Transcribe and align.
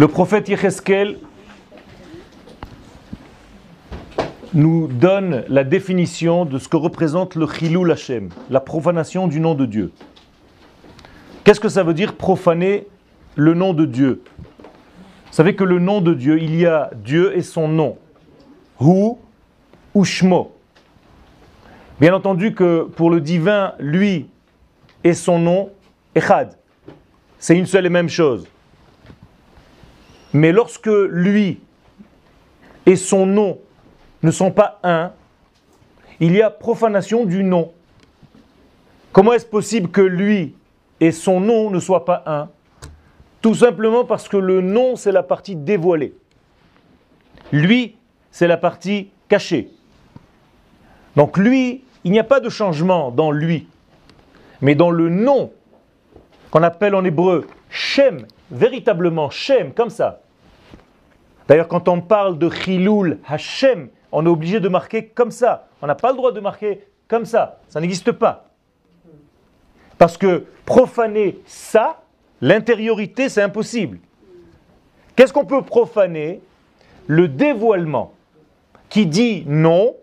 Le 0.00 0.08
prophète 0.08 0.48
Yecheskel 0.48 1.18
nous 4.54 4.86
donne 4.86 5.44
la 5.48 5.62
définition 5.62 6.46
de 6.46 6.58
ce 6.58 6.68
que 6.68 6.78
représente 6.78 7.34
le 7.34 7.46
Chilul 7.46 7.92
Hashem, 7.92 8.30
la 8.48 8.60
profanation 8.60 9.28
du 9.28 9.40
nom 9.40 9.54
de 9.54 9.66
Dieu. 9.66 9.92
Qu'est-ce 11.44 11.60
que 11.60 11.68
ça 11.68 11.82
veut 11.82 11.92
dire 11.92 12.14
profaner 12.14 12.86
le 13.36 13.52
nom 13.52 13.74
de 13.74 13.84
Dieu? 13.84 14.22
Vous 14.38 15.32
savez 15.32 15.54
que 15.54 15.64
le 15.64 15.78
nom 15.78 16.00
de 16.00 16.14
Dieu, 16.14 16.40
il 16.40 16.56
y 16.56 16.64
a 16.64 16.90
Dieu 17.04 17.36
et 17.36 17.42
son 17.42 17.68
nom. 17.68 17.98
Hu 18.80 19.16
ou 19.92 20.04
Shmo. 20.06 20.56
Bien 22.00 22.14
entendu 22.14 22.54
que 22.54 22.84
pour 22.84 23.10
le 23.10 23.20
divin, 23.20 23.74
lui 23.78 24.30
et 25.04 25.12
son 25.12 25.38
nom, 25.38 25.68
Echad, 26.14 26.56
c'est 27.38 27.58
une 27.58 27.66
seule 27.66 27.84
et 27.84 27.90
même 27.90 28.08
chose. 28.08 28.46
Mais 30.32 30.52
lorsque 30.52 30.86
lui 30.86 31.60
et 32.86 32.96
son 32.96 33.26
nom 33.26 33.58
ne 34.22 34.30
sont 34.30 34.50
pas 34.50 34.78
un, 34.82 35.12
il 36.20 36.32
y 36.32 36.42
a 36.42 36.50
profanation 36.50 37.24
du 37.24 37.42
nom. 37.42 37.72
Comment 39.12 39.32
est-ce 39.32 39.46
possible 39.46 39.90
que 39.90 40.00
lui 40.00 40.54
et 41.00 41.12
son 41.12 41.40
nom 41.40 41.70
ne 41.70 41.80
soient 41.80 42.04
pas 42.04 42.22
un? 42.26 42.48
Tout 43.40 43.54
simplement 43.54 44.04
parce 44.04 44.28
que 44.28 44.36
le 44.36 44.60
nom, 44.60 44.96
c'est 44.96 45.12
la 45.12 45.22
partie 45.22 45.56
dévoilée. 45.56 46.14
Lui, 47.52 47.96
c'est 48.30 48.46
la 48.46 48.58
partie 48.58 49.10
cachée. 49.28 49.70
Donc 51.16 51.38
lui, 51.38 51.82
il 52.04 52.12
n'y 52.12 52.18
a 52.18 52.24
pas 52.24 52.40
de 52.40 52.48
changement 52.48 53.10
dans 53.10 53.30
lui. 53.32 53.66
Mais 54.60 54.74
dans 54.74 54.90
le 54.90 55.08
nom, 55.08 55.52
qu'on 56.50 56.62
appelle 56.62 56.94
en 56.94 57.04
hébreu 57.04 57.46
Shem, 57.70 58.26
véritablement 58.50 59.30
Shem, 59.30 59.72
comme 59.72 59.90
ça. 59.90 60.20
D'ailleurs, 61.48 61.68
quand 61.68 61.88
on 61.88 62.00
parle 62.00 62.38
de 62.38 62.48
Chilul 62.48 63.18
Hashem, 63.26 63.88
on 64.12 64.24
est 64.24 64.28
obligé 64.28 64.60
de 64.60 64.68
marquer 64.68 65.06
comme 65.06 65.30
ça. 65.30 65.68
On 65.82 65.86
n'a 65.86 65.94
pas 65.94 66.10
le 66.10 66.16
droit 66.16 66.32
de 66.32 66.40
marquer 66.40 66.86
comme 67.08 67.24
ça. 67.24 67.60
Ça 67.68 67.80
n'existe 67.80 68.12
pas. 68.12 68.50
Parce 69.98 70.16
que 70.16 70.46
profaner 70.64 71.38
ça, 71.46 72.02
l'intériorité, 72.40 73.28
c'est 73.28 73.42
impossible. 73.42 73.98
Qu'est-ce 75.16 75.32
qu'on 75.32 75.44
peut 75.44 75.62
profaner? 75.62 76.40
Le 77.06 77.28
dévoilement. 77.28 78.12
Qui 78.88 79.06
dit 79.06 79.44
non, 79.46 79.96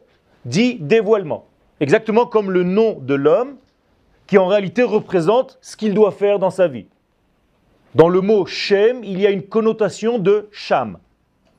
dit 0.45 0.77
dévoilement. 0.79 1.45
Exactement 1.79 2.25
comme 2.25 2.51
le 2.51 2.63
nom 2.63 2.97
de 2.99 3.13
l'homme, 3.13 3.55
qui 4.27 4.37
en 4.37 4.47
réalité 4.47 4.83
représente 4.83 5.57
ce 5.61 5.77
qu'il 5.77 5.93
doit 5.93 6.11
faire 6.11 6.39
dans 6.39 6.49
sa 6.49 6.67
vie. 6.67 6.87
Dans 7.97 8.09
le 8.09 8.21
mot 8.21 8.45
Shem, 8.45 9.03
il 9.03 9.19
y 9.19 9.25
a 9.25 9.31
une 9.31 9.41
connotation 9.41 10.19
de 10.19 10.49
Sham. 10.51 10.99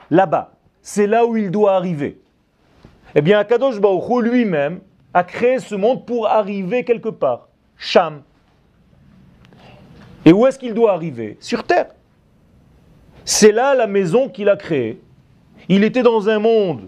Là-bas, 0.09 0.53
c'est 0.83 1.09
là 1.09 1.27
où 1.27 1.37
il 1.37 1.51
doit 1.51 1.75
arriver. 1.75 2.21
Eh 3.17 3.23
bien, 3.23 3.41
Akadosh 3.41 3.81
Baruch 3.81 4.23
lui-même 4.23 4.79
a 5.13 5.25
créé 5.25 5.59
ce 5.59 5.75
monde 5.75 6.07
pour 6.07 6.29
arriver 6.29 6.85
quelque 6.85 7.09
part. 7.09 7.49
Sham. 7.77 8.23
Et 10.25 10.33
où 10.33 10.47
est-ce 10.47 10.61
qu'il 10.61 10.75
doit 10.75 10.93
arriver? 10.93 11.39
Sur 11.41 11.65
terre. 11.65 11.89
C'est 13.25 13.51
là 13.51 13.75
la 13.75 13.89
maison 13.89 14.29
qu'il 14.29 14.49
a 14.49 14.55
créée. 14.55 15.01
Il 15.69 15.83
était 15.83 16.05
dans 16.05 16.29
un 16.29 16.39
monde 16.39 16.87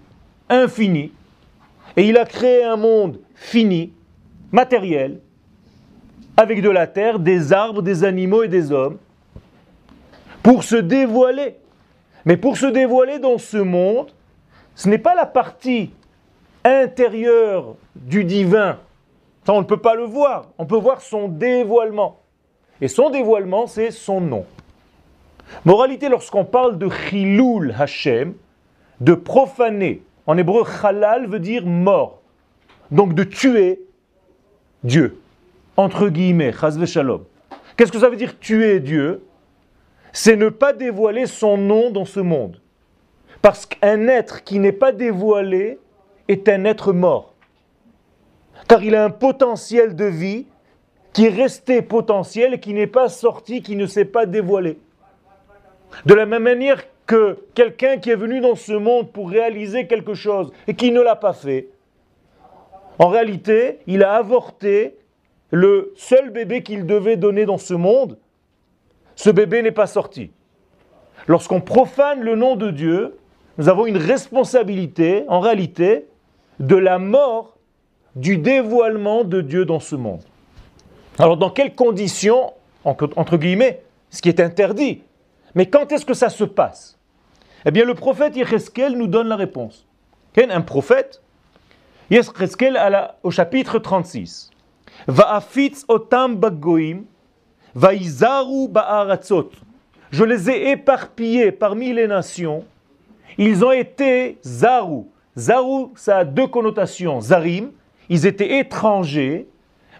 infini 0.49 1.11
et 1.97 2.05
il 2.07 2.17
a 2.19 2.25
créé 2.25 2.63
un 2.63 2.77
monde 2.77 3.19
fini, 3.35 3.93
matériel, 4.53 5.19
avec 6.37 6.63
de 6.63 6.71
la 6.71 6.87
terre, 6.87 7.19
des 7.19 7.53
arbres, 7.53 7.83
des 7.83 8.05
animaux 8.05 8.45
et 8.45 8.49
des 8.49 8.71
hommes, 8.71 8.97
pour 10.43 10.65
se 10.65 10.77
dévoiler. 10.77 11.57
Mais 12.25 12.37
pour 12.37 12.57
se 12.57 12.67
dévoiler 12.67 13.19
dans 13.19 13.39
ce 13.39 13.57
monde, 13.57 14.11
ce 14.75 14.89
n'est 14.89 14.99
pas 14.99 15.15
la 15.15 15.27
partie 15.27 15.91
intérieure 16.65 17.77
du 17.95 18.25
divin. 18.25 18.79
On 19.49 19.61
ne 19.61 19.67
peut 19.67 19.79
pas 19.79 19.95
le 19.95 20.05
voir. 20.05 20.49
On 20.59 20.67
peut 20.67 20.77
voir 20.77 21.01
son 21.01 21.29
dévoilement. 21.29 22.21
Et 22.81 22.89
son 22.89 23.11
dévoilement, 23.11 23.67
c'est 23.67 23.91
son 23.91 24.21
nom. 24.21 24.45
Moralité, 25.65 26.09
lorsqu'on 26.09 26.45
parle 26.45 26.79
de 26.79 26.89
Chilul 26.89 27.75
Hashem, 27.77 28.35
de 29.01 29.15
profaner, 29.15 30.03
en 30.27 30.37
hébreu, 30.37 30.65
halal 30.83 31.27
veut 31.27 31.41
dire 31.41 31.67
mort. 31.67 32.21
Donc 32.91 33.15
de 33.15 33.25
tuer 33.25 33.81
Dieu. 34.85 35.21
Entre 35.77 36.09
guillemets, 36.09 36.53
chaz 36.53 36.85
shalom. 36.87 37.25
Qu'est-ce 37.77 37.93
que 37.93 37.99
ça 37.99 38.09
veut 38.09 38.17
dire 38.17 38.39
tuer 38.39 38.81
Dieu? 38.81 39.25
C'est 40.13 40.37
ne 40.37 40.49
pas 40.49 40.73
dévoiler 40.73 41.27
son 41.27 41.57
nom 41.57 41.91
dans 41.91 42.05
ce 42.05 42.21
monde. 42.21 42.61
Parce 43.43 43.67
qu'un 43.67 44.09
être 44.09 44.45
qui 44.45 44.59
n'est 44.59 44.73
pas 44.73 44.93
dévoilé 44.93 45.79
est 46.29 46.49
un 46.49 46.65
être 46.65 46.93
mort. 46.93 47.35
Car 48.69 48.83
il 48.83 48.95
a 48.95 49.05
un 49.05 49.11
potentiel 49.11 49.97
de 49.97 50.05
vie 50.05 50.47
qui 51.13 51.27
est 51.27 51.31
resté 51.31 51.83
potentiel 51.83 52.55
et 52.55 52.61
qui 52.61 52.75
n'est 52.75 52.87
pas 52.87 53.09
sorti, 53.09 53.63
qui 53.63 53.77
ne 53.77 53.87
s'est 53.87 54.05
pas 54.05 54.27
dévoilé. 54.27 54.79
De 56.07 56.15
la 56.15 56.27
même 56.27 56.43
manière 56.43 56.85
que 57.07 57.39
quelqu'un 57.55 57.99
qui 57.99 58.11
est 58.11 58.17
venu 58.17 58.41
dans 58.41 58.55
ce 58.55 58.73
monde 58.73 59.11
pour 59.11 59.31
réaliser 59.31 59.87
quelque 59.87 60.15
chose 60.15 60.53
et 60.69 60.75
qui 60.75 60.93
ne 60.93 61.01
l'a 61.01 61.17
pas 61.17 61.33
fait, 61.33 61.69
en 62.99 63.09
réalité, 63.09 63.79
il 63.87 64.05
a 64.05 64.15
avorté 64.15 64.97
le 65.51 65.93
seul 65.97 66.31
bébé 66.31 66.63
qu'il 66.63 66.87
devait 66.87 67.17
donner 67.17 67.47
dans 67.47 67.59
ce 67.59 67.75
monde. 67.75 68.19
Ce 69.21 69.29
bébé 69.29 69.61
n'est 69.61 69.71
pas 69.71 69.87
sorti. 69.87 70.31
Lorsqu'on 71.27 71.61
profane 71.61 72.23
le 72.23 72.37
nom 72.37 72.57
de 72.57 72.71
Dieu, 72.71 73.19
nous 73.59 73.69
avons 73.69 73.85
une 73.85 73.99
responsabilité, 73.99 75.27
en 75.29 75.41
réalité, 75.41 76.07
de 76.59 76.77
la 76.77 76.99
mort 76.99 77.59
du 78.17 78.39
dévoilement 78.39 79.25
de 79.25 79.43
Dieu 79.43 79.67
dans 79.67 79.79
ce 79.79 79.95
monde. 79.95 80.23
Alors 81.19 81.37
dans 81.37 81.51
quelles 81.51 81.75
conditions, 81.75 82.55
entre 82.85 83.37
guillemets, 83.37 83.83
ce 84.09 84.23
qui 84.23 84.31
est 84.31 84.41
interdit, 84.41 85.03
mais 85.55 85.67
quand 85.67 85.93
est-ce 85.93 86.07
que 86.07 86.15
ça 86.15 86.31
se 86.31 86.45
passe? 86.45 86.99
Eh 87.67 87.71
bien 87.71 87.85
le 87.85 87.93
prophète 87.93 88.37
Yecheskel 88.37 88.97
nous 88.97 89.07
donne 89.07 89.29
la 89.29 89.37
réponse. 89.37 89.87
Un 90.39 90.63
prophète, 90.63 91.21
Yecheskel 92.11 92.81
au 93.23 93.31
chapitre 93.31 93.79
36, 93.81 94.49
Va'afitz 95.09 95.85
otam 95.89 96.37
bagoim, 96.37 97.03
va'izaru 97.75 98.69
ba'aratzot. 98.69 99.51
Je 100.11 100.25
les 100.25 100.51
ai 100.51 100.71
éparpillés 100.71 101.53
parmi 101.53 101.93
les 101.93 102.07
nations. 102.07 102.65
Ils 103.39 103.65
ont 103.65 103.73
été 103.73 104.39
zaru. 104.45 105.05
Zaru, 105.39 105.89
ça 105.95 106.19
a 106.19 106.25
deux 106.25 106.49
connotations. 106.49 107.21
Zarim, 107.21 107.71
ils 108.09 108.27
étaient 108.27 108.59
étrangers, 108.59 109.47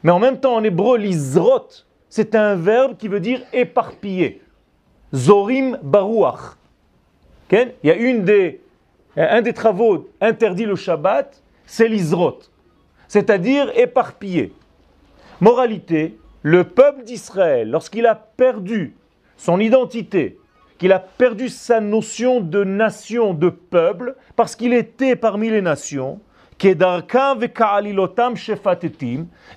mais 0.03 0.11
en 0.11 0.19
même 0.19 0.41
temps 0.41 0.57
en 0.57 0.65
hébreu, 0.65 0.99
l'izrot, 0.99 1.69
c'est 2.09 2.35
un 2.35 2.57
verbe 2.57 2.97
qui 2.97 3.07
veut 3.07 3.21
dire 3.21 3.41
éparpiller. 3.53 4.43
Zorim 5.15 5.79
baruach. 5.83 6.57
Il 7.53 7.73
y 7.85 7.91
a 7.91 7.97
une 7.97 8.25
des, 8.25 8.61
un 9.17 9.43
des 9.43 9.53
travaux 9.53 10.09
interdits 10.21 10.67
le 10.67 10.77
Shabbat, 10.77 11.43
c'est 11.67 11.89
l'izrot, 11.89 12.39
c'est-à-dire 13.09 13.73
éparpiller. 13.77 14.53
Moralité, 15.41 16.19
le 16.43 16.65
peuple 16.65 17.05
d'Israël, 17.05 17.71
lorsqu'il 17.71 18.07
a 18.07 18.15
perdu 18.15 18.95
son 19.37 19.61
identité, 19.61 20.39
qu'il 20.79 20.93
a 20.93 20.99
perdu 20.99 21.49
sa 21.49 21.81
notion 21.81 22.41
de 22.41 22.65
nation, 22.65 23.35
de 23.35 23.51
peuple, 23.51 24.17
parce 24.37 24.57
qu'il 24.57 24.73
était 24.73 25.17
parmi 25.17 25.51
les 25.51 25.63
nations, 25.63 26.21
et 26.63 26.77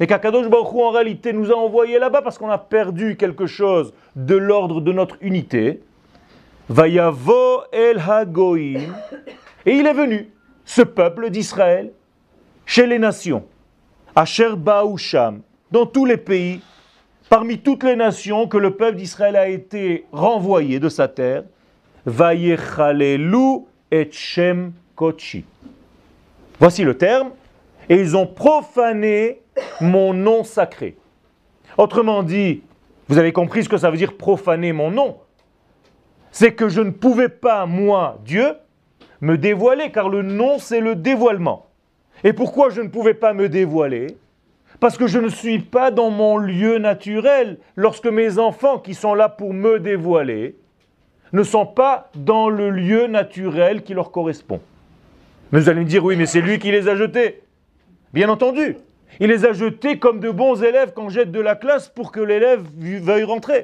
qu'Akadosh 0.07 0.47
Baruch 0.47 0.73
en 0.73 0.91
réalité 0.91 1.33
nous 1.33 1.51
a 1.51 1.55
envoyés 1.55 1.99
là-bas 1.99 2.21
parce 2.21 2.37
qu'on 2.37 2.49
a 2.49 2.57
perdu 2.57 3.17
quelque 3.17 3.45
chose 3.45 3.93
de 4.15 4.35
l'ordre 4.35 4.79
de 4.79 4.93
notre 4.93 5.17
unité. 5.21 5.81
Vayavo 6.69 7.63
el 7.73 7.99
hagoim. 7.99 8.93
Et 9.65 9.73
il 9.73 9.85
est 9.85 9.93
venu, 9.93 10.31
ce 10.63 10.81
peuple 10.81 11.29
d'Israël, 11.29 11.91
chez 12.65 12.87
les 12.87 12.99
nations, 12.99 13.43
à 14.15 14.23
Sherbaoucham, 14.23 15.41
dans 15.71 15.85
tous 15.85 16.05
les 16.05 16.17
pays, 16.17 16.61
parmi 17.29 17.59
toutes 17.59 17.83
les 17.83 17.95
nations 17.95 18.47
que 18.47 18.57
le 18.57 18.75
peuple 18.75 18.97
d'Israël 18.97 19.35
a 19.35 19.47
été 19.47 20.05
renvoyé 20.11 20.79
de 20.79 20.89
sa 20.89 21.07
terre, 21.07 21.43
et 23.91 24.09
Shem 24.11 24.73
Kochi. 24.95 25.45
Voici 26.59 26.83
le 26.83 26.97
terme. 26.97 27.31
Et 27.89 27.99
ils 27.99 28.15
ont 28.15 28.25
profané 28.25 29.41
mon 29.81 30.13
nom 30.13 30.43
sacré. 30.43 30.95
Autrement 31.77 32.23
dit, 32.23 32.63
vous 33.09 33.17
avez 33.17 33.33
compris 33.33 33.63
ce 33.63 33.69
que 33.69 33.77
ça 33.77 33.91
veut 33.91 33.97
dire 33.97 34.15
profaner 34.15 34.71
mon 34.71 34.89
nom 34.89 35.17
C'est 36.31 36.53
que 36.53 36.69
je 36.69 36.81
ne 36.81 36.91
pouvais 36.91 37.29
pas, 37.29 37.65
moi, 37.65 38.19
Dieu, 38.23 38.53
me 39.19 39.37
dévoiler, 39.37 39.91
car 39.91 40.07
le 40.07 40.21
nom, 40.21 40.59
c'est 40.59 40.79
le 40.79 40.95
dévoilement. 40.95 41.67
Et 42.23 42.31
pourquoi 42.31 42.69
je 42.69 42.81
ne 42.81 42.87
pouvais 42.87 43.13
pas 43.13 43.33
me 43.33 43.49
dévoiler? 43.49 44.17
Parce 44.83 44.97
que 44.97 45.07
je 45.07 45.17
ne 45.17 45.29
suis 45.29 45.59
pas 45.59 45.91
dans 45.91 46.09
mon 46.09 46.35
lieu 46.35 46.77
naturel. 46.77 47.57
Lorsque 47.77 48.05
mes 48.05 48.37
enfants 48.37 48.79
qui 48.79 48.95
sont 48.95 49.13
là 49.13 49.29
pour 49.29 49.53
me 49.53 49.79
dévoiler 49.79 50.57
ne 51.31 51.41
sont 51.43 51.65
pas 51.65 52.11
dans 52.15 52.49
le 52.49 52.69
lieu 52.69 53.07
naturel 53.07 53.83
qui 53.83 53.93
leur 53.93 54.11
correspond. 54.11 54.59
Mais 55.53 55.61
vous 55.61 55.69
allez 55.69 55.79
me 55.79 55.85
dire, 55.85 56.03
oui, 56.03 56.17
mais 56.17 56.25
c'est 56.25 56.41
lui 56.41 56.59
qui 56.59 56.69
les 56.69 56.89
a 56.89 56.97
jetés. 56.97 57.43
Bien 58.11 58.27
entendu. 58.27 58.75
Il 59.21 59.29
les 59.29 59.45
a 59.45 59.53
jetés 59.53 59.99
comme 59.99 60.19
de 60.19 60.29
bons 60.29 60.61
élèves 60.61 60.91
qu'on 60.91 61.07
jette 61.07 61.31
de 61.31 61.39
la 61.39 61.55
classe 61.55 61.87
pour 61.87 62.11
que 62.11 62.19
l'élève 62.19 62.65
veuille 62.77 63.23
rentrer. 63.23 63.63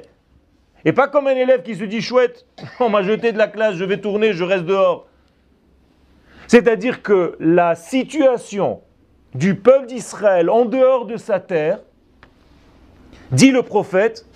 Et 0.86 0.94
pas 0.94 1.06
comme 1.06 1.26
un 1.26 1.36
élève 1.36 1.60
qui 1.60 1.74
se 1.74 1.84
dit, 1.84 2.00
chouette, 2.00 2.46
on 2.80 2.88
m'a 2.88 3.02
jeté 3.02 3.32
de 3.32 3.38
la 3.38 3.48
classe, 3.48 3.74
je 3.74 3.84
vais 3.84 4.00
tourner, 4.00 4.32
je 4.32 4.42
reste 4.42 4.64
dehors. 4.64 5.06
C'est-à-dire 6.46 7.02
que 7.02 7.36
la 7.40 7.74
situation 7.74 8.80
du 9.34 9.54
peuple 9.54 9.86
d'Israël 9.86 10.50
en 10.50 10.64
dehors 10.64 11.06
de 11.06 11.16
sa 11.16 11.40
terre, 11.40 11.80
dit 13.32 13.50
le 13.50 13.62
prophète, 13.62 14.26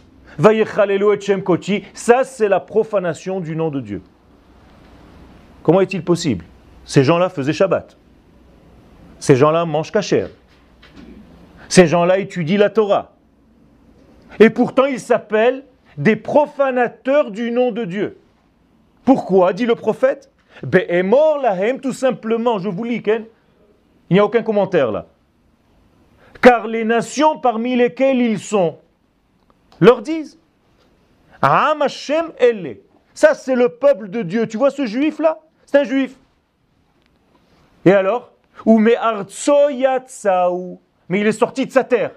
ça 1.94 2.24
c'est 2.24 2.48
la 2.48 2.60
profanation 2.60 3.40
du 3.40 3.56
nom 3.56 3.70
de 3.70 3.80
Dieu. 3.80 4.02
Comment 5.62 5.80
est-il 5.80 6.04
possible? 6.04 6.44
Ces 6.84 7.04
gens-là 7.04 7.28
faisaient 7.28 7.52
Shabbat. 7.52 7.96
Ces 9.18 9.36
gens-là 9.36 9.64
mangent 9.64 9.92
kasher. 9.92 10.26
Ces 11.68 11.86
gens-là 11.86 12.18
étudient 12.18 12.58
la 12.58 12.70
Torah. 12.70 13.12
Et 14.38 14.50
pourtant 14.50 14.84
ils 14.84 15.00
s'appellent 15.00 15.64
des 15.96 16.16
profanateurs 16.16 17.30
du 17.30 17.50
nom 17.50 17.70
de 17.72 17.84
Dieu. 17.84 18.18
Pourquoi? 19.04 19.52
dit 19.52 19.66
le 19.66 19.74
prophète 19.74 20.30
lahem, 20.62 21.80
tout 21.80 21.92
simplement, 21.92 22.58
je 22.58 22.68
vous 22.68 22.84
lis, 22.84 23.02
Ken. 23.02 23.24
Il 24.10 24.14
n'y 24.14 24.20
a 24.20 24.24
aucun 24.24 24.42
commentaire 24.42 24.90
là. 24.92 25.06
Car 26.40 26.66
les 26.66 26.84
nations 26.84 27.38
parmi 27.38 27.74
lesquelles 27.76 28.20
ils 28.20 28.38
sont 28.38 28.78
leur 29.80 30.02
disent 30.02 30.38
Am 31.40 31.82
Hashem 31.82 32.32
Elle. 32.38 32.78
Ça, 33.12 33.34
c'est 33.34 33.54
le 33.54 33.68
peuple 33.68 34.08
de 34.08 34.22
Dieu. 34.22 34.46
Tu 34.46 34.56
vois 34.56 34.70
ce 34.70 34.86
juif 34.86 35.18
là 35.18 35.40
C'est 35.66 35.78
un 35.78 35.84
juif. 35.84 36.16
Et 37.84 37.92
alors? 37.92 38.32
Mais 38.66 38.96
il 41.10 41.26
est 41.26 41.32
sorti 41.32 41.66
de 41.66 41.72
sa 41.72 41.84
terre. 41.84 42.12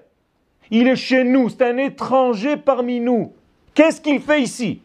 Il 0.72 0.88
est 0.88 0.96
chez 0.96 1.24
nous. 1.24 1.50
C'est 1.50 1.64
un 1.64 1.78
étranger 1.78 2.58
parmi 2.58 3.00
nous. 3.00 3.34
Qu'est-ce 3.74 4.02
qu'il 4.02 4.22
fait 4.22 4.42
ici? 4.42 4.82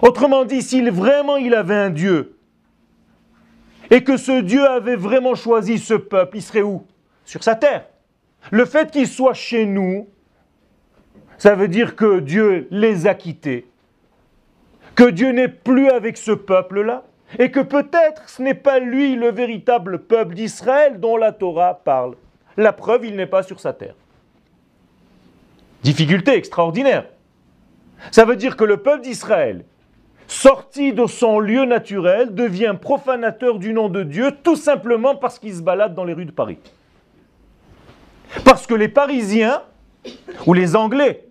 Autrement 0.00 0.44
dit, 0.44 0.62
s'il 0.62 0.90
vraiment 0.90 1.36
il 1.36 1.54
avait 1.54 1.74
un 1.74 1.90
Dieu, 1.90 2.37
et 3.90 4.04
que 4.04 4.16
ce 4.16 4.40
Dieu 4.40 4.66
avait 4.66 4.96
vraiment 4.96 5.34
choisi 5.34 5.78
ce 5.78 5.94
peuple, 5.94 6.36
il 6.36 6.42
serait 6.42 6.62
où? 6.62 6.86
Sur 7.24 7.42
sa 7.42 7.54
terre. 7.54 7.86
Le 8.50 8.64
fait 8.64 8.90
qu'il 8.90 9.06
soit 9.06 9.34
chez 9.34 9.66
nous, 9.66 10.08
ça 11.36 11.54
veut 11.54 11.68
dire 11.68 11.96
que 11.96 12.20
Dieu 12.20 12.68
les 12.70 13.06
a 13.06 13.14
quittés, 13.14 13.66
que 14.94 15.08
Dieu 15.08 15.30
n'est 15.30 15.48
plus 15.48 15.88
avec 15.88 16.16
ce 16.16 16.32
peuple-là, 16.32 17.04
et 17.38 17.50
que 17.50 17.60
peut-être 17.60 18.28
ce 18.28 18.42
n'est 18.42 18.54
pas 18.54 18.78
lui 18.78 19.14
le 19.14 19.30
véritable 19.30 20.00
peuple 20.00 20.34
d'Israël 20.34 20.98
dont 20.98 21.16
la 21.16 21.32
Torah 21.32 21.74
parle. 21.74 22.14
La 22.56 22.72
preuve, 22.72 23.04
il 23.04 23.16
n'est 23.16 23.26
pas 23.26 23.42
sur 23.42 23.60
sa 23.60 23.72
terre. 23.72 23.94
Difficulté 25.82 26.32
extraordinaire. 26.32 27.04
Ça 28.10 28.24
veut 28.24 28.36
dire 28.36 28.56
que 28.56 28.64
le 28.64 28.78
peuple 28.78 29.02
d'Israël, 29.02 29.64
sorti 30.28 30.92
de 30.92 31.06
son 31.06 31.40
lieu 31.40 31.64
naturel, 31.64 32.34
devient 32.34 32.76
profanateur 32.80 33.58
du 33.58 33.72
nom 33.72 33.88
de 33.88 34.04
Dieu 34.04 34.30
tout 34.44 34.56
simplement 34.56 35.16
parce 35.16 35.38
qu'il 35.38 35.54
se 35.54 35.62
balade 35.62 35.94
dans 35.94 36.04
les 36.04 36.12
rues 36.12 36.26
de 36.26 36.30
Paris. 36.30 36.58
Parce 38.44 38.66
que 38.66 38.74
les 38.74 38.88
Parisiens, 38.88 39.62
ou 40.46 40.52
les 40.52 40.76
Anglais, 40.76 41.24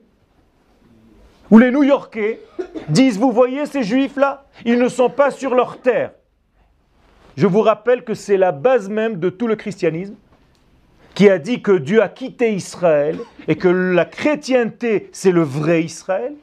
ou 1.50 1.60
les 1.60 1.72
New-Yorkais 1.72 2.42
disent, 2.90 3.18
vous 3.18 3.32
voyez 3.32 3.66
ces 3.68 3.84
juifs-là, 3.84 4.46
ils 4.66 4.80
ne 4.80 4.90
sont 4.90 5.10
pas 5.10 5.32
sur 5.32 5.56
leur 5.56 5.80
terre. 5.80 6.12
Je 7.38 7.46
vous 7.46 7.62
rappelle 7.62 8.04
que 8.04 8.16
c'est 8.16 8.36
la 8.36 8.52
base 8.52 8.90
même 8.90 9.20
de 9.20 9.30
tout 9.30 9.48
le 9.48 9.56
christianisme, 9.56 10.16
qui 11.14 11.30
a 11.30 11.38
dit 11.38 11.62
que 11.62 11.72
Dieu 11.72 12.02
a 12.02 12.10
quitté 12.10 12.54
Israël 12.54 13.20
et 13.48 13.56
que 13.56 13.68
la 13.68 14.06
chrétienté, 14.06 15.10
c'est 15.12 15.32
le 15.32 15.44
vrai 15.44 15.84
Israël, 15.84 16.34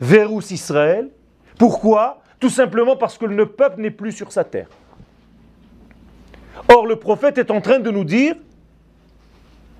Verus 0.00 0.50
Israël, 0.50 1.10
pourquoi? 1.58 2.22
Tout 2.38 2.50
simplement 2.50 2.96
parce 2.96 3.18
que 3.18 3.26
le 3.26 3.46
peuple 3.46 3.80
n'est 3.80 3.90
plus 3.90 4.12
sur 4.12 4.30
sa 4.30 4.44
terre. 4.44 4.68
Or, 6.68 6.86
le 6.86 6.96
prophète 6.96 7.38
est 7.38 7.50
en 7.50 7.60
train 7.60 7.80
de 7.80 7.90
nous 7.90 8.04
dire 8.04 8.36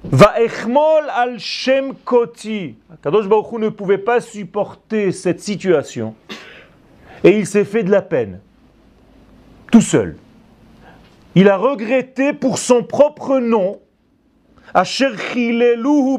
Va 0.04 0.34
al 0.36 1.38
shem 1.38 1.94
koti. 2.04 2.76
Kadosh 3.02 3.28
Baruch 3.28 3.52
ne 3.52 3.68
pouvait 3.68 3.98
pas 3.98 4.20
supporter 4.20 5.12
cette 5.12 5.40
situation. 5.40 6.14
Et 7.24 7.36
il 7.38 7.46
s'est 7.46 7.64
fait 7.64 7.82
de 7.82 7.90
la 7.90 8.02
peine. 8.02 8.40
Tout 9.70 9.80
seul. 9.80 10.16
Il 11.34 11.48
a 11.48 11.56
regretté 11.56 12.32
pour 12.32 12.58
son 12.58 12.82
propre 12.82 13.38
nom 13.38 13.80
Asher 14.74 15.10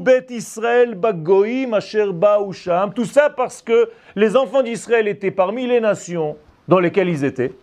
bet 0.01 0.25
Israël 0.29 0.95
bagoim. 0.95 1.79
Tout 2.95 3.05
ça 3.05 3.29
parce 3.29 3.61
que 3.61 3.89
les 4.15 4.35
enfants 4.35 4.63
d'Israël 4.63 5.07
étaient 5.07 5.31
parmi 5.31 5.67
les 5.67 5.79
nations 5.79 6.35
dans 6.67 6.79
lesquelles 6.79 7.09
ils 7.09 7.23
étaient. 7.23 7.53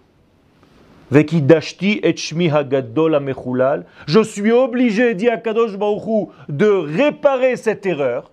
Je 4.07 4.23
suis 4.25 4.53
obligé, 4.53 5.15
dit 5.15 5.29
Akadosh 5.29 5.77
Baruch 5.77 6.29
de 6.49 6.67
réparer 6.67 7.57
cette 7.57 7.87
erreur, 7.87 8.33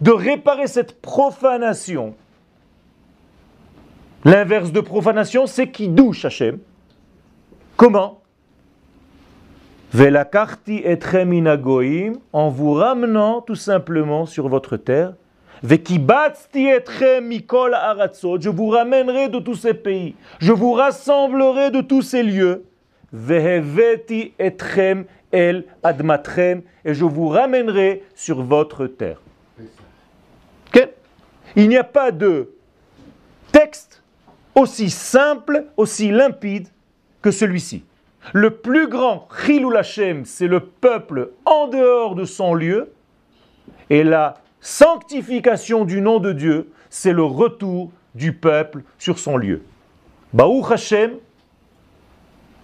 de 0.00 0.10
réparer 0.10 0.66
cette 0.66 1.02
profanation. 1.02 2.14
L'inverse 4.24 4.72
de 4.72 4.80
profanation, 4.80 5.46
c'est 5.46 5.70
qui 5.70 5.88
douche 5.88 6.24
Hachem. 6.24 6.60
Comment? 7.76 8.21
Velakarti 9.92 10.82
etrem 10.84 11.32
inagoim, 11.34 12.14
en 12.32 12.48
vous 12.48 12.72
ramenant 12.72 13.42
tout 13.42 13.54
simplement 13.54 14.24
sur 14.24 14.48
votre 14.48 14.76
terre. 14.76 15.14
Vekibatsti 15.62 16.66
etrem 16.68 17.26
mikol 17.28 17.74
aratzot, 17.74 18.40
je 18.40 18.48
vous 18.48 18.68
ramènerai 18.68 19.28
de 19.28 19.38
tous 19.38 19.54
ces 19.54 19.74
pays. 19.74 20.14
Je 20.40 20.52
vous 20.52 20.72
rassemblerai 20.72 21.70
de 21.70 21.82
tous 21.82 22.02
ces 22.02 22.22
lieux. 22.22 22.64
Veheveti 23.12 24.32
etrem 24.38 25.04
el 25.30 25.64
admatrem, 25.82 26.62
et 26.84 26.94
je 26.94 27.04
vous 27.04 27.28
ramènerai 27.28 28.02
sur 28.14 28.42
votre 28.42 28.86
terre. 28.86 29.20
Il 31.54 31.68
n'y 31.68 31.76
a 31.76 31.84
pas 31.84 32.10
de 32.10 32.48
texte 33.52 34.02
aussi 34.54 34.88
simple, 34.88 35.66
aussi 35.76 36.10
limpide 36.10 36.68
que 37.20 37.30
celui-ci. 37.30 37.84
Le 38.32 38.50
plus 38.50 38.88
grand 38.88 39.28
Chilul 39.44 39.76
Hashem, 39.76 40.24
c'est 40.24 40.46
le 40.46 40.60
peuple 40.60 41.30
en 41.44 41.66
dehors 41.66 42.14
de 42.14 42.24
son 42.24 42.54
lieu. 42.54 42.92
Et 43.90 44.04
la 44.04 44.34
sanctification 44.60 45.84
du 45.84 46.00
nom 46.00 46.20
de 46.20 46.32
Dieu, 46.32 46.70
c'est 46.88 47.12
le 47.12 47.24
retour 47.24 47.90
du 48.14 48.32
peuple 48.32 48.82
sur 48.98 49.18
son 49.18 49.36
lieu. 49.36 49.62
Baou 50.32 50.64
Hashem, 50.70 51.12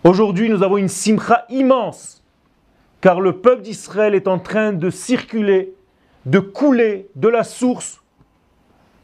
aujourd'hui 0.04 0.48
nous 0.48 0.62
avons 0.62 0.78
une 0.78 0.88
simcha 0.88 1.44
immense, 1.50 2.22
car 3.00 3.20
le 3.20 3.40
peuple 3.40 3.62
d'Israël 3.62 4.14
est 4.14 4.28
en 4.28 4.38
train 4.38 4.72
de 4.72 4.90
circuler, 4.90 5.74
de 6.24 6.38
couler 6.38 7.08
de 7.16 7.28
la 7.28 7.44
source 7.44 8.00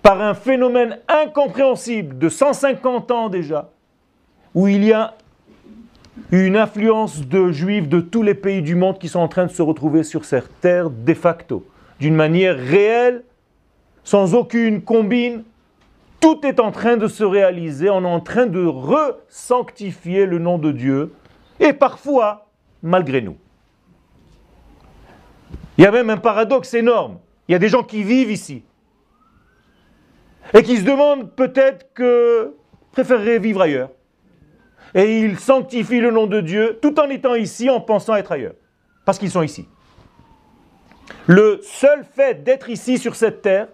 par 0.02 0.20
un 0.20 0.34
phénomène 0.34 0.98
incompréhensible 1.08 2.16
de 2.16 2.28
150 2.28 3.10
ans 3.10 3.28
déjà, 3.28 3.70
où 4.54 4.68
il 4.68 4.84
y 4.84 4.92
a 4.92 5.14
une 6.30 6.56
influence 6.56 7.26
de 7.26 7.50
juifs 7.50 7.88
de 7.88 8.00
tous 8.00 8.22
les 8.22 8.34
pays 8.34 8.62
du 8.62 8.74
monde 8.74 8.98
qui 8.98 9.08
sont 9.08 9.20
en 9.20 9.28
train 9.28 9.46
de 9.46 9.50
se 9.50 9.62
retrouver 9.62 10.02
sur 10.02 10.24
cette 10.24 10.60
terre 10.60 10.90
de 10.90 11.14
facto, 11.14 11.66
d'une 11.98 12.14
manière 12.14 12.56
réelle, 12.56 13.24
sans 14.04 14.34
aucune 14.34 14.82
combine. 14.82 15.44
Tout 16.20 16.46
est 16.46 16.60
en 16.60 16.70
train 16.70 16.96
de 16.96 17.08
se 17.08 17.24
réaliser, 17.24 17.90
on 17.90 18.02
est 18.04 18.08
en 18.08 18.20
train 18.20 18.46
de 18.46 18.64
re-sanctifier 18.64 20.26
le 20.26 20.38
nom 20.38 20.58
de 20.58 20.72
Dieu, 20.72 21.12
et 21.60 21.72
parfois, 21.72 22.46
malgré 22.82 23.20
nous. 23.20 23.36
Il 25.76 25.84
y 25.84 25.86
a 25.86 25.90
même 25.90 26.10
un 26.10 26.16
paradoxe 26.16 26.72
énorme. 26.74 27.18
Il 27.48 27.52
y 27.52 27.54
a 27.54 27.58
des 27.58 27.68
gens 27.68 27.82
qui 27.82 28.02
vivent 28.02 28.30
ici 28.30 28.62
et 30.52 30.62
qui 30.62 30.76
se 30.76 30.84
demandent 30.84 31.30
peut-être 31.30 31.92
que 31.94 32.54
préféreraient 32.92 33.38
vivre 33.38 33.60
ailleurs 33.60 33.90
et 34.94 35.20
ils 35.20 35.38
sanctifient 35.38 36.00
le 36.00 36.10
nom 36.10 36.26
de 36.26 36.40
Dieu 36.40 36.78
tout 36.80 36.98
en 37.00 37.08
étant 37.08 37.34
ici, 37.34 37.68
en 37.68 37.80
pensant 37.80 38.14
être 38.14 38.32
ailleurs. 38.32 38.54
Parce 39.04 39.18
qu'ils 39.18 39.30
sont 39.30 39.42
ici. 39.42 39.68
Le 41.26 41.60
seul 41.62 42.04
fait 42.04 42.42
d'être 42.44 42.70
ici 42.70 42.98
sur 42.98 43.14
cette 43.14 43.42
terre, 43.42 43.68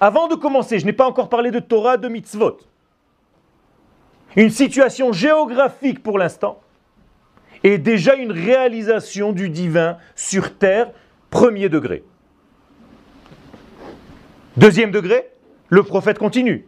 avant 0.00 0.28
de 0.28 0.34
commencer, 0.34 0.78
je 0.78 0.86
n'ai 0.86 0.92
pas 0.92 1.06
encore 1.06 1.28
parlé 1.28 1.50
de 1.50 1.58
Torah, 1.58 1.96
de 1.96 2.08
mitzvot, 2.08 2.58
une 4.36 4.50
situation 4.50 5.12
géographique 5.12 6.02
pour 6.02 6.18
l'instant, 6.18 6.60
est 7.62 7.78
déjà 7.78 8.14
une 8.14 8.32
réalisation 8.32 9.32
du 9.32 9.50
divin 9.50 9.98
sur 10.14 10.56
terre, 10.56 10.90
premier 11.28 11.68
degré. 11.68 12.02
Deuxième 14.56 14.90
degré, 14.90 15.30
le 15.68 15.82
prophète 15.82 16.18
continue. 16.18 16.66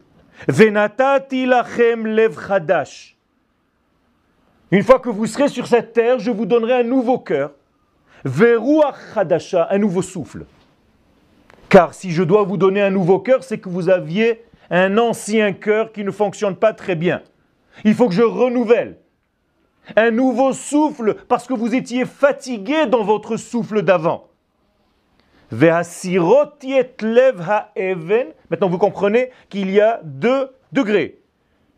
Venatati 0.49 1.47
lachem 1.47 2.07
lev 2.07 2.39
chadash. 2.47 3.12
Une 4.73 4.83
fois 4.83 4.99
que 4.99 5.11
vous 5.11 5.27
serez 5.27 5.49
sur 5.49 5.67
cette 5.67 5.93
terre, 5.93 6.19
je 6.19 6.31
vous 6.31 6.47
donnerai 6.47 6.73
un 6.73 6.83
nouveau 6.83 7.19
cœur. 7.19 7.53
Veruach 8.25 8.97
chadasha, 9.13 9.69
un 9.71 9.77
nouveau 9.77 10.01
souffle. 10.01 10.47
Car 11.69 11.93
si 11.93 12.11
je 12.11 12.23
dois 12.23 12.45
vous 12.45 12.57
donner 12.57 12.81
un 12.81 12.89
nouveau 12.89 13.19
cœur, 13.19 13.45
c'est 13.45 13.59
que 13.59 13.69
vous 13.69 13.91
aviez 13.91 14.43
un 14.71 14.97
ancien 14.97 15.53
cœur 15.53 15.93
qui 15.93 16.05
ne 16.05 16.11
fonctionne 16.11 16.57
pas 16.57 16.73
très 16.73 16.97
bien. 16.97 17.21
Il 17.85 17.95
faut 17.95 18.09
que 18.09 18.15
je 18.15 18.23
renouvelle. 18.23 18.97
Un 19.95 20.11
nouveau 20.11 20.55
souffle 20.55 21.17
parce 21.29 21.47
que 21.47 21.53
vous 21.53 21.75
étiez 21.75 22.07
fatigué 22.07 22.87
dans 22.87 23.05
votre 23.05 23.37
souffle 23.37 23.83
d'avant. 23.83 24.29
Maintenant, 25.51 25.85
vous 28.71 28.79
comprenez 28.79 29.29
qu'il 29.51 29.71
y 29.71 29.83
a 29.83 30.01
deux 30.03 30.49
degrés. 30.73 31.21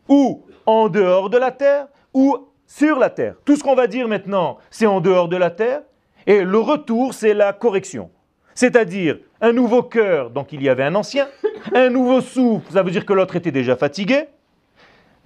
Ou 0.07 0.45
en 0.65 0.87
dehors 0.87 1.29
de 1.29 1.37
la 1.37 1.51
terre, 1.51 1.87
ou 2.13 2.47
sur 2.67 2.99
la 2.99 3.09
terre. 3.09 3.35
Tout 3.45 3.55
ce 3.55 3.63
qu'on 3.63 3.75
va 3.75 3.87
dire 3.87 4.07
maintenant, 4.07 4.57
c'est 4.69 4.85
en 4.85 5.01
dehors 5.01 5.27
de 5.27 5.37
la 5.37 5.49
terre. 5.49 5.81
Et 6.27 6.43
le 6.43 6.59
retour, 6.59 7.13
c'est 7.13 7.33
la 7.33 7.53
correction. 7.53 8.09
C'est-à-dire 8.53 9.17
un 9.41 9.51
nouveau 9.51 9.83
cœur, 9.83 10.29
donc 10.29 10.53
il 10.53 10.63
y 10.63 10.69
avait 10.69 10.83
un 10.83 10.95
ancien. 10.95 11.27
Un 11.73 11.89
nouveau 11.89 12.21
souffle, 12.21 12.71
ça 12.71 12.83
veut 12.83 12.91
dire 12.91 13.05
que 13.05 13.13
l'autre 13.13 13.35
était 13.35 13.51
déjà 13.51 13.75
fatigué. 13.75 14.27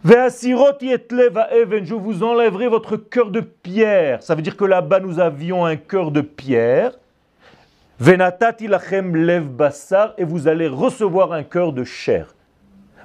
Je 0.04 1.94
vous 1.94 2.24
enlèverai 2.24 2.68
votre 2.68 2.98
cœur 2.98 3.30
de 3.32 3.42
pierre. 3.42 4.24
Ça 4.24 4.34
veut 4.34 4.42
dire 4.42 4.58
que 4.58 4.66
là-bas, 4.66 5.00
nous 5.00 5.20
avions 5.20 5.66
un 5.66 5.76
cœur 5.76 6.12
de 6.12 6.22
pierre. 6.22 6.98
Lev 8.00 9.44
basar, 9.44 10.14
et 10.18 10.24
vous 10.24 10.48
allez 10.48 10.68
recevoir 10.68 11.34
un 11.34 11.44
cœur 11.44 11.74
de 11.74 11.84
chair. 11.84 12.34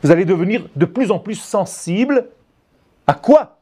Vous 0.02 0.10
allez 0.12 0.24
devenir 0.24 0.66
de 0.76 0.84
plus 0.84 1.10
en 1.10 1.18
plus 1.18 1.34
sensible 1.34 2.28
à 3.06 3.14
quoi? 3.14 3.58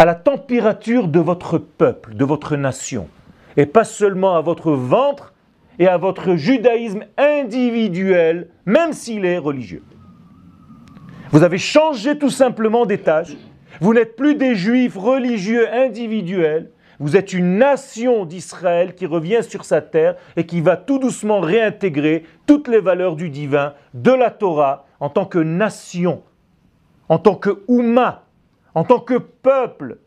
À 0.00 0.04
la 0.04 0.14
température 0.14 1.08
de 1.08 1.18
votre 1.18 1.58
peuple, 1.58 2.14
de 2.14 2.24
votre 2.24 2.56
nation. 2.56 3.08
Et 3.56 3.66
pas 3.66 3.82
seulement 3.82 4.36
à 4.36 4.40
votre 4.40 4.70
ventre 4.70 5.34
et 5.80 5.88
à 5.88 5.96
votre 5.96 6.36
judaïsme 6.36 7.02
individuel, 7.16 8.48
même 8.64 8.92
s'il 8.92 9.24
est 9.24 9.38
religieux. 9.38 9.82
Vous 11.32 11.42
avez 11.42 11.58
changé 11.58 12.16
tout 12.16 12.30
simplement 12.30 12.86
d'étage. 12.86 13.36
Vous 13.80 13.92
n'êtes 13.92 14.14
plus 14.14 14.36
des 14.36 14.54
juifs 14.54 14.96
religieux 14.96 15.68
individuels, 15.72 16.70
vous 17.00 17.16
êtes 17.16 17.32
une 17.32 17.58
nation 17.58 18.24
d'Israël 18.24 18.94
qui 18.94 19.06
revient 19.06 19.42
sur 19.42 19.64
sa 19.64 19.80
terre 19.80 20.14
et 20.36 20.46
qui 20.46 20.60
va 20.60 20.76
tout 20.76 20.98
doucement 20.98 21.40
réintégrer 21.40 22.24
toutes 22.46 22.68
les 22.68 22.80
valeurs 22.80 23.14
du 23.14 23.30
divin, 23.30 23.74
de 23.94 24.12
la 24.12 24.30
Torah, 24.30 24.86
en 24.98 25.08
tant 25.08 25.24
que 25.24 25.38
nation, 25.38 26.22
en 27.08 27.18
tant 27.18 27.36
que 27.36 27.62
Ouma, 27.68 28.27
en 28.74 28.84
tant 28.84 29.00
que 29.00 29.18
peuple, 29.18 29.98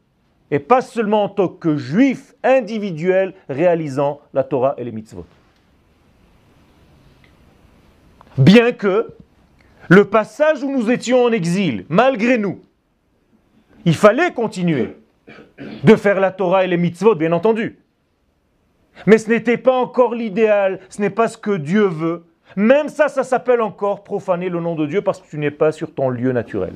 et 0.51 0.59
pas 0.59 0.81
seulement 0.81 1.23
en 1.23 1.29
tant 1.29 1.47
que 1.47 1.77
juif 1.77 2.35
individuel 2.43 3.33
réalisant 3.47 4.19
la 4.33 4.43
Torah 4.43 4.75
et 4.77 4.83
les 4.83 4.91
mitzvot. 4.91 5.25
Bien 8.37 8.71
que 8.71 9.13
le 9.89 10.05
passage 10.05 10.63
où 10.63 10.71
nous 10.71 10.91
étions 10.91 11.23
en 11.23 11.31
exil, 11.31 11.85
malgré 11.89 12.37
nous, 12.37 12.61
il 13.85 13.95
fallait 13.95 14.31
continuer 14.33 14.97
de 15.83 15.95
faire 15.95 16.19
la 16.19 16.31
Torah 16.31 16.63
et 16.63 16.67
les 16.67 16.77
mitzvot, 16.77 17.15
bien 17.15 17.31
entendu. 17.31 17.79
Mais 19.05 19.17
ce 19.17 19.29
n'était 19.29 19.57
pas 19.57 19.77
encore 19.77 20.13
l'idéal, 20.13 20.79
ce 20.89 21.01
n'est 21.01 21.09
pas 21.09 21.27
ce 21.27 21.37
que 21.37 21.55
Dieu 21.55 21.85
veut. 21.85 22.25
Même 22.55 22.89
ça, 22.89 23.07
ça 23.07 23.23
s'appelle 23.23 23.61
encore 23.61 24.03
profaner 24.03 24.49
le 24.49 24.59
nom 24.59 24.75
de 24.75 24.85
Dieu 24.85 25.01
parce 25.01 25.21
que 25.21 25.29
tu 25.29 25.37
n'es 25.37 25.51
pas 25.51 25.71
sur 25.71 25.93
ton 25.93 26.09
lieu 26.09 26.31
naturel. 26.33 26.73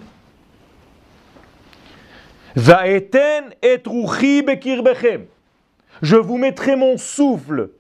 Je 6.02 6.16
vous 6.16 6.38
mettrai 6.38 6.78
mon 6.78 6.98
souffle 6.98 7.72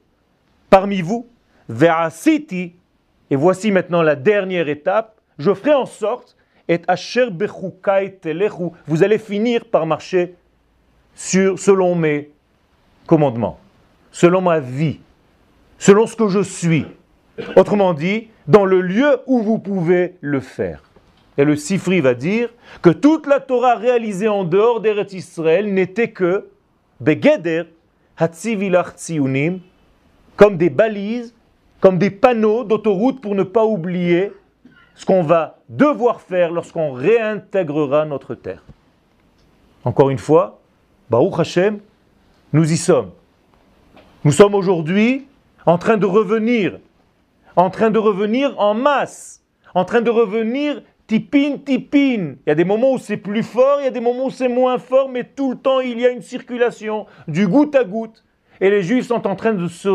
parmi 0.69 1.01
vous. 1.01 1.27
Et 1.69 3.35
voici 3.35 3.71
maintenant 3.71 4.01
la 4.01 4.15
dernière 4.15 4.67
étape. 4.67 5.21
Je 5.37 5.53
ferai 5.53 5.73
en 5.73 5.85
sorte, 5.85 6.35
et 6.67 6.81
vous 8.87 9.03
allez 9.03 9.17
finir 9.17 9.65
par 9.65 9.85
marcher 9.85 10.35
selon 11.15 11.95
mes 11.95 12.31
commandements, 13.05 13.59
selon 14.11 14.41
ma 14.41 14.59
vie, 14.59 14.99
selon 15.77 16.05
ce 16.05 16.15
que 16.15 16.27
je 16.27 16.41
suis. 16.41 16.85
Autrement 17.55 17.93
dit, 17.93 18.29
dans 18.47 18.65
le 18.65 18.81
lieu 18.81 19.21
où 19.25 19.41
vous 19.41 19.59
pouvez 19.59 20.15
le 20.21 20.39
faire. 20.41 20.84
Et 21.37 21.43
le 21.43 21.55
Sifri 21.55 21.99
va 21.99 22.13
dire 22.13 22.49
que 22.81 22.89
toute 22.89 23.27
la 23.27 23.39
Torah 23.39 23.75
réalisée 23.75 24.27
en 24.27 24.43
dehors 24.43 24.79
d'Eretz 24.79 25.13
Israël 25.13 25.73
n'était 25.73 26.11
que 26.11 26.47
Begeder 27.01 27.63
comme 30.37 30.57
des 30.57 30.69
balises, 30.69 31.33
comme 31.81 31.97
des 31.97 32.09
panneaux 32.09 32.63
d'autoroute 32.63 33.21
pour 33.21 33.35
ne 33.35 33.43
pas 33.43 33.65
oublier 33.65 34.31
ce 34.95 35.05
qu'on 35.05 35.23
va 35.23 35.59
devoir 35.67 36.21
faire 36.21 36.51
lorsqu'on 36.51 36.93
réintégrera 36.93 38.05
notre 38.05 38.33
terre. 38.35 38.63
Encore 39.83 40.09
une 40.09 40.17
fois, 40.17 40.61
Baruch 41.09 41.39
Hashem, 41.39 41.79
nous 42.53 42.71
y 42.71 42.77
sommes. 42.77 43.11
Nous 44.23 44.31
sommes 44.31 44.55
aujourd'hui 44.55 45.27
en 45.65 45.77
train 45.77 45.97
de 45.97 46.05
revenir, 46.05 46.79
en 47.55 47.69
train 47.69 47.89
de 47.89 47.99
revenir 47.99 48.57
en 48.59 48.73
masse, 48.73 49.43
en 49.73 49.83
train 49.83 50.01
de 50.01 50.09
revenir 50.09 50.81
tipin, 51.07 51.57
tipin. 51.57 52.35
Il 52.45 52.47
y 52.47 52.49
a 52.49 52.55
des 52.55 52.65
moments 52.65 52.93
où 52.93 52.97
c'est 52.97 53.17
plus 53.17 53.43
fort, 53.43 53.79
il 53.81 53.85
y 53.85 53.87
a 53.87 53.91
des 53.91 53.99
moments 53.99 54.25
où 54.25 54.31
c'est 54.31 54.47
moins 54.47 54.77
fort, 54.77 55.09
mais 55.09 55.23
tout 55.23 55.51
le 55.51 55.57
temps 55.57 55.79
il 55.79 55.99
y 55.99 56.05
a 56.05 56.09
une 56.09 56.21
circulation 56.21 57.05
du 57.27 57.47
goutte 57.47 57.75
à 57.75 57.83
goutte. 57.83 58.23
Et 58.61 58.69
les 58.69 58.83
Juifs 58.83 59.07
sont 59.07 59.27
en 59.27 59.35
train 59.35 59.53
de 59.53 59.67
se 59.67 59.89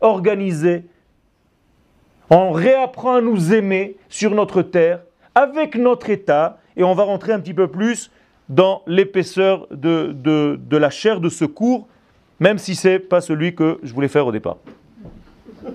réorganiser. 0.00 0.84
On 2.30 2.52
réapprend 2.52 3.16
à 3.16 3.20
nous 3.20 3.52
aimer 3.52 3.96
sur 4.08 4.34
notre 4.34 4.62
terre, 4.62 5.00
avec 5.34 5.74
notre 5.76 6.10
État, 6.10 6.58
et 6.76 6.84
on 6.84 6.94
va 6.94 7.04
rentrer 7.04 7.32
un 7.32 7.40
petit 7.40 7.54
peu 7.54 7.68
plus 7.68 8.10
dans 8.48 8.82
l'épaisseur 8.86 9.66
de, 9.70 10.12
de, 10.12 10.76
la 10.76 10.90
chair 10.90 11.20
de 11.20 11.28
ce 11.28 11.44
cours, 11.44 11.88
même 12.38 12.58
si 12.58 12.74
ce 12.74 12.88
n'est 12.88 12.98
pas 12.98 13.20
celui 13.20 13.54
que 13.54 13.78
je 13.82 13.92
voulais 13.92 14.08
faire 14.08 14.26
au 14.26 14.32
départ. 14.32 14.56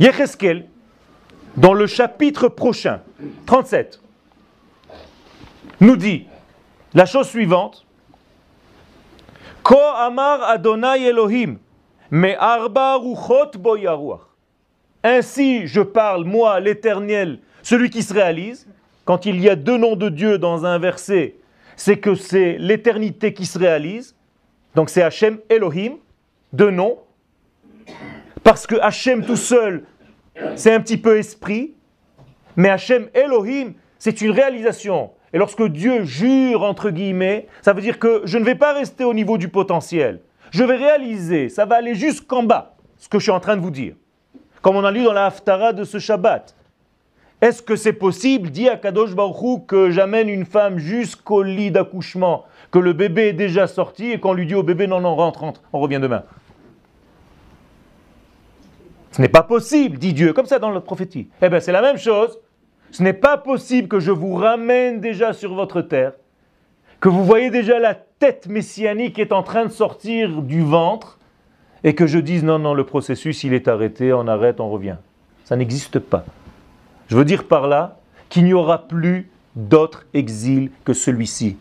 Yecheskel, 0.00 0.66
dans 1.56 1.74
le 1.74 1.86
chapitre 1.86 2.48
prochain, 2.48 3.00
37, 3.46 4.00
nous 5.80 5.96
dit 5.96 6.26
la 6.94 7.06
chose 7.06 7.28
suivante. 7.28 7.84
Ko 9.62 9.78
amar 9.96 10.42
Adonai 10.42 11.04
Elohim, 11.04 11.58
me 12.10 12.34
arba 12.38 12.96
ruchot 12.96 13.50
Ainsi 15.02 15.66
je 15.66 15.80
parle, 15.80 16.24
moi, 16.24 16.60
l'Éternel, 16.60 17.40
celui 17.62 17.90
qui 17.90 18.02
se 18.02 18.12
réalise, 18.12 18.66
quand 19.04 19.26
il 19.26 19.40
y 19.40 19.48
a 19.48 19.56
deux 19.56 19.76
noms 19.76 19.96
de 19.96 20.08
Dieu 20.08 20.38
dans 20.38 20.64
un 20.64 20.78
verset, 20.78 21.36
c'est 21.76 21.98
que 21.98 22.14
c'est 22.14 22.56
l'éternité 22.58 23.34
qui 23.34 23.46
se 23.46 23.58
réalise. 23.58 24.14
Donc 24.74 24.90
c'est 24.90 25.02
Hachem 25.02 25.38
Elohim, 25.48 25.96
deux 26.52 26.70
noms. 26.70 26.98
Parce 28.42 28.66
que 28.66 28.76
Hachem 28.76 29.24
tout 29.24 29.36
seul, 29.36 29.84
c'est 30.56 30.72
un 30.72 30.80
petit 30.80 30.96
peu 30.96 31.18
esprit. 31.18 31.74
Mais 32.56 32.68
Hachem 32.68 33.08
Elohim, 33.14 33.72
c'est 33.98 34.20
une 34.20 34.30
réalisation. 34.30 35.10
Et 35.32 35.38
lorsque 35.38 35.64
Dieu 35.64 36.04
jure, 36.04 36.62
entre 36.62 36.90
guillemets, 36.90 37.48
ça 37.62 37.72
veut 37.72 37.82
dire 37.82 37.98
que 37.98 38.22
je 38.24 38.38
ne 38.38 38.44
vais 38.44 38.54
pas 38.54 38.72
rester 38.72 39.04
au 39.04 39.14
niveau 39.14 39.38
du 39.38 39.48
potentiel. 39.48 40.20
Je 40.50 40.62
vais 40.62 40.76
réaliser, 40.76 41.48
ça 41.48 41.64
va 41.64 41.76
aller 41.76 41.96
jusqu'en 41.96 42.44
bas, 42.44 42.76
ce 42.96 43.08
que 43.08 43.18
je 43.18 43.24
suis 43.24 43.32
en 43.32 43.40
train 43.40 43.56
de 43.56 43.60
vous 43.60 43.72
dire. 43.72 43.94
Comme 44.62 44.76
on 44.76 44.84
a 44.84 44.92
lu 44.92 45.02
dans 45.02 45.12
la 45.12 45.26
Haftara 45.26 45.72
de 45.72 45.82
ce 45.82 45.98
Shabbat. 45.98 46.54
Est-ce 47.40 47.60
que 47.60 47.76
c'est 47.76 47.92
possible, 47.92 48.50
dit 48.50 48.68
à 48.68 48.76
Kadosh 48.76 49.14
Baruch 49.14 49.66
que 49.66 49.90
j'amène 49.90 50.28
une 50.28 50.46
femme 50.46 50.78
jusqu'au 50.78 51.42
lit 51.42 51.70
d'accouchement, 51.70 52.44
que 52.70 52.78
le 52.78 52.92
bébé 52.92 53.28
est 53.28 53.32
déjà 53.32 53.66
sorti 53.66 54.12
et 54.12 54.20
qu'on 54.20 54.32
lui 54.32 54.46
dit 54.46 54.54
au 54.54 54.62
bébé 54.62 54.86
non, 54.86 55.00
non, 55.00 55.16
rentre, 55.16 55.40
rentre, 55.40 55.62
on 55.72 55.80
revient 55.80 55.98
demain 56.00 56.22
Ce 59.14 59.22
n'est 59.22 59.28
pas 59.28 59.44
possible, 59.44 59.96
dit 59.96 60.12
Dieu, 60.12 60.32
comme 60.32 60.46
ça 60.46 60.58
dans 60.58 60.72
le 60.72 60.80
prophétie. 60.80 61.28
Eh 61.40 61.48
bien, 61.48 61.60
c'est 61.60 61.70
la 61.70 61.82
même 61.82 61.98
chose. 61.98 62.36
Ce 62.90 63.00
n'est 63.00 63.12
pas 63.12 63.38
possible 63.38 63.86
que 63.86 64.00
je 64.00 64.10
vous 64.10 64.34
ramène 64.34 65.00
déjà 65.00 65.32
sur 65.32 65.54
votre 65.54 65.82
terre, 65.82 66.14
que 66.98 67.08
vous 67.08 67.24
voyez 67.24 67.50
déjà 67.50 67.78
la 67.78 67.94
tête 67.94 68.48
messianique 68.48 69.20
est 69.20 69.30
en 69.30 69.44
train 69.44 69.66
de 69.66 69.70
sortir 69.70 70.42
du 70.42 70.62
ventre, 70.62 71.20
et 71.84 71.94
que 71.94 72.08
je 72.08 72.18
dise 72.18 72.42
non, 72.42 72.58
non, 72.58 72.74
le 72.74 72.84
processus, 72.84 73.44
il 73.44 73.52
est 73.52 73.68
arrêté, 73.68 74.12
on 74.12 74.26
arrête, 74.26 74.58
on 74.58 74.68
revient. 74.68 74.96
Ça 75.44 75.54
n'existe 75.54 76.00
pas. 76.00 76.24
Je 77.06 77.16
veux 77.16 77.24
dire 77.24 77.44
par 77.44 77.68
là 77.68 77.98
qu'il 78.30 78.42
n'y 78.42 78.52
aura 78.52 78.88
plus 78.88 79.30
d'autre 79.54 80.06
exil 80.12 80.72
que 80.84 80.92
celui-ci. 80.92 81.56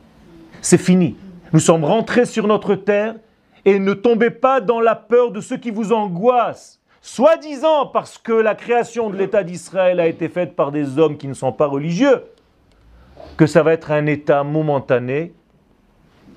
C'est 0.63 0.79
fini. 0.79 1.15
Nous 1.51 1.59
sommes 1.59 1.85
rentrés 1.85 2.25
sur 2.25 2.47
notre 2.47 2.73
terre 2.73 3.13
et 3.63 3.77
ne 3.77 3.93
tombez 3.93 4.31
pas 4.31 4.59
dans 4.59 4.79
la 4.79 4.95
peur 4.95 5.29
de 5.29 5.39
ceux 5.39 5.57
qui 5.57 5.69
vous 5.69 5.93
angoissent. 5.93 6.79
Soi-disant 7.03 7.85
parce 7.87 8.17
que 8.17 8.31
la 8.31 8.55
création 8.55 9.09
de 9.09 9.17
l'État 9.17 9.43
d'Israël 9.43 9.99
a 9.99 10.07
été 10.07 10.29
faite 10.29 10.55
par 10.55 10.71
des 10.71 10.97
hommes 10.97 11.17
qui 11.17 11.27
ne 11.27 11.33
sont 11.33 11.51
pas 11.51 11.67
religieux, 11.67 12.23
que 13.37 13.45
ça 13.45 13.61
va 13.61 13.73
être 13.73 13.91
un 13.91 14.05
État 14.07 14.43
momentané 14.43 15.33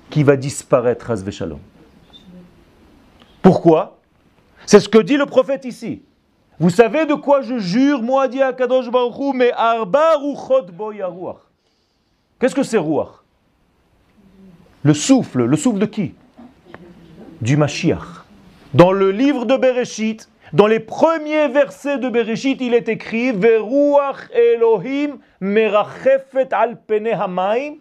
qui 0.09 0.23
va 0.23 0.35
disparaître, 0.35 1.11
Shalom. 1.31 1.59
Pourquoi? 3.41 3.97
C'est 4.65 4.81
ce 4.81 4.89
que 4.89 4.97
dit 4.97 5.15
le 5.15 5.25
prophète 5.25 5.63
ici. 5.63 6.03
Vous 6.59 6.69
savez 6.69 7.05
de 7.05 7.13
quoi 7.13 7.41
je 7.41 7.59
jure, 7.59 8.01
moi, 8.01 8.27
dit 8.27 8.41
Akadosh 8.41 8.91
Baruch 8.91 9.35
mais 9.35 9.51
arba 9.53 10.17
ruchot 10.17 10.65
Qu'est-ce 12.39 12.55
que 12.55 12.63
c'est 12.63 12.77
ruach? 12.77 13.23
Le 14.83 14.93
souffle, 14.93 15.45
le 15.45 15.55
souffle 15.55 15.79
de 15.79 15.85
qui? 15.85 16.13
Du 17.41 17.55
Mashiach. 17.55 18.25
Dans 18.73 18.91
le 18.91 19.11
livre 19.11 19.45
de 19.45 19.55
Bereshit, 19.55 20.29
dans 20.53 20.67
les 20.67 20.79
premiers 20.79 21.49
versets 21.49 21.97
de 21.97 22.09
Bereshit, 22.09 22.61
il 22.61 22.73
est 22.73 22.87
écrit 22.87 23.31
Veruach 23.31 24.29
Elohim 24.33 25.17
merachefet 25.41 26.53
al 26.53 26.77
hamaim. 27.13 27.75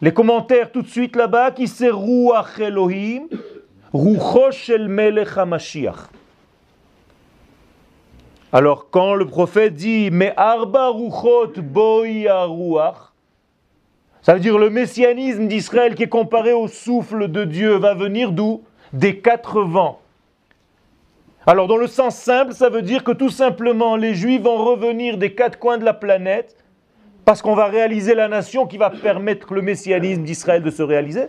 Les 0.00 0.12
commentaires 0.12 0.72
tout 0.72 0.82
de 0.82 0.88
suite 0.88 1.14
là-bas, 1.16 1.50
qui 1.50 1.68
c'est 1.68 1.90
Ruach 1.90 2.58
Elohim, 2.58 3.24
Ruchosh 3.92 4.70
el 4.70 4.88
melech 4.88 5.36
HaMashiach. 5.36 6.10
Alors 8.52 8.88
quand 8.90 9.14
le 9.14 9.26
prophète 9.26 9.74
dit 9.74 10.10
Mais 10.10 10.32
arba 10.36 10.88
ruchot 10.88 11.52
ruach, 11.56 13.12
ça 14.22 14.34
veut 14.34 14.40
dire 14.40 14.58
le 14.58 14.70
messianisme 14.70 15.48
d'Israël 15.48 15.94
qui 15.94 16.04
est 16.04 16.08
comparé 16.08 16.52
au 16.52 16.66
souffle 16.66 17.28
de 17.28 17.44
Dieu 17.44 17.76
va 17.76 17.94
venir 17.94 18.32
d'où? 18.32 18.62
Des 18.92 19.18
quatre 19.20 19.62
vents. 19.62 20.00
Alors 21.46 21.68
dans 21.68 21.76
le 21.76 21.86
sens 21.86 22.16
simple, 22.16 22.54
ça 22.54 22.70
veut 22.70 22.82
dire 22.82 23.04
que 23.04 23.12
tout 23.12 23.28
simplement 23.28 23.96
les 23.96 24.14
Juifs 24.14 24.42
vont 24.42 24.56
revenir 24.56 25.18
des 25.18 25.34
quatre 25.34 25.58
coins 25.58 25.76
de 25.76 25.84
la 25.84 25.92
planète 25.92 26.56
parce 27.24 27.42
qu'on 27.42 27.54
va 27.54 27.66
réaliser 27.66 28.14
la 28.14 28.28
nation 28.28 28.66
qui 28.66 28.78
va 28.78 28.90
permettre 28.90 29.52
le 29.52 29.62
messianisme 29.62 30.22
d'Israël 30.22 30.62
de 30.62 30.70
se 30.70 30.82
réaliser. 30.82 31.26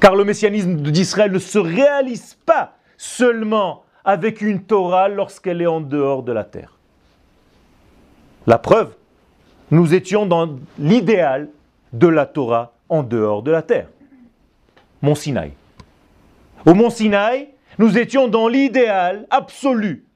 Car 0.00 0.16
le 0.16 0.24
messianisme 0.24 0.76
d'Israël 0.76 1.30
ne 1.32 1.38
se 1.38 1.58
réalise 1.58 2.34
pas 2.46 2.76
seulement 2.96 3.84
avec 4.04 4.40
une 4.40 4.62
Torah 4.62 5.08
lorsqu'elle 5.08 5.60
est 5.60 5.66
en 5.66 5.80
dehors 5.80 6.22
de 6.22 6.32
la 6.32 6.44
terre. 6.44 6.78
La 8.46 8.58
preuve, 8.58 8.94
nous 9.70 9.94
étions 9.94 10.26
dans 10.26 10.56
l'idéal 10.78 11.48
de 11.92 12.08
la 12.08 12.26
Torah 12.26 12.72
en 12.88 13.02
dehors 13.02 13.42
de 13.42 13.50
la 13.50 13.62
terre. 13.62 13.88
Mont 15.00 15.14
Sinaï. 15.14 15.52
Au 16.66 16.72
Mont 16.72 16.90
Sinaï, 16.90 17.50
nous 17.78 17.98
étions 17.98 18.28
dans 18.28 18.48
l'idéal 18.48 19.26
absolu 19.30 20.06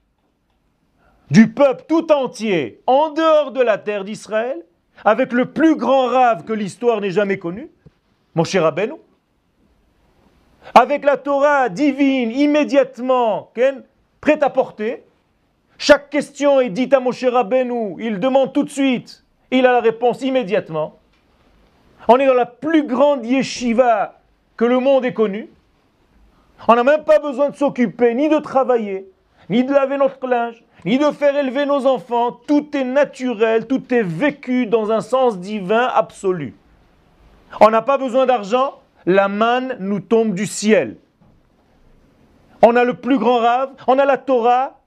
du 1.31 1.53
peuple 1.53 1.85
tout 1.87 2.11
entier 2.11 2.81
en 2.87 3.11
dehors 3.11 3.53
de 3.53 3.61
la 3.61 3.77
terre 3.77 4.05
d'Israël, 4.05 4.65
avec 5.05 5.33
le 5.33 5.53
plus 5.53 5.77
grand 5.77 6.07
rave 6.07 6.45
que 6.45 6.55
l'histoire 6.55 7.03
n'ait 7.03 7.11
jamais 7.11 7.39
connu, 7.39 7.71
mon 8.35 8.45
cher 8.45 8.73
avec 10.75 11.05
la 11.05 11.17
Torah 11.17 11.69
divine 11.69 12.31
immédiatement 12.31 13.53
prête 14.21 14.43
à 14.43 14.51
porter. 14.51 15.05
Chaque 15.77 16.11
question 16.11 16.61
est 16.61 16.71
dite 16.71 16.93
à 16.95 17.01
Moshe 17.01 17.25
Rabbeinu, 17.25 17.97
il 17.99 18.19
demande 18.19 18.53
tout 18.53 18.65
de 18.65 18.71
suite, 18.71 19.25
il 19.51 19.67
a 19.67 19.73
la 19.73 19.81
réponse 19.81 20.23
immédiatement. 20.23 20.99
On 22.09 22.19
est 22.19 22.27
dans 22.27 22.35
la 22.35 22.47
plus 22.47 22.85
grande 22.85 23.25
yeshiva 23.25 24.21
que 24.57 24.65
le 24.65 24.79
monde 24.79 25.05
ait 25.05 25.13
connue. 25.13 25.49
On 26.67 26.75
n'a 26.75 26.85
même 26.85 27.05
pas 27.05 27.19
besoin 27.19 27.51
de 27.51 27.57
s'occuper 27.57 28.15
ni 28.15 28.29
de 28.29 28.39
travailler, 28.39 29.09
ni 29.49 29.65
de 29.65 29.73
laver 29.73 29.97
notre 29.97 30.27
linge, 30.27 30.65
ni 30.85 30.99
de 30.99 31.11
faire 31.11 31.37
élever 31.37 31.67
nos 31.67 31.87
enfants. 31.87 32.33
Tout 32.47 32.77
est 32.77 32.85
naturel, 32.85 33.67
tout 33.67 33.95
est 33.95 34.03
vécu 34.03 34.67
dans 34.67 34.91
un 34.91 35.01
sens 35.01 35.39
divin 35.39 35.89
absolu. 35.95 36.55
On 37.61 37.71
n'a 37.71 37.83
pas 37.83 37.99
besoin 37.99 38.27
d'argent, 38.27 38.81
la 39.07 39.29
manne 39.29 39.77
nous 39.81 40.01
tombe 40.01 40.35
du 40.35 40.47
ciel. 40.47 40.97
On 42.63 42.75
a 42.77 42.85
le 42.85 42.95
plus 42.95 43.19
grand 43.19 43.39
rave, 43.39 43.71
on 43.87 43.99
a 43.99 44.05
la 44.05 44.19
Torah, 44.19 44.81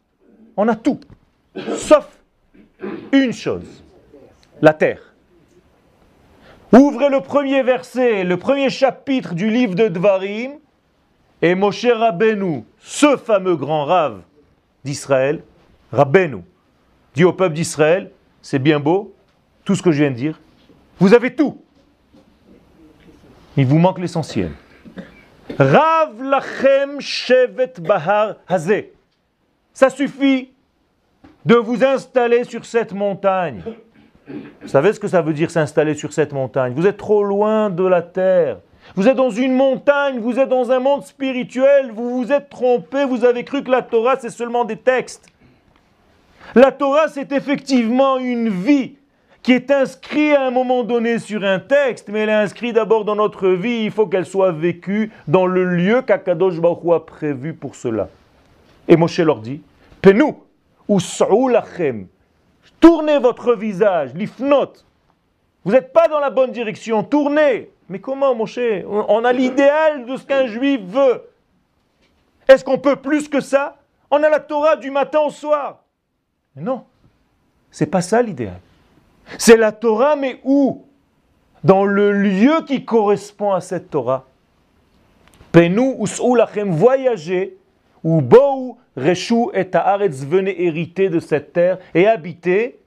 on 0.57 0.67
a 0.67 0.75
tout. 0.75 0.99
Sauf 1.75 2.07
une 3.11 3.33
chose, 3.33 3.83
la 4.61 4.73
terre. 4.73 5.13
Ouvrez 6.73 7.09
le 7.09 7.21
premier 7.21 7.63
verset, 7.63 8.23
le 8.23 8.37
premier 8.37 8.69
chapitre 8.69 9.33
du 9.33 9.49
livre 9.49 9.75
de 9.75 9.87
Dvarim, 9.87 10.53
et 11.41 11.55
Moshe 11.55 11.85
Rabbeinu, 11.85 12.63
ce 12.79 13.17
fameux 13.17 13.55
grand 13.55 13.85
rave 13.85 14.21
d'Israël, 14.83 15.43
Rabbeinu, 15.91 16.43
dit 17.15 17.23
au 17.23 17.33
peuple 17.33 17.55
d'Israël, 17.55 18.11
c'est 18.41 18.59
bien 18.59 18.79
beau, 18.79 19.13
tout 19.65 19.75
ce 19.75 19.81
que 19.81 19.91
je 19.91 20.01
viens 20.01 20.11
de 20.11 20.15
dire, 20.15 20.39
vous 20.99 21.13
avez 21.13 21.35
tout. 21.35 21.61
Il 23.57 23.65
vous 23.65 23.79
manque 23.79 23.99
l'essentiel. 23.99 24.51
Rav 25.57 26.21
lachem 26.23 27.01
shevet 27.01 27.73
bahar 27.81 28.35
hazé. 28.47 28.93
Ça 29.73 29.89
suffit 29.89 30.51
de 31.45 31.55
vous 31.55 31.83
installer 31.83 32.43
sur 32.43 32.65
cette 32.65 32.93
montagne. 32.93 33.61
Vous 34.61 34.67
savez 34.67 34.93
ce 34.93 34.99
que 34.99 35.07
ça 35.07 35.21
veut 35.21 35.33
dire 35.33 35.51
s'installer 35.51 35.95
sur 35.95 36.13
cette 36.13 36.31
montagne? 36.31 36.73
Vous 36.73 36.87
êtes 36.87 36.97
trop 36.97 37.23
loin 37.23 37.69
de 37.69 37.83
la 37.83 38.01
terre. 38.01 38.59
Vous 38.95 39.07
êtes 39.07 39.15
dans 39.15 39.29
une 39.29 39.53
montagne, 39.53 40.19
vous 40.19 40.37
êtes 40.39 40.49
dans 40.49 40.71
un 40.71 40.79
monde 40.79 41.03
spirituel, 41.03 41.91
vous 41.93 42.17
vous 42.17 42.31
êtes 42.31 42.49
trompé, 42.49 43.05
vous 43.05 43.23
avez 43.23 43.43
cru 43.43 43.63
que 43.63 43.71
la 43.71 43.81
Torah 43.81 44.17
c'est 44.19 44.29
seulement 44.29 44.65
des 44.65 44.75
textes. 44.75 45.27
La 46.55 46.71
Torah 46.71 47.07
c'est 47.07 47.31
effectivement 47.31 48.17
une 48.17 48.49
vie 48.49 48.97
qui 49.43 49.53
est 49.53 49.71
inscrit 49.71 50.33
à 50.33 50.45
un 50.45 50.51
moment 50.51 50.83
donné 50.83 51.19
sur 51.19 51.43
un 51.43 51.59
texte, 51.59 52.09
mais 52.09 52.19
elle 52.19 52.29
est 52.29 52.33
inscrite 52.33 52.75
d'abord 52.75 53.05
dans 53.05 53.15
notre 53.15 53.49
vie, 53.49 53.85
il 53.85 53.91
faut 53.91 54.07
qu'elle 54.07 54.25
soit 54.25 54.51
vécue 54.51 55.11
dans 55.27 55.47
le 55.47 55.63
lieu 55.63 56.01
qu'Akadosh 56.01 56.59
Baruch 56.59 56.93
a 56.93 56.99
prévu 56.99 57.53
pour 57.53 57.75
cela. 57.75 58.09
Et 58.87 58.97
Moshe 58.97 59.19
leur 59.19 59.39
dit, 59.39 59.61
Penou, 60.01 60.43
ou 60.87 61.47
lachem, 61.47 62.07
tournez 62.79 63.19
votre 63.19 63.55
visage, 63.55 64.11
l'ifnot. 64.13 64.73
Vous 65.63 65.71
n'êtes 65.71 65.93
pas 65.93 66.07
dans 66.07 66.19
la 66.19 66.29
bonne 66.29 66.51
direction, 66.51 67.03
tournez. 67.03 67.69
Mais 67.89 67.99
comment, 67.99 68.33
Moshe? 68.33 68.59
On 68.87 69.25
a 69.25 69.33
l'idéal 69.33 70.05
de 70.05 70.15
ce 70.15 70.25
qu'un 70.25 70.47
juif 70.47 70.81
veut. 70.81 71.23
Est-ce 72.47 72.63
qu'on 72.63 72.77
peut 72.77 72.95
plus 72.95 73.27
que 73.27 73.39
ça? 73.39 73.77
On 74.09 74.21
a 74.23 74.29
la 74.29 74.39
Torah 74.39 74.75
du 74.75 74.91
matin 74.91 75.19
au 75.19 75.29
soir. 75.29 75.83
Mais 76.55 76.61
non, 76.61 76.83
c'est 77.69 77.85
pas 77.85 78.01
ça 78.01 78.21
l'idéal. 78.21 78.59
C'est 79.37 79.57
la 79.57 79.71
Torah, 79.71 80.15
mais 80.15 80.39
où? 80.43 80.85
Dans 81.63 81.85
le 81.85 82.11
lieu 82.11 82.63
qui 82.65 82.83
correspond 82.83 83.51
à 83.53 83.61
cette 83.61 83.89
Torah. 83.89 84.25
Penou 85.51 86.03
ou 86.21 86.35
lachem, 86.35 86.71
voyager, 86.71 87.57
ou 88.03 88.21
bou 88.21 88.77
reshu 88.97 89.45
et 89.53 89.69
haaretz, 89.73 90.25
venez 90.25 90.63
hériter 90.63 91.09
de 91.09 91.19
cette 91.19 91.53
terre 91.53 91.77
et 91.93 92.07
habiter 92.07 92.79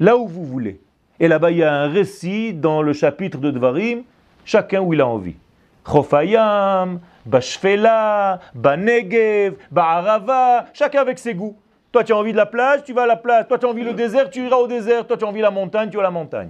là 0.00 0.16
où 0.16 0.26
vous 0.26 0.44
voulez. 0.44 0.80
Et 1.20 1.28
là-bas, 1.28 1.50
il 1.50 1.58
y 1.58 1.62
a 1.62 1.72
un 1.72 1.88
récit 1.88 2.52
dans 2.52 2.82
le 2.82 2.92
chapitre 2.92 3.38
de 3.38 3.50
Dvarim, 3.50 4.02
chacun 4.46 4.80
où 4.80 4.94
il 4.94 5.00
a 5.02 5.06
envie. 5.06 5.36
Chofayam, 5.84 7.00
Bashfela, 7.26 8.40
Banegev, 8.54 9.56
Ba'arava, 9.70 10.66
chacun 10.72 11.02
avec 11.02 11.18
ses 11.18 11.34
goûts. 11.34 11.56
Toi, 11.92 12.04
tu 12.04 12.12
as 12.12 12.16
envie 12.16 12.32
de 12.32 12.36
la 12.36 12.46
plage, 12.46 12.84
tu 12.84 12.92
vas 12.92 13.02
à 13.02 13.06
la 13.06 13.16
plage. 13.16 13.48
Toi, 13.48 13.58
tu 13.58 13.66
as 13.66 13.68
envie 13.68 13.84
le 13.84 13.92
désert, 13.92 14.30
tu 14.30 14.46
iras 14.46 14.56
au 14.56 14.66
désert. 14.66 15.06
Toi, 15.06 15.16
tu 15.16 15.24
as 15.24 15.28
envie 15.28 15.40
la 15.40 15.50
montagne, 15.50 15.90
tu 15.90 15.96
vas 15.96 16.02
à 16.02 16.06
la 16.06 16.10
montagne. 16.10 16.48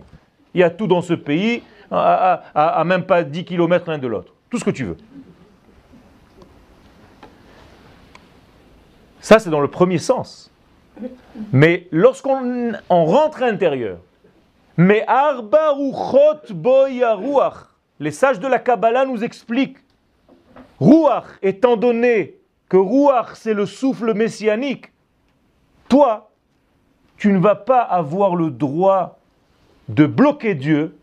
Il 0.54 0.60
y 0.60 0.64
a 0.64 0.70
tout 0.70 0.86
dans 0.86 1.02
ce 1.02 1.14
pays, 1.14 1.62
à, 1.90 2.82
même 2.84 3.04
pas 3.04 3.22
10 3.22 3.44
km 3.44 3.90
l'un 3.90 3.98
de 3.98 4.06
l'autre. 4.06 4.32
Tout 4.50 4.58
ce 4.58 4.64
que 4.64 4.70
tu 4.70 4.84
veux. 4.84 4.96
Ça, 9.20 9.38
c'est 9.38 9.50
dans 9.50 9.60
le 9.60 9.68
premier 9.68 9.98
sens. 9.98 10.50
Mais 11.52 11.88
lorsqu'on 11.90 12.72
rentre 12.88 13.42
à 13.42 13.50
l'intérieur, 13.50 13.98
mais 14.76 15.04
arba 15.06 15.74
les 18.00 18.10
sages 18.10 18.40
de 18.40 18.46
la 18.46 18.58
Kabbalah 18.58 19.06
nous 19.06 19.24
expliquent, 19.24 19.78
Ruach, 20.80 21.24
étant 21.42 21.76
donné 21.76 22.36
que 22.68 22.76
Ruach, 22.76 23.34
c'est 23.34 23.54
le 23.54 23.66
souffle 23.66 24.12
messianique, 24.14 24.92
toi, 25.88 26.30
tu 27.16 27.32
ne 27.32 27.38
vas 27.38 27.54
pas 27.54 27.80
avoir 27.80 28.36
le 28.36 28.50
droit 28.50 29.18
de 29.88 30.06
bloquer 30.06 30.54
Dieu 30.54 30.96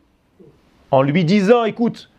en 0.92 1.02
lui 1.02 1.26
disant, 1.26 1.64
écoute, 1.64 2.12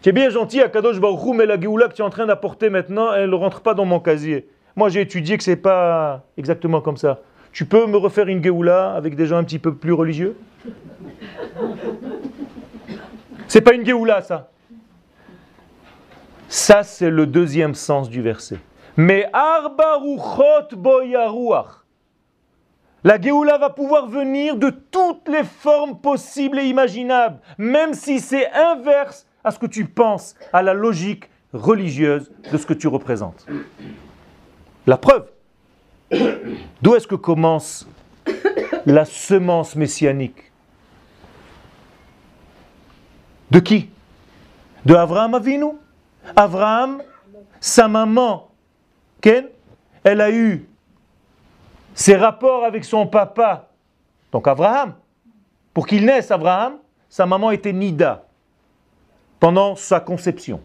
tu 0.00 0.08
es 0.08 0.12
bien 0.12 0.30
gentil 0.30 0.60
à 0.60 0.68
Kadosh 0.68 1.00
Baruch 1.00 1.34
mais 1.34 1.46
la 1.46 1.60
Géoula 1.60 1.88
que 1.88 1.94
tu 1.94 2.02
es 2.02 2.04
en 2.04 2.10
train 2.10 2.26
d'apporter 2.26 2.70
maintenant, 2.70 3.12
elle 3.12 3.30
ne 3.30 3.34
rentre 3.34 3.60
pas 3.60 3.74
dans 3.74 3.84
mon 3.84 4.00
casier. 4.00 4.48
Moi, 4.76 4.88
j'ai 4.88 5.00
étudié 5.00 5.36
que 5.36 5.44
ce 5.44 5.50
n'est 5.50 5.56
pas 5.56 6.24
exactement 6.36 6.80
comme 6.80 6.96
ça. 6.96 7.20
Tu 7.52 7.66
peux 7.66 7.86
me 7.86 7.96
refaire 7.96 8.28
une 8.28 8.42
Géoula 8.42 8.94
avec 8.94 9.14
des 9.14 9.26
gens 9.26 9.36
un 9.36 9.44
petit 9.44 9.58
peu 9.58 9.74
plus 9.74 9.92
religieux? 9.92 10.36
C'est 13.54 13.60
pas 13.60 13.74
une 13.74 13.86
Géoula, 13.86 14.20
ça. 14.20 14.50
Ça, 16.48 16.82
c'est 16.82 17.08
le 17.08 17.24
deuxième 17.24 17.76
sens 17.76 18.10
du 18.10 18.20
verset. 18.20 18.58
Mais 18.96 19.28
arba 19.32 20.00
boyaruach. 20.72 21.84
La 23.04 23.20
Géoula 23.20 23.56
va 23.58 23.70
pouvoir 23.70 24.08
venir 24.08 24.56
de 24.56 24.70
toutes 24.70 25.28
les 25.28 25.44
formes 25.44 26.00
possibles 26.00 26.58
et 26.58 26.64
imaginables, 26.64 27.38
même 27.56 27.94
si 27.94 28.18
c'est 28.18 28.50
inverse 28.50 29.24
à 29.44 29.52
ce 29.52 29.60
que 29.60 29.66
tu 29.66 29.84
penses, 29.84 30.34
à 30.52 30.60
la 30.60 30.74
logique 30.74 31.30
religieuse 31.52 32.32
de 32.50 32.58
ce 32.58 32.66
que 32.66 32.74
tu 32.74 32.88
représentes. 32.88 33.46
La 34.84 34.96
preuve, 34.96 35.30
d'où 36.82 36.96
est-ce 36.96 37.06
que 37.06 37.14
commence 37.14 37.88
la 38.84 39.04
semence 39.04 39.76
messianique? 39.76 40.50
De 43.54 43.60
qui? 43.60 43.88
De 44.84 44.96
Abraham 44.96 45.36
Avinu? 45.36 45.74
Abraham, 46.34 47.00
sa 47.60 47.86
maman, 47.86 48.50
Ken, 49.20 49.46
elle 50.02 50.20
a 50.20 50.32
eu 50.32 50.68
ses 51.94 52.16
rapports 52.16 52.64
avec 52.64 52.84
son 52.84 53.06
papa, 53.06 53.68
donc 54.32 54.48
Abraham. 54.48 54.94
Pour 55.72 55.86
qu'il 55.86 56.04
naisse, 56.04 56.32
Abraham, 56.32 56.78
sa 57.08 57.26
maman 57.26 57.52
était 57.52 57.72
Nida 57.72 58.26
pendant 59.38 59.76
sa 59.76 60.00
conception. 60.00 60.60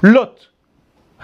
Lot, 0.00 0.54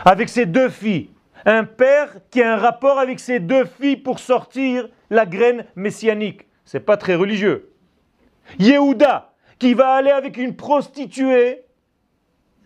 avec 0.05 0.29
ses 0.29 0.45
deux 0.45 0.69
filles, 0.69 1.09
un 1.47 1.65
père 1.65 2.17
qui 2.31 2.43
a 2.43 2.53
un 2.53 2.57
rapport 2.59 2.99
avec 2.99 3.21
ses 3.21 3.41
deux 3.41 3.65
filles 3.65 3.97
pour 3.97 4.19
sortir 4.19 4.87
la 5.09 5.25
graine 5.25 5.65
messianique. 5.77 6.47
C'est 6.67 6.81
pas 6.81 6.99
très 6.99 7.15
religieux. 7.15 7.73
Yehuda, 8.59 9.32
qui 9.62 9.75
va 9.75 9.92
aller 9.92 10.11
avec 10.11 10.38
une 10.38 10.57
prostituée 10.57 11.62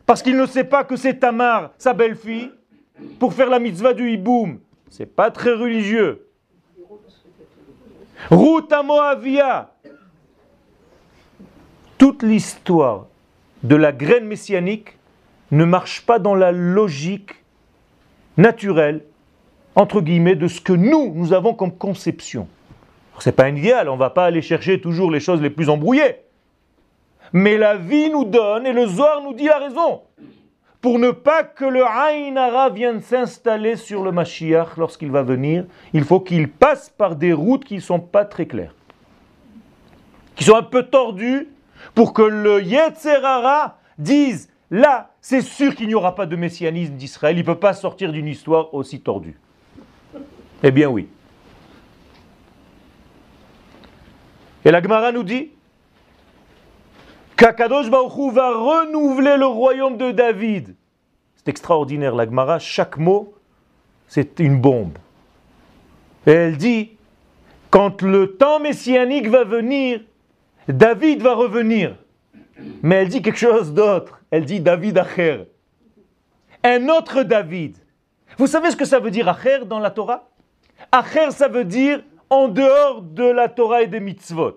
parce 0.06 0.22
qu'il 0.22 0.34
ne 0.34 0.46
sait 0.46 0.64
pas 0.64 0.82
que 0.82 0.96
c'est 0.96 1.18
Tamar, 1.18 1.72
sa 1.76 1.92
belle-fille, 1.92 2.50
pour 3.18 3.34
faire 3.34 3.50
la 3.50 3.58
mitzvah 3.58 3.92
du 3.92 4.10
hiboum. 4.10 4.60
C'est 4.88 5.04
pas 5.04 5.30
très 5.30 5.52
religieux. 5.52 6.26
Ruth 8.30 8.72
à 8.72 8.82
Moavia. 8.82 9.74
Toute 11.98 12.22
l'histoire 12.22 13.08
de 13.62 13.76
la 13.76 13.92
graine 13.92 14.24
messianique 14.24 14.96
ne 15.50 15.66
marche 15.66 16.00
pas 16.06 16.18
dans 16.18 16.34
la 16.34 16.50
logique 16.50 17.34
naturelle, 18.38 19.04
entre 19.74 20.00
guillemets, 20.00 20.34
de 20.34 20.48
ce 20.48 20.62
que 20.62 20.72
nous, 20.72 21.12
nous 21.14 21.34
avons 21.34 21.52
comme 21.52 21.76
conception. 21.76 22.48
Ce 23.18 23.28
n'est 23.28 23.34
pas 23.34 23.44
un 23.44 23.54
idéal, 23.54 23.90
on 23.90 23.96
ne 23.96 24.00
va 24.00 24.08
pas 24.08 24.24
aller 24.24 24.40
chercher 24.40 24.80
toujours 24.80 25.10
les 25.10 25.20
choses 25.20 25.42
les 25.42 25.50
plus 25.50 25.68
embrouillées. 25.68 26.25
Mais 27.32 27.56
la 27.56 27.76
vie 27.76 28.10
nous 28.10 28.24
donne, 28.24 28.66
et 28.66 28.72
le 28.72 28.86
Zohar 28.86 29.22
nous 29.22 29.34
dit 29.34 29.46
la 29.46 29.58
raison 29.58 30.02
pour 30.86 31.00
ne 31.00 31.10
pas 31.10 31.42
que 31.42 31.64
le 31.64 31.84
Aïnara 31.84 32.70
vienne 32.70 33.00
s'installer 33.00 33.74
sur 33.74 34.04
le 34.04 34.12
Mashiach 34.12 34.76
lorsqu'il 34.76 35.10
va 35.10 35.24
venir, 35.24 35.64
il 35.92 36.04
faut 36.04 36.20
qu'il 36.20 36.48
passe 36.48 36.90
par 36.90 37.16
des 37.16 37.32
routes 37.32 37.64
qui 37.64 37.74
ne 37.74 37.80
sont 37.80 37.98
pas 37.98 38.24
très 38.24 38.46
claires, 38.46 38.72
qui 40.36 40.44
sont 40.44 40.54
un 40.54 40.62
peu 40.62 40.84
tordues, 40.84 41.48
pour 41.92 42.12
que 42.12 42.22
le 42.22 42.62
Yetzerara 42.62 43.78
dise 43.98 44.48
là, 44.70 45.10
c'est 45.20 45.40
sûr 45.40 45.74
qu'il 45.74 45.88
n'y 45.88 45.94
aura 45.96 46.14
pas 46.14 46.26
de 46.26 46.36
messianisme 46.36 46.94
d'Israël, 46.94 47.36
il 47.36 47.40
ne 47.40 47.46
peut 47.46 47.58
pas 47.58 47.72
sortir 47.72 48.12
d'une 48.12 48.28
histoire 48.28 48.72
aussi 48.72 49.00
tordue. 49.00 49.40
Eh 50.62 50.70
bien 50.70 50.88
oui. 50.88 51.08
Et 54.64 54.70
la 54.70 54.80
Gemara 54.80 55.10
nous 55.10 55.24
dit 55.24 55.50
qu'Akadosh 57.36 57.90
Baruch 57.90 58.32
va 58.32 58.50
renouveler 58.50 59.36
le 59.36 59.46
royaume 59.46 59.96
de 59.96 60.10
David. 60.10 60.74
C'est 61.36 61.48
extraordinaire, 61.48 62.14
la 62.14 62.24
Gemara, 62.24 62.58
chaque 62.58 62.96
mot, 62.96 63.34
c'est 64.08 64.40
une 64.40 64.60
bombe. 64.60 64.98
Elle 66.24 66.56
dit, 66.56 66.92
quand 67.70 68.02
le 68.02 68.36
temps 68.36 68.58
messianique 68.58 69.28
va 69.28 69.44
venir, 69.44 70.00
David 70.66 71.22
va 71.22 71.34
revenir. 71.34 71.96
Mais 72.82 72.96
elle 72.96 73.08
dit 73.08 73.22
quelque 73.22 73.38
chose 73.38 73.72
d'autre. 73.72 74.20
Elle 74.30 74.44
dit 74.44 74.60
David 74.60 74.98
Acher. 74.98 75.44
Un 76.64 76.88
autre 76.88 77.22
David. 77.22 77.76
Vous 78.38 78.46
savez 78.46 78.70
ce 78.70 78.76
que 78.76 78.84
ça 78.84 78.98
veut 78.98 79.10
dire 79.10 79.28
Acher 79.28 79.60
dans 79.66 79.78
la 79.78 79.90
Torah? 79.90 80.28
Acher, 80.90 81.30
ça 81.30 81.48
veut 81.48 81.64
dire 81.64 82.02
en 82.28 82.48
dehors 82.48 83.02
de 83.02 83.24
la 83.24 83.48
Torah 83.48 83.82
et 83.82 83.86
des 83.86 84.00
mitzvot. 84.00 84.56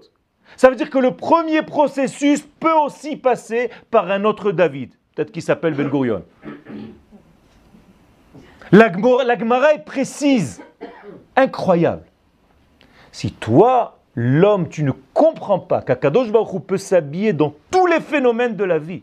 Ça 0.57 0.69
veut 0.69 0.75
dire 0.75 0.89
que 0.89 0.97
le 0.97 1.15
premier 1.15 1.61
processus 1.61 2.41
peut 2.59 2.73
aussi 2.73 3.15
passer 3.15 3.69
par 3.91 4.09
un 4.11 4.25
autre 4.25 4.51
David, 4.51 4.91
peut-être 5.15 5.31
qu'il 5.31 5.41
s'appelle 5.41 5.73
Ben 5.73 5.87
Gurion. 5.87 6.23
La, 8.71 8.91
Gemara 8.91 9.73
est 9.73 9.83
précise, 9.83 10.61
incroyable. 11.35 12.03
Si 13.11 13.31
toi, 13.31 13.99
l'homme, 14.15 14.69
tu 14.69 14.83
ne 14.83 14.91
comprends 15.13 15.59
pas 15.59 15.81
qu'Akadosh 15.81 16.31
Baruch 16.31 16.61
peut 16.63 16.77
s'habiller 16.77 17.33
dans 17.33 17.53
tous 17.71 17.87
les 17.87 17.99
phénomènes 17.99 18.55
de 18.55 18.63
la 18.63 18.77
vie, 18.77 19.01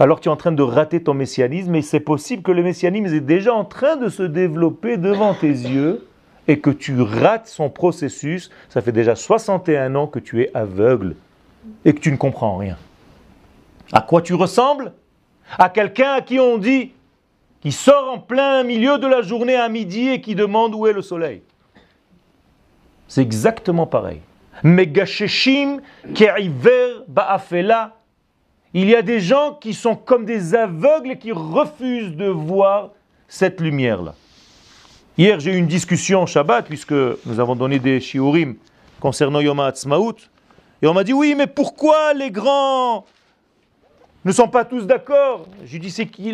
alors 0.00 0.18
tu 0.18 0.28
es 0.28 0.32
en 0.32 0.36
train 0.36 0.50
de 0.50 0.62
rater 0.62 1.02
ton 1.02 1.14
messianisme 1.14 1.74
et 1.76 1.82
c'est 1.82 2.00
possible 2.00 2.42
que 2.42 2.50
le 2.50 2.64
messianisme 2.64 3.14
est 3.14 3.20
déjà 3.20 3.54
en 3.54 3.64
train 3.64 3.96
de 3.96 4.08
se 4.08 4.24
développer 4.24 4.96
devant 4.96 5.34
tes 5.34 5.46
yeux 5.46 6.04
et 6.48 6.60
que 6.60 6.70
tu 6.70 7.00
rates 7.00 7.46
son 7.48 7.70
processus, 7.70 8.50
ça 8.68 8.80
fait 8.82 8.92
déjà 8.92 9.14
61 9.14 9.94
ans 9.94 10.06
que 10.06 10.18
tu 10.18 10.42
es 10.42 10.50
aveugle 10.54 11.16
et 11.84 11.94
que 11.94 12.00
tu 12.00 12.12
ne 12.12 12.16
comprends 12.16 12.56
rien. 12.56 12.76
À 13.92 14.02
quoi 14.02 14.22
tu 14.22 14.34
ressembles? 14.34 14.92
À 15.58 15.68
quelqu'un 15.68 16.12
à 16.12 16.20
qui 16.20 16.38
on 16.40 16.58
dit 16.58 16.92
qui 17.60 17.72
sort 17.72 18.12
en 18.12 18.18
plein 18.18 18.62
milieu 18.62 18.98
de 18.98 19.06
la 19.06 19.22
journée 19.22 19.56
à 19.56 19.70
midi 19.70 20.10
et 20.10 20.20
qui 20.20 20.34
demande 20.34 20.74
où 20.74 20.86
est 20.86 20.92
le 20.92 21.00
soleil. 21.00 21.40
C'est 23.08 23.22
exactement 23.22 23.86
pareil. 23.86 24.20
Megasheshim 24.62 25.80
ba'afela. 27.08 27.96
Il 28.74 28.90
y 28.90 28.94
a 28.94 29.00
des 29.00 29.20
gens 29.20 29.54
qui 29.54 29.72
sont 29.72 29.96
comme 29.96 30.26
des 30.26 30.54
aveugles 30.54 31.12
et 31.12 31.18
qui 31.18 31.32
refusent 31.32 32.14
de 32.16 32.26
voir 32.26 32.90
cette 33.28 33.60
lumière-là. 33.60 34.14
Hier, 35.16 35.38
j'ai 35.38 35.52
eu 35.52 35.56
une 35.56 35.68
discussion 35.68 36.26
Shabbat, 36.26 36.66
puisque 36.66 36.90
nous 36.90 37.38
avons 37.38 37.54
donné 37.54 37.78
des 37.78 38.00
shiurim 38.00 38.56
concernant 38.98 39.38
Yom 39.38 39.60
HaAtzmaut. 39.60 40.16
Et 40.82 40.88
on 40.88 40.92
m'a 40.92 41.04
dit, 41.04 41.12
oui, 41.12 41.36
mais 41.36 41.46
pourquoi 41.46 42.12
les 42.14 42.32
grands 42.32 43.04
ne 44.24 44.32
sont 44.32 44.48
pas 44.48 44.64
tous 44.64 44.86
d'accord? 44.86 45.46
Je 45.64 45.78
dis, 45.78 45.90
c'est 45.90 46.06
qui, 46.06 46.32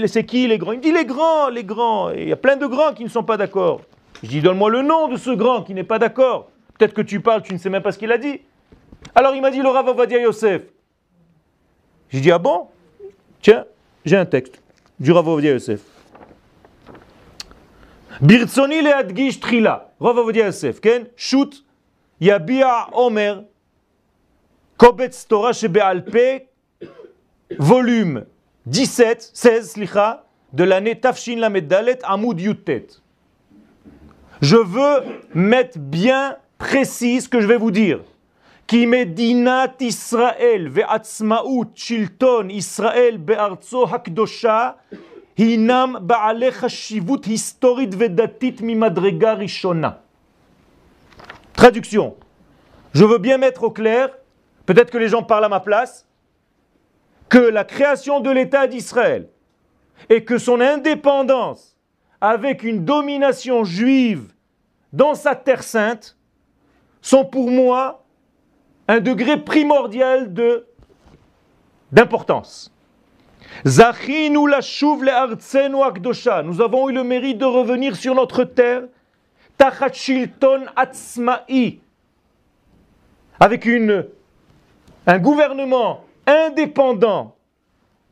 les 0.49 0.57
grands? 0.57 0.73
Il 0.73 0.79
me 0.79 0.83
dit, 0.83 0.93
les 0.93 1.05
grands, 1.05 1.51
les 1.51 1.63
grands. 1.63 2.11
Et 2.11 2.23
il 2.23 2.29
y 2.29 2.33
a 2.33 2.37
plein 2.37 2.57
de 2.57 2.67
grands 2.67 2.95
qui 2.95 3.05
ne 3.05 3.11
sont 3.11 3.23
pas 3.23 3.37
d'accord. 3.37 3.83
Je 4.23 4.29
dis, 4.29 4.41
donne-moi 4.41 4.71
le 4.71 4.81
nom 4.81 5.09
de 5.09 5.19
ce 5.19 5.31
grand 5.31 5.63
qui 5.63 5.75
n'est 5.75 5.85
pas 5.85 5.99
d'accord. 5.99 6.49
Peut-être 6.79 6.95
que 6.95 7.03
tu 7.03 7.21
parles, 7.21 7.43
tu 7.43 7.53
ne 7.53 7.59
sais 7.59 7.69
même 7.69 7.83
pas 7.83 7.93
ce 7.93 7.99
qu'il 7.99 8.11
a 8.11 8.17
dit. 8.17 8.41
Alors 9.15 9.35
il 9.35 9.43
m'a 9.43 9.51
dit, 9.51 9.61
le 9.61 9.69
Rav 9.69 9.87
Avadia 9.91 10.23
Yosef. 10.23 10.63
J'ai 12.09 12.21
dit, 12.21 12.31
ah 12.31 12.39
bon? 12.39 12.69
Tiens, 13.43 13.67
j'ai 14.07 14.17
un 14.17 14.25
texte 14.25 14.59
du 14.99 15.13
Rav 15.13 15.29
Avadia 15.29 15.53
Yosef. 15.53 15.81
ברצוני 18.22 18.82
להדגיש 18.82 19.38
תחילה, 19.38 19.78
רוב 20.00 20.18
עובדיה 20.18 20.46
יוסף, 20.46 20.80
כן? 20.82 21.04
שו"ת 21.18 21.56
יביע 22.22 22.68
עומר, 22.92 23.42
קובץ 24.78 25.26
תורה 25.26 25.54
שבעל 25.54 26.02
פה, 26.02 26.30
volume 27.54 28.20
17, 28.72 29.06
16, 29.34 29.62
סליחה, 29.62 30.14
de 30.54 30.64
l'année 30.64 30.96
Tafshin 30.96 31.38
Lamed 31.38 31.74
Amoud 32.04 32.40
Yutet. 32.40 33.02
Je 34.42 34.56
veux 34.56 34.98
mettre 35.34 35.78
bien 35.78 36.36
précis 36.58 37.22
ce 37.22 37.30
que 37.30 37.42
je 37.42 37.48
vais 37.48 37.58
vous 37.58 37.72
dire. 37.72 38.00
כי 38.68 38.86
מדינת 38.86 39.82
ישראל 39.82 40.68
ועצמאות 40.72 41.68
שלטון 41.76 42.50
ישראל 42.50 43.18
בארצו 43.20 43.86
הקדושה 43.92 44.70
Traduction. 51.55 52.15
Je 52.93 53.07
veux 53.07 53.17
bien 53.17 53.39
mettre 53.39 53.63
au 53.63 53.71
clair, 53.71 54.11
peut-être 54.67 54.91
que 54.91 54.99
les 54.99 55.09
gens 55.09 55.23
parlent 55.23 55.47
à 55.47 55.49
ma 55.49 55.61
place, 55.61 56.07
que 57.31 57.39
la 57.39 57.65
création 57.65 58.21
de 58.21 58.29
l'État 58.29 58.67
d'Israël 58.67 59.31
et 60.11 60.25
que 60.25 60.37
son 60.37 60.61
indépendance 60.61 61.75
avec 62.21 62.63
une 62.63 62.85
domination 62.85 63.65
juive 63.65 64.35
dans 64.93 65.15
sa 65.15 65.35
terre 65.35 65.63
sainte 65.63 66.19
sont 67.01 67.25
pour 67.25 67.51
moi 67.51 68.05
un 68.89 69.01
degré 69.01 69.43
primordial 69.43 70.35
de 70.35 70.67
d'importance. 73.64 74.84
Nous 76.44 76.62
avons 76.62 76.90
eu 76.90 76.94
le 76.94 77.04
mérite 77.04 77.38
de 77.38 77.46
revenir 77.46 77.96
sur 77.96 78.16
notre 78.16 78.44
terre, 78.44 78.84
avec 83.40 83.66
une, 83.66 84.06
un 85.08 85.20
gouvernement 85.20 86.04
indépendant, 86.28 87.36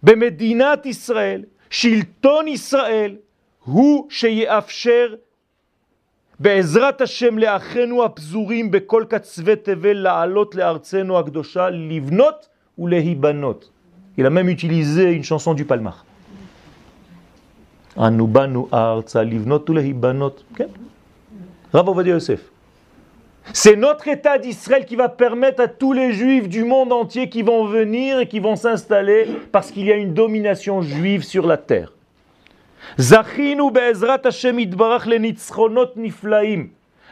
Bemedinat 0.01 0.81
Israël, 0.85 1.47
Shilton 1.69 2.45
Israël, 2.47 3.17
הוא 3.65 4.07
שיאפשר 4.09 5.15
בעזרת 6.39 7.01
השם 7.01 7.37
לאחינו 7.37 8.03
הפזורים 8.03 8.71
בכל 8.71 9.05
קצווי 9.09 9.55
תבל 9.55 9.93
לעלות 9.93 10.55
לארצנו 10.55 11.19
הקדושה, 11.19 11.69
לבנות 11.69 12.49
ולהיבנות. 12.77 13.69
Il 14.18 14.26
a 14.26 14.30
même 14.30 14.48
utilisé 14.48 15.12
une 15.12 15.22
chanson 15.22 15.54
du 15.54 15.64
Palmar. 15.64 16.04
C'est 23.52 23.76
notre 23.76 24.08
État 24.08 24.38
d'Israël 24.38 24.84
qui 24.84 24.96
va 24.96 25.08
permettre 25.08 25.62
à 25.62 25.68
tous 25.68 25.92
les 25.92 26.12
Juifs 26.12 26.48
du 26.48 26.64
monde 26.64 26.92
entier 26.92 27.28
qui 27.28 27.42
vont 27.42 27.66
venir 27.66 28.18
et 28.18 28.26
qui 28.26 28.40
vont 28.40 28.56
s'installer 28.56 29.28
parce 29.52 29.70
qu'il 29.70 29.86
y 29.86 29.92
a 29.92 29.96
une 29.96 30.14
domination 30.14 30.82
juive 30.82 31.22
sur 31.22 31.46
la 31.46 31.56
terre. 31.56 31.92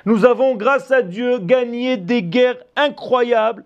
Nous 0.05 0.25
avons, 0.25 0.57
grâce 0.57 0.91
à 0.91 1.03
Dieu, 1.03 1.39
gagné 1.39 1.97
des 1.97 2.23
guerres 2.25 2.59
incroyables 2.75 3.65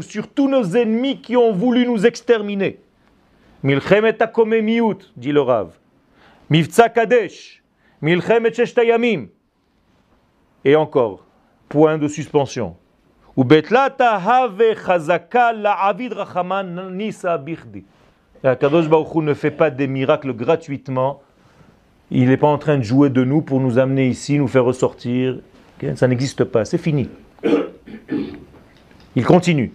sur 0.00 0.28
tous 0.28 0.48
nos 0.48 0.64
ennemis 0.76 1.20
qui 1.20 1.36
ont 1.36 1.52
voulu 1.52 1.86
nous 1.86 2.06
exterminer. 2.06 2.80
Milchemet 3.62 4.16
dit 5.14 5.32
le 5.32 5.42
Rav. 5.42 5.72
Mivtsa 6.48 6.88
Kadesh. 6.88 7.62
Milchemet 8.00 8.54
Sheshtayamim. 8.54 9.26
Et 10.64 10.74
encore, 10.74 11.26
point 11.68 11.98
de 11.98 12.08
suspension. 12.08 12.76
Ubetlata 13.36 14.16
have 14.16 14.74
chazaka 14.86 15.52
la 15.52 15.72
avid 15.72 16.14
nisa 16.92 17.36
bichdi. 17.36 17.84
Kadosh 18.42 18.88
Baruch 18.88 19.16
ne 19.16 19.34
fait 19.34 19.50
pas 19.50 19.68
des 19.68 19.86
miracles 19.86 20.32
gratuitement. 20.32 21.20
Il 22.10 22.28
n'est 22.28 22.38
pas 22.38 22.48
en 22.48 22.56
train 22.56 22.78
de 22.78 22.82
jouer 22.82 23.10
de 23.10 23.22
nous 23.22 23.42
pour 23.42 23.60
nous 23.60 23.78
amener 23.78 24.08
ici, 24.08 24.38
nous 24.38 24.48
faire 24.48 24.64
ressortir. 24.64 25.40
Ça 25.94 26.08
n'existe 26.08 26.44
pas, 26.44 26.64
c'est 26.64 26.78
fini. 26.78 27.08
Il 29.14 29.24
continue. 29.24 29.72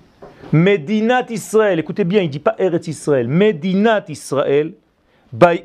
Medinat 0.52 1.26
Israël, 1.30 1.80
écoutez 1.80 2.04
bien, 2.04 2.22
il 2.22 2.28
ne 2.28 2.32
dit 2.32 2.40
pas 2.40 2.56
Eretz 2.60 2.88
Israël. 2.88 3.28
Medinat 3.28 4.06
Israël, 4.08 4.74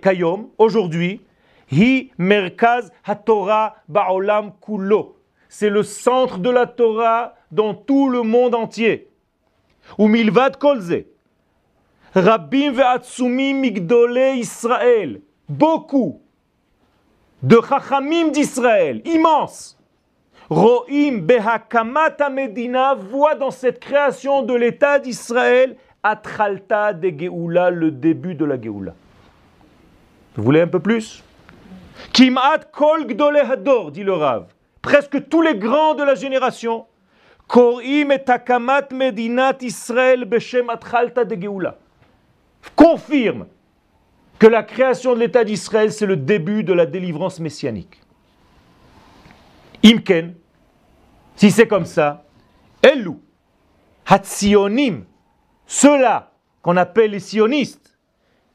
Kayom, 0.01 0.49
aujourd'hui, 0.57 1.21
Hi 1.71 2.11
Merkaz 2.17 2.91
HaTorah 3.05 3.77
Ba'olam 3.89 4.53
Kulo. 4.61 5.19
C'est 5.49 5.69
le 5.69 5.83
centre 5.83 6.39
de 6.39 6.51
la 6.51 6.67
Torah 6.67 7.35
dans 7.53 7.75
tout 7.75 8.09
le 8.09 8.23
monde 8.23 8.55
entier. 8.55 9.09
Ou 9.99 10.09
Milvad 10.09 10.57
Kolze. 10.57 11.05
Rabbim 12.15 12.73
ve'atsumim 12.73 13.61
migdole 13.61 14.37
Israël. 14.37 15.21
Beaucoup 15.49 16.21
de 17.43 17.61
chachamim 17.67 18.29
d'Israël, 18.29 19.03
immense. 19.05 19.78
Ro'im 20.51 21.19
behakamata 21.19 22.31
medina 22.31 22.95
voit 22.95 23.35
dans 23.35 23.51
cette 23.51 23.81
création 23.81 24.43
de 24.43 24.55
l'État 24.55 24.99
d'Israël 24.99 25.77
atralta 26.03 26.93
de 26.93 27.11
Geoula, 27.11 27.71
le 27.71 27.91
début 27.91 28.35
de 28.35 28.45
la 28.45 28.61
Geoula. 28.61 28.95
Vous 30.37 30.43
voulez 30.43 30.61
un 30.61 30.69
peu 30.69 30.81
plus? 30.81 31.23
Kimat 32.13 32.61
kol 32.73 33.07
hador, 33.51 33.91
dit 33.91 34.05
le 34.05 34.13
Rav. 34.13 34.47
Presque 34.81 35.29
tous 35.29 35.43
les 35.43 35.57
grands 35.57 35.95
de 35.95 36.05
la 36.05 36.15
génération. 36.15 36.87
Korim 37.47 38.13
et 38.13 38.23
takamat 38.25 38.89
medinat 38.93 39.57
Israël 39.63 40.25
beshem 40.25 40.71
atralta 40.71 41.25
de 41.25 41.35
Geoula 41.35 41.77
confirme 42.75 43.47
que 44.39 44.47
la 44.47 44.63
création 44.63 45.15
de 45.15 45.21
l'État 45.21 45.45
d'Israël, 45.45 45.93
c'est 45.93 46.07
le 46.07 46.17
début 46.17 46.63
de 46.63 46.73
la 46.73 46.87
délivrance 46.87 47.41
messianique. 47.41 48.01
Imken, 49.85 50.35
si 51.37 51.51
c'est 51.51 51.69
comme 51.69 51.85
ça, 51.85 52.25
Elu, 52.83 53.17
Hatsionim, 54.07 55.05
ceux-là 55.67 56.33
qu'on 56.63 56.77
appelle 56.77 57.13
les 57.13 57.21
sionistes, 57.21 57.97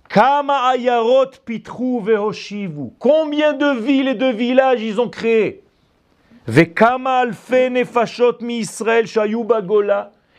Kama 0.10 0.70
Ayarot 0.70 1.32
Pitru 1.46 2.02
Vehoshivu, 2.02 2.92
combien 3.00 3.54
de 3.54 3.80
villes 3.80 4.10
et 4.10 4.16
de 4.16 4.28
villages 4.28 4.82
ils 4.82 5.00
ont 5.00 5.10
créés? 5.10 5.64
Vekama 6.46 7.20
Alfe 7.20 7.70
Nefashot 7.72 8.40
mi 8.42 8.60
Israël 8.60 9.06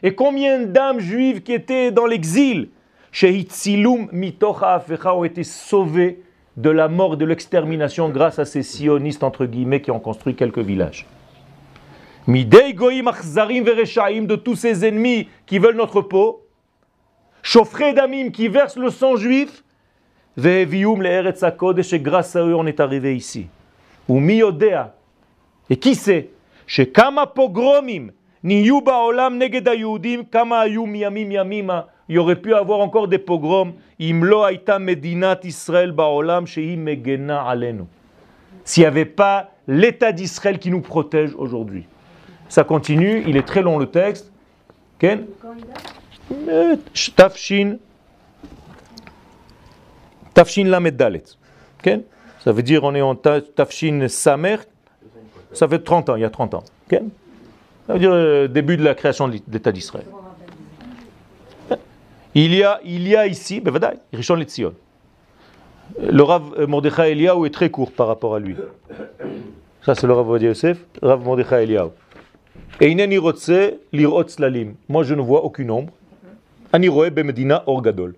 et 0.03 0.15
combien 0.15 0.61
d'âmes 0.61 1.01
juives 1.01 1.43
qui 1.43 1.55
étaient 1.55 1.91
dans 1.91 2.07
l'exil? 2.07 2.69
Mitocha 4.13 4.85
ont 5.15 5.25
été 5.25 5.45
sauvés 5.45 6.24
de 6.57 6.71
la 6.71 6.89
mort 6.89 7.17
de 7.17 7.25
l'extermination 7.25 8.09
grâce 8.09 8.39
à 8.39 8.45
ces 8.45 8.63
sionistes, 8.63 9.25
entre 9.25 9.47
guillemets, 9.47 9.81
qui 9.81 9.91
ont 9.91 10.01
construit 10.01 10.35
quelques 10.35 10.59
villages. 10.59 11.07
Midei 12.27 12.73
goyim 12.73 13.07
achzarim 13.07 13.65
vereshaim 13.65 14.23
de 14.23 14.37
tous 14.37 14.57
ces 14.57 14.87
ennemis 14.87 15.29
qui 15.47 15.59
veulent 15.59 15.77
notre 15.77 16.01
peau, 16.01 16.45
Chauffré 17.43 17.93
d'amim 17.93 18.31
qui 18.31 18.49
versent 18.49 18.79
le 18.79 18.89
sang 18.89 19.17
juif, 19.17 19.63
ve'evium 20.39 21.03
le'eretz 21.03 21.43
HaKodesh, 21.43 21.93
et 21.93 22.01
grâce 22.01 22.35
à 22.37 22.41
eux 22.41 22.55
on 22.55 22.67
est 22.67 22.81
arrivé 22.81 23.15
ici. 23.15 23.49
Ou 24.09 24.19
miyodea, 24.19 24.95
et 25.69 25.77
qui 25.77 25.95
sait, 25.95 26.31
kama 26.95 27.27
pogromim, 27.27 28.13
niyu 28.43 28.81
ba'olam 28.81 29.37
neged 29.37 29.69
hayudim, 29.69 30.25
kama 30.25 30.61
ayu 30.61 30.87
miyamim 30.87 31.33
yamima, 31.33 31.89
il 32.09 32.19
aurait 32.19 32.37
pu 32.37 32.55
avoir 32.55 32.81
encore 32.81 33.09
des 33.09 33.19
pogroms. 33.19 33.73
Imlo 33.99 34.47
aita 34.47 34.79
medinat 34.79 35.41
Israël 35.45 35.93
baolam 35.93 36.45
megena 36.79 37.43
alenu. 37.43 37.85
S'il 38.65 38.83
n'y 38.83 38.87
avait 38.87 39.05
pas 39.05 39.51
l'État 39.67 40.13
d'Israël 40.13 40.59
qui 40.59 40.71
nous 40.71 40.81
protège 40.81 41.35
aujourd'hui. 41.37 41.87
Ça 42.49 42.65
continue, 42.65 43.23
il 43.27 43.37
est 43.37 43.47
très 43.47 43.63
long 43.63 43.79
le 43.79 43.87
texte. 43.87 44.31
Ken? 44.99 45.27
Tafshin. 47.17 47.79
Tafshin 50.35 50.65
lamed 50.65 50.97
dalet. 50.97 51.25
Ken? 51.83 52.03
Ça 52.41 52.53
veut 52.53 52.63
dire 52.63 52.85
on 52.85 52.95
est 52.95 53.03
en 53.03 53.15
Tafshin 53.15 54.07
samer. 54.09 54.59
Ça 55.53 55.69
fait 55.69 55.79
30 55.79 56.11
ans, 56.11 56.17
il 56.17 56.23
y 56.23 56.25
a 56.25 56.31
30 56.31 56.55
ans. 56.55 56.65
Ken? 56.89 57.09
Ça 57.87 57.95
veut 57.95 57.99
dire 57.99 58.13
le 58.13 58.49
début 58.49 58.77
de 58.77 58.85
la 58.85 58.95
création 58.95 59.29
de 59.29 59.39
l'État 59.51 59.73
d'Israël. 59.73 60.07
Il 62.35 62.55
y 62.55 62.65
a, 62.65 62.81
il 62.85 63.07
y 63.07 63.15
a 63.15 63.27
ici, 63.27 63.61
ben 63.61 63.73
Rishon 64.13 64.35
Letzion. 64.35 64.75
Le 66.01 66.23
Rav 66.23 66.67
Mordechai 66.67 67.13
Eliyahu 67.13 67.47
est 67.47 67.55
très 67.55 67.71
court 67.71 67.93
par 67.93 68.09
rapport 68.09 68.35
à 68.35 68.41
lui. 68.41 68.57
Ça, 69.83 69.95
c'est 69.95 70.07
le 70.07 70.15
Rav 70.15 70.43
Yosef, 70.43 70.79
Rav 71.01 71.23
Mordechai 71.23 71.63
Eliyahu. 71.63 71.91
Et 72.81 72.91
ineni 72.91 73.19
rotse 73.19 73.53
lirot 73.93 74.27
slalim. 74.27 74.75
Moi, 74.89 75.05
je 75.05 75.15
ne 75.15 75.21
vois 75.21 75.45
aucune 75.45 75.71
ombre. 75.71 75.93
Aniroe 76.73 77.11
bemedina 77.11 77.63
orgadol. 77.67 78.15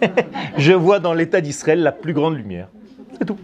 Je 0.56 0.72
vois 0.72 1.00
dans 1.00 1.12
l'état 1.12 1.40
d'Israël 1.40 1.82
la 1.82 1.92
plus 1.92 2.14
grande 2.14 2.36
lumière. 2.36 2.68
C'est 3.18 3.26
tout. 3.26 3.36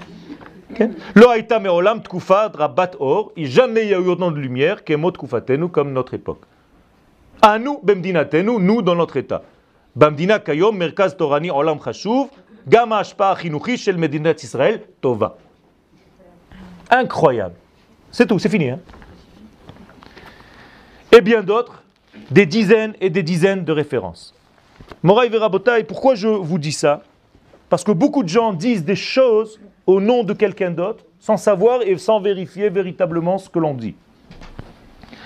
Lo 1.14 1.28
haïta 1.28 1.58
me'olam 1.58 2.00
drabat 2.00 2.92
or. 3.00 3.32
Jamais 3.36 3.86
y 3.86 3.94
a 3.94 3.98
eu 3.98 4.06
autant 4.06 4.30
de 4.30 4.38
lumière 4.38 4.84
qu'emot 4.84 5.10
tkufatenu 5.10 5.68
comme 5.68 5.92
notre 5.92 6.14
époque. 6.14 6.42
Nous, 7.60 7.80
bemdinatenu, 7.82 8.58
nous 8.60 8.82
dans 8.82 8.94
notre 8.94 9.16
état. 9.16 9.42
במדינה 9.95 10.39
כיום 10.39 10.79
מרכז 10.79 11.13
תורני 11.13 11.49
עולם 11.49 11.79
חשוב, 11.79 12.29
גם 12.69 12.93
ההשפעה 12.93 13.31
החינוכית 13.31 13.79
של 13.79 13.97
מדינת 13.97 14.43
ישראל 14.43 14.77
טובה. 14.99 15.27
Incroyable. 16.91 17.55
C'est 18.12 18.27
tout, 18.27 18.39
c'est 18.39 18.49
fini. 18.49 18.69
Hein 18.69 18.79
et 21.12 21.21
bien 21.21 21.43
d'autres, 21.43 21.84
des 22.29 22.45
dizaines 22.45 22.93
et 23.01 23.10
des 23.10 23.23
dizaines 23.23 23.65
de 23.65 23.71
références. 23.71 24.34
Moraï 25.03 25.29
Verabotaï, 25.29 25.84
pourquoi 25.84 26.15
je 26.15 26.27
vous 26.27 26.57
dis 26.57 26.71
ça 26.71 27.01
Parce 27.69 27.84
que 27.84 27.91
beaucoup 27.91 28.23
de 28.23 28.29
gens 28.29 28.53
disent 28.53 28.86
des 28.86 28.95
choses 28.95 29.60
au 29.86 29.99
nom 29.99 30.23
de 30.23 30.34
quelqu'un 30.34 30.71
d'autre, 30.71 31.03
sans 31.19 31.38
savoir 31.38 31.81
et 31.81 31.97
sans 31.97 32.19
vérifier 32.19 32.69
véritablement 32.69 33.38
ce 33.38 33.49
que 33.49 33.60
l'on 33.60 33.73
dit. 33.73 33.95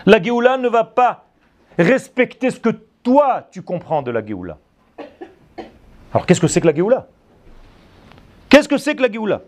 La 0.06 0.22
Géoula 0.22 0.58
ne 0.58 0.70
va 0.70 0.84
pas 0.84 1.26
respecter 1.78 2.50
ce 2.52 2.60
que 2.60 2.70
toi, 3.03 3.49
tu 3.51 3.63
comprends 3.63 4.03
de 4.03 4.11
la 4.11 4.25
Géoula. 4.25 4.59
Alors 6.13 6.27
qu'est-ce 6.27 6.41
que 6.41 6.49
c'est 6.49 6.61
que 6.61 6.67
la 6.67 6.75
Géoula? 6.75 7.07
Qu'est-ce 8.49 8.69
que 8.69 8.79
c'est 8.79 8.97
que 8.97 9.03
la 9.03 9.11
Géoula? 9.11 9.43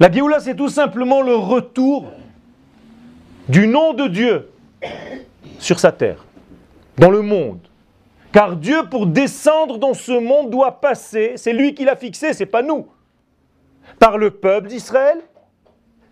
La 0.00 0.10
Géoula, 0.10 0.40
c'est 0.40 0.56
tout 0.56 0.68
simplement 0.68 1.22
le 1.22 1.34
retour 1.34 2.10
du 3.48 3.66
nom 3.66 3.92
de 3.92 4.08
Dieu 4.08 4.50
sur 5.58 5.78
sa 5.78 5.92
terre, 5.92 6.24
dans 6.96 7.10
le 7.10 7.22
monde. 7.22 7.60
Car 8.32 8.56
Dieu, 8.56 8.88
pour 8.90 9.06
descendre 9.06 9.78
dans 9.78 9.94
ce 9.94 10.12
monde, 10.12 10.50
doit 10.50 10.80
passer, 10.80 11.34
c'est 11.36 11.52
lui 11.52 11.74
qui 11.74 11.84
l'a 11.84 11.94
fixé, 11.94 12.32
c'est 12.32 12.46
pas 12.46 12.62
nous, 12.62 12.88
par 14.00 14.18
le 14.18 14.30
peuple 14.30 14.68
d'Israël, 14.68 15.20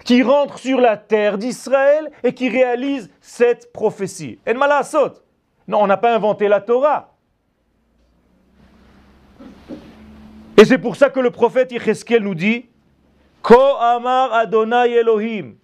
qui 0.05 0.23
rentre 0.23 0.59
sur 0.59 0.81
la 0.81 0.97
terre 0.97 1.39
d'Israël 1.39 2.11
et 2.23 2.35
qui 2.35 2.49
réalise 2.49 3.11
cette 3.21 3.73
prophétie. 3.73 4.39
En 4.49 4.55
malasot. 4.55 5.22
Non, 5.69 5.83
on 5.83 5.87
n'a 5.87 5.97
pas 5.97 6.15
inventé 6.15 6.49
la 6.49 6.61
Torah. 6.61 7.15
Et 10.57 10.65
c'est 10.65 10.79
pour 10.79 10.97
ça 10.97 11.11
que 11.11 11.21
le 11.21 11.31
prophète 11.31 11.73
Yecheskel 11.73 12.23
nous 12.23 12.35
dit 12.35 12.67
Ko 13.43 13.59
Amar 13.81 14.33
Adonai 14.33 14.93
Elohim. 14.93 15.55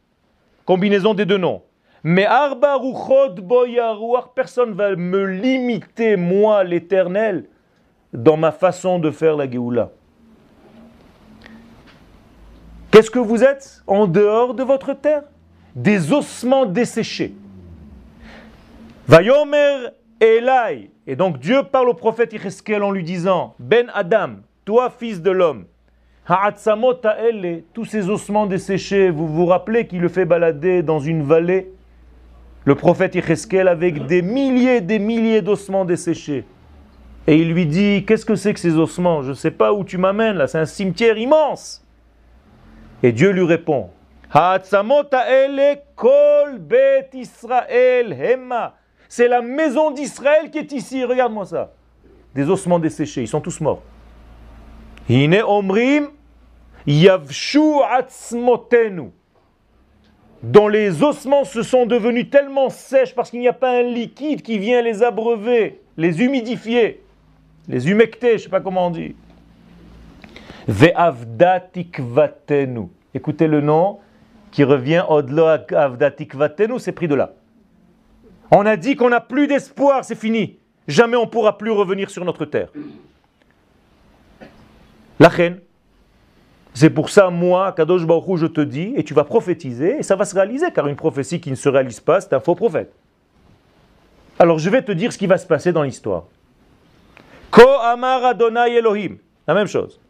Combinaison 0.64 1.14
des 1.14 1.24
deux 1.24 1.38
noms. 1.38 1.62
Mais 2.02 2.26
Arba 2.26 2.76
Ruchot 2.76 3.34
Boyaruach, 3.42 4.34
personne 4.34 4.72
va 4.72 4.94
me 4.94 5.24
limiter, 5.26 6.16
moi 6.16 6.62
l'éternel, 6.64 7.48
dans 8.12 8.36
ma 8.36 8.52
façon 8.52 8.98
de 8.98 9.10
faire 9.10 9.36
la 9.36 9.50
Géoula. 9.50 9.90
Qu'est-ce 12.90 13.10
que 13.10 13.18
vous 13.18 13.44
êtes 13.44 13.82
en 13.86 14.06
dehors 14.06 14.54
de 14.54 14.62
votre 14.62 14.94
terre? 14.94 15.24
Des 15.74 16.12
ossements 16.12 16.66
desséchés. 16.66 17.34
Vayomer 19.08 19.86
Elai. 20.20 20.90
Et 21.06 21.16
donc 21.16 21.38
Dieu 21.38 21.62
parle 21.62 21.88
au 21.88 21.94
prophète 21.94 22.34
Yecheskel 22.34 22.82
en 22.82 22.90
lui 22.90 23.02
disant 23.02 23.54
Ben 23.58 23.90
Adam, 23.94 24.40
toi 24.66 24.90
fils 24.90 25.22
de 25.22 25.30
l'homme, 25.30 25.64
tous 27.72 27.86
ces 27.86 28.10
ossements 28.10 28.44
desséchés, 28.46 29.08
vous 29.08 29.26
vous 29.26 29.46
rappelez 29.46 29.86
qu'il 29.86 30.02
le 30.02 30.10
fait 30.10 30.26
balader 30.26 30.82
dans 30.82 31.00
une 31.00 31.22
vallée? 31.22 31.72
Le 32.66 32.74
prophète 32.74 33.14
Yecheskel 33.14 33.66
avec 33.66 34.04
des 34.04 34.20
milliers 34.20 34.82
des 34.82 34.98
milliers 34.98 35.40
d'ossements 35.40 35.86
desséchés. 35.86 36.44
Et 37.26 37.36
il 37.36 37.54
lui 37.54 37.64
dit 37.64 38.04
Qu'est-ce 38.04 38.26
que 38.26 38.34
c'est 38.34 38.52
que 38.52 38.60
ces 38.60 38.76
ossements? 38.76 39.22
Je 39.22 39.30
ne 39.30 39.34
sais 39.34 39.50
pas 39.50 39.72
où 39.72 39.84
tu 39.84 39.96
m'amènes 39.96 40.36
là, 40.36 40.46
c'est 40.48 40.58
un 40.58 40.66
cimetière 40.66 41.16
immense. 41.16 41.82
Et 43.02 43.12
Dieu 43.12 43.30
lui 43.30 43.46
répond 43.46 43.88
kol 45.96 46.58
bet 46.58 47.08
Israël 47.14 48.12
hema. 48.12 48.77
C'est 49.08 49.28
la 49.28 49.40
maison 49.40 49.90
d'Israël 49.90 50.50
qui 50.50 50.58
est 50.58 50.72
ici, 50.72 51.02
regarde-moi 51.04 51.46
ça. 51.46 51.72
Des 52.34 52.50
ossements 52.50 52.78
desséchés, 52.78 53.22
ils 53.22 53.28
sont 53.28 53.40
tous 53.40 53.58
morts. 53.60 53.82
Hine 55.08 55.42
omrim 55.46 56.08
yavshu 56.86 57.80
atzmotenu. 57.90 59.10
Dont 60.42 60.68
les 60.68 61.02
ossements 61.02 61.44
se 61.44 61.62
sont 61.62 61.86
devenus 61.86 62.28
tellement 62.30 62.68
sèches 62.68 63.14
parce 63.14 63.30
qu'il 63.30 63.40
n'y 63.40 63.48
a 63.48 63.54
pas 63.54 63.70
un 63.70 63.82
liquide 63.82 64.42
qui 64.42 64.58
vient 64.58 64.82
les 64.82 65.02
abreuver, 65.02 65.80
les 65.96 66.22
humidifier, 66.22 67.02
les 67.66 67.90
humecter, 67.90 68.32
je 68.32 68.34
ne 68.34 68.40
sais 68.42 68.48
pas 68.48 68.60
comment 68.60 68.86
on 68.86 68.90
dit. 68.90 69.16
Ve'avdatikvatenu. 70.68 72.88
Écoutez 73.14 73.48
le 73.48 73.62
nom 73.62 73.98
qui 74.52 74.64
revient 74.64 75.02
au-delà 75.08 75.64
c'est 76.78 76.92
pris 76.92 77.08
de 77.08 77.14
là. 77.14 77.32
On 78.50 78.64
a 78.64 78.76
dit 78.76 78.96
qu'on 78.96 79.10
n'a 79.10 79.20
plus 79.20 79.46
d'espoir, 79.46 80.04
c'est 80.04 80.14
fini. 80.14 80.58
Jamais 80.86 81.16
on 81.16 81.24
ne 81.24 81.30
pourra 81.30 81.58
plus 81.58 81.70
revenir 81.70 82.08
sur 82.10 82.24
notre 82.24 82.44
terre. 82.44 82.68
La. 85.20 85.30
C'est 86.74 86.90
pour 86.90 87.10
ça, 87.10 87.28
moi, 87.28 87.72
Kadosh 87.72 88.06
Baruch 88.06 88.38
je 88.38 88.46
te 88.46 88.60
dis, 88.60 88.92
et 88.96 89.02
tu 89.02 89.12
vas 89.12 89.24
prophétiser, 89.24 89.98
et 89.98 90.02
ça 90.02 90.14
va 90.14 90.24
se 90.24 90.34
réaliser, 90.34 90.66
car 90.72 90.86
une 90.86 90.96
prophétie 90.96 91.40
qui 91.40 91.50
ne 91.50 91.56
se 91.56 91.68
réalise 91.68 91.98
pas, 92.00 92.20
c'est 92.20 92.32
un 92.32 92.40
faux 92.40 92.54
prophète. 92.54 92.92
Alors 94.38 94.60
je 94.60 94.70
vais 94.70 94.82
te 94.82 94.92
dire 94.92 95.12
ce 95.12 95.18
qui 95.18 95.26
va 95.26 95.36
se 95.38 95.46
passer 95.46 95.72
dans 95.72 95.82
l'histoire. 95.82 96.24
Ko 97.50 97.66
Amar 97.82 98.24
Adonai 98.24 98.76
Elohim. 98.76 99.16
La 99.48 99.54
même 99.54 99.66
chose. 99.66 100.00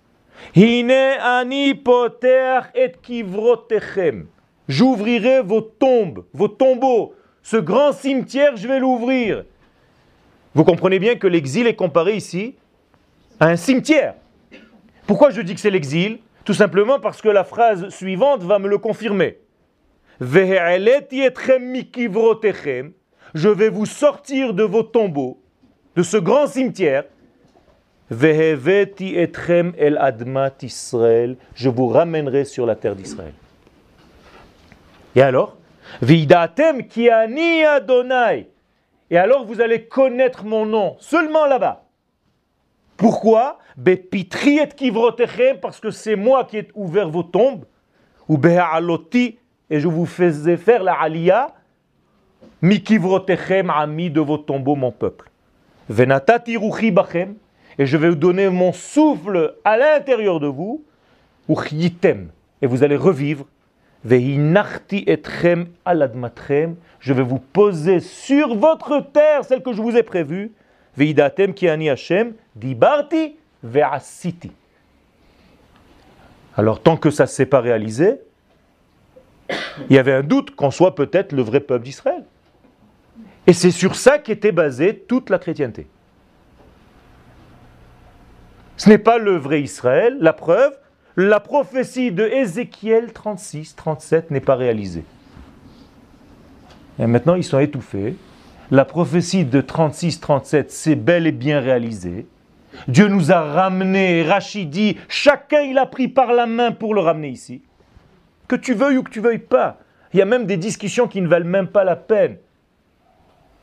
Hine 0.55 0.91
ani 0.91 1.75
poter 1.75 2.61
et 2.75 2.93
kivrotechem. 3.01 4.27
J'ouvrirai 4.69 5.41
vos 5.41 5.63
tombes, 5.63 6.25
vos 6.35 6.49
tombeaux, 6.49 7.15
ce 7.51 7.57
grand 7.57 7.93
cimetière, 7.93 8.59
je 8.59 8.69
vais 8.69 8.79
l'ouvrir. 8.79 9.43
Vous 10.55 10.65
comprenez 10.65 10.99
bien 10.99 11.15
que 11.15 11.27
l'exil 11.27 11.67
est 11.67 11.77
comparé 11.77 12.15
ici 12.15 12.57
à 13.41 13.47
un 13.47 13.57
cimetière. 13.57 14.13
Pourquoi 15.07 15.31
je 15.31 15.41
dis 15.41 15.55
que 15.55 15.61
c'est 15.61 15.71
l'exil? 15.71 16.19
Tout 16.45 16.53
simplement 16.53 17.01
parce 17.01 17.23
que 17.23 17.31
la 17.31 17.45
phrase 17.45 17.89
suivante 17.89 18.43
va 18.43 18.59
me 18.59 18.69
le 18.69 18.77
confirmer. 18.77 19.39
Je 23.35 23.49
vais 23.49 23.71
vous 23.71 23.87
sortir 23.87 24.53
de 24.53 24.65
vos 24.65 24.83
tombeaux, 24.83 25.41
de 25.97 26.03
ce 26.03 26.19
grand 26.19 26.49
cimetière. 26.49 27.05
Je 28.11 28.55
vous 31.71 31.89
ramènerai 31.89 32.45
sur 32.45 32.67
la 32.67 32.77
terre 32.77 32.95
d'Israël. 32.95 33.33
Et 35.17 35.23
alors? 35.23 35.58
Qui 36.89 37.09
Adonai. 37.11 38.51
Et 39.11 39.19
alors 39.19 39.45
vous 39.45 39.61
allez 39.61 39.87
connaître 39.87 40.45
mon 40.45 40.67
nom, 40.67 40.97
seulement 40.99 41.47
là-bas. 41.47 41.85
Pourquoi? 42.97 43.59
Parce 45.63 45.81
que 45.81 45.91
c'est 45.91 46.17
moi 46.17 46.45
qui 46.45 46.59
ai 46.59 46.69
ouvert 46.75 47.09
vos 47.09 47.23
tombes, 47.23 47.65
ou 48.29 48.39
et 49.71 49.81
je 49.81 49.89
vous 49.89 50.07
faisais 50.07 50.57
faire 50.57 50.83
la 50.83 50.95
aliyah, 50.95 51.55
mikivrotechem 52.61 53.71
ami 53.71 54.11
de 54.11 54.21
vos 54.21 54.39
tombeaux, 54.39 54.75
mon 54.75 54.91
peuple. 54.91 55.31
Venatati 55.89 56.57
ruchi 56.57 56.91
bachem, 56.91 57.37
et 57.79 57.87
je 57.87 57.97
vais 57.97 58.11
vous 58.11 58.17
donner 58.17 58.49
mon 58.51 58.73
souffle 58.73 59.55
à 59.65 59.77
l'intérieur 59.77 60.41
de 60.41 60.49
vous, 60.49 60.83
et 61.49 62.67
vous 62.67 62.83
allez 62.83 62.97
revivre 62.97 63.47
je 67.01 67.13
vais 67.13 67.23
vous 67.23 67.39
poser 67.39 68.01
sur 68.01 68.55
votre 68.55 69.01
terre, 69.13 69.45
celle 69.45 69.63
que 69.63 69.73
je 69.73 69.83
vous 69.83 69.97
ai 69.97 70.03
prévue. 70.03 70.53
Veidatem 70.97 71.55
ki 71.55 71.69
ani 71.69 71.89
Hashem, 71.91 72.33
dibarti 72.57 73.37
ve'asiti. 73.63 74.51
Alors 76.57 76.83
tant 76.83 76.97
que 76.97 77.11
ça 77.11 77.23
ne 77.25 77.29
s'est 77.29 77.47
pas 77.47 77.61
réalisé, 77.61 78.21
il 79.89 79.95
y 79.95 79.99
avait 79.99 80.13
un 80.13 80.25
doute 80.25 80.57
qu'on 80.57 80.73
soit 80.73 80.95
peut-être 80.97 81.33
le 81.33 81.43
vrai 81.43 81.61
peuple 81.61 81.85
d'Israël. 81.85 82.25
Et 83.47 83.53
c'est 83.53 83.71
sur 83.71 83.95
ça 83.95 84.19
qu'était 84.19 84.53
basée 84.53 84.99
toute 84.99 85.31
la 85.31 85.39
chrétienté. 85.39 85.87
Ce 88.77 88.89
n'est 88.89 88.99
pas 88.99 89.19
le 89.19 89.37
vrai 89.37 89.63
Israël, 89.63 90.17
la 90.21 90.33
preuve, 90.33 90.77
la 91.19 91.41
prophétie 91.41 92.13
de 92.13 92.23
Ézéchiel 92.23 93.13
36, 93.13 93.75
37 93.75 94.31
n'est 94.31 94.41
pas 94.41 94.55
réalisée. 94.55 95.03
Et 97.01 97.09
maintenant, 97.09 97.35
ils 97.35 97.43
sont 97.43 97.59
étouffés. 97.59 98.15
La 98.71 98.85
prophétie 98.85 99.45
de 99.45 99.61
36, 99.61 100.21
37, 100.21 100.71
c'est 100.71 100.95
bel 100.95 101.27
et 101.27 101.33
bien 101.33 101.59
réalisé. 101.59 102.29
Dieu 102.87 103.09
nous 103.09 103.33
a 103.33 103.41
ramenés, 103.41 104.23
Rachid 104.23 104.71
dit, 104.71 104.97
chacun 105.09 105.63
il 105.63 105.77
a 105.79 105.87
pris 105.87 106.07
par 106.07 106.33
la 106.33 106.47
main 106.47 106.71
pour 106.71 106.95
le 106.95 107.01
ramener 107.01 107.31
ici. 107.31 107.63
Que 108.47 108.55
tu 108.55 108.75
veuilles 108.75 108.99
ou 108.99 109.03
que 109.03 109.11
tu 109.11 109.21
veuilles 109.21 109.39
pas. 109.39 109.79
Il 110.15 110.21
y 110.21 110.23
a 110.23 110.25
même 110.25 110.47
des 110.47 110.57
discussions 110.57 111.09
qui 111.09 111.21
ne 111.21 111.27
valent 111.27 111.45
même 111.51 111.67
pas 111.67 111.83
la 111.83 111.97
peine. 111.97 112.37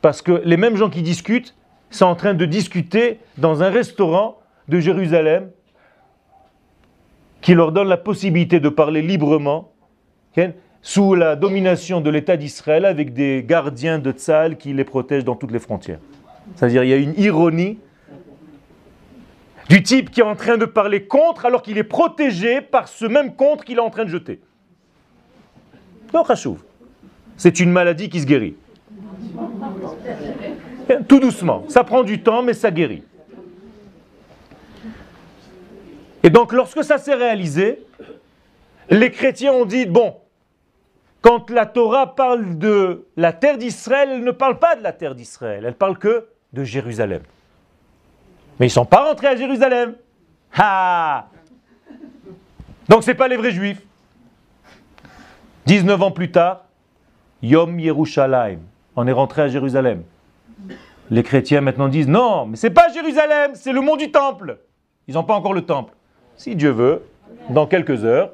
Parce 0.02 0.22
que 0.22 0.42
les 0.44 0.58
mêmes 0.58 0.76
gens 0.76 0.90
qui 0.90 1.04
discutent 1.04 1.56
sont 1.90 2.06
en 2.06 2.16
train 2.16 2.34
de 2.34 2.44
discuter 2.44 3.22
dans 3.38 3.64
un 3.64 3.70
restaurant 3.70 4.40
de 4.68 4.82
Jérusalem 4.82 5.52
qui 7.46 7.54
leur 7.54 7.72
donne 7.72 7.90
la 7.90 7.98
possibilité 7.98 8.60
de 8.60 8.70
parler 8.70 9.04
librement, 9.04 9.72
sous 10.82 11.14
la 11.14 11.36
domination 11.36 12.02
de 12.02 12.10
l'État 12.10 12.38
d'Israël, 12.38 12.86
avec 12.86 13.14
des 13.14 13.46
gardiens 13.48 14.00
de 14.00 14.12
Tzal 14.12 14.58
qui 14.58 14.74
les 14.74 14.84
protègent 14.84 15.26
dans 15.26 15.36
toutes 15.36 15.52
les 15.52 15.60
frontières. 15.60 16.00
C'est-à-dire 16.56 16.84
il 16.84 16.90
y 16.90 16.94
a 16.94 16.98
une 16.98 17.14
ironie 17.18 17.78
du 19.70 19.84
type 19.84 20.10
qui 20.10 20.22
est 20.22 20.24
en 20.24 20.36
train 20.36 20.58
de 20.58 20.66
parler 20.66 21.06
contre 21.06 21.46
alors 21.46 21.62
qu'il 21.62 21.78
est 21.78 21.84
protégé 21.84 22.62
par 22.62 22.88
ce 22.88 23.06
même 23.06 23.36
contre 23.36 23.64
qu'il 23.64 23.78
est 23.78 23.82
en 23.82 23.92
train 23.92 24.06
de 24.06 24.10
jeter. 24.10 24.42
Non, 26.16 26.24
C'est 27.38 27.60
une 27.60 27.72
maladie 27.72 28.10
qui 28.10 28.22
se 28.22 28.26
guérit. 28.26 28.56
Tout 31.08 31.20
doucement. 31.20 31.64
Ça 31.68 31.84
prend 31.84 32.02
du 32.02 32.24
temps, 32.24 32.42
mais 32.42 32.54
ça 32.54 32.72
guérit. 32.72 33.04
Et 36.26 36.32
donc 36.32 36.54
lorsque 36.54 36.84
ça 36.84 36.98
s'est 36.98 37.14
réalisé, 37.14 37.86
les 38.90 39.12
chrétiens 39.12 39.54
ont 39.54 39.66
dit, 39.66 39.86
bon, 39.86 40.16
quand 41.22 41.52
la 41.52 41.68
Torah 41.68 42.16
parle 42.16 42.58
de 42.58 43.06
la 43.16 43.32
terre 43.32 43.60
d'Israël, 43.60 44.10
elle 44.12 44.24
ne 44.24 44.32
parle 44.32 44.58
pas 44.58 44.76
de 44.76 44.82
la 44.82 44.92
terre 44.92 45.14
d'Israël, 45.14 45.64
elle 45.68 45.76
parle 45.76 46.00
que 46.00 46.26
de 46.52 46.64
Jérusalem. 46.64 47.22
Mais 48.60 48.66
ils 48.66 48.70
ne 48.70 48.74
sont 48.74 48.86
pas 48.86 49.06
rentrés 49.06 49.28
à 49.28 49.36
Jérusalem. 49.36 49.94
Ah 50.58 51.28
Donc 52.90 53.04
ce 53.04 53.12
n'est 53.12 53.18
pas 53.18 53.28
les 53.28 53.38
vrais 53.38 53.52
juifs. 53.52 53.84
19 55.68 56.02
ans 56.02 56.12
plus 56.12 56.32
tard, 56.32 56.66
Yom 57.44 57.80
Yerushalayim, 57.80 58.62
on 58.96 59.06
est 59.06 59.12
rentré 59.12 59.44
à 59.44 59.48
Jérusalem. 59.48 60.02
Les 61.12 61.22
chrétiens 61.22 61.62
maintenant 61.62 61.88
disent 61.88 62.08
non, 62.08 62.48
mais 62.48 62.58
c'est 62.58 62.72
pas 62.72 62.92
Jérusalem, 62.92 63.52
c'est 63.54 63.72
le 63.72 63.82
mont 63.82 63.96
du 63.96 64.10
temple. 64.10 64.58
Ils 65.08 65.14
n'ont 65.14 65.24
pas 65.24 65.36
encore 65.36 65.54
le 65.54 65.62
temple 65.62 65.94
si 66.38 66.56
Dieu 66.56 66.72
veut, 66.72 67.02
dans 67.50 67.68
quelques 67.68 68.04
heures, 68.04 68.32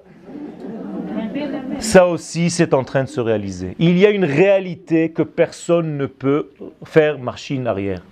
ça 1.80 2.08
aussi 2.08 2.50
c'est 2.50 2.74
en 2.74 2.84
train 2.84 3.04
de 3.04 3.10
se 3.10 3.20
réaliser. 3.20 3.76
Il 3.80 3.98
y 3.98 4.06
a 4.06 4.10
une 4.10 4.26
réalité 4.26 5.12
que 5.12 5.24
personne 5.24 5.98
ne 5.98 6.06
peut 6.06 6.50
faire 6.86 7.20
machine 7.20 7.68
arrière. 7.68 8.04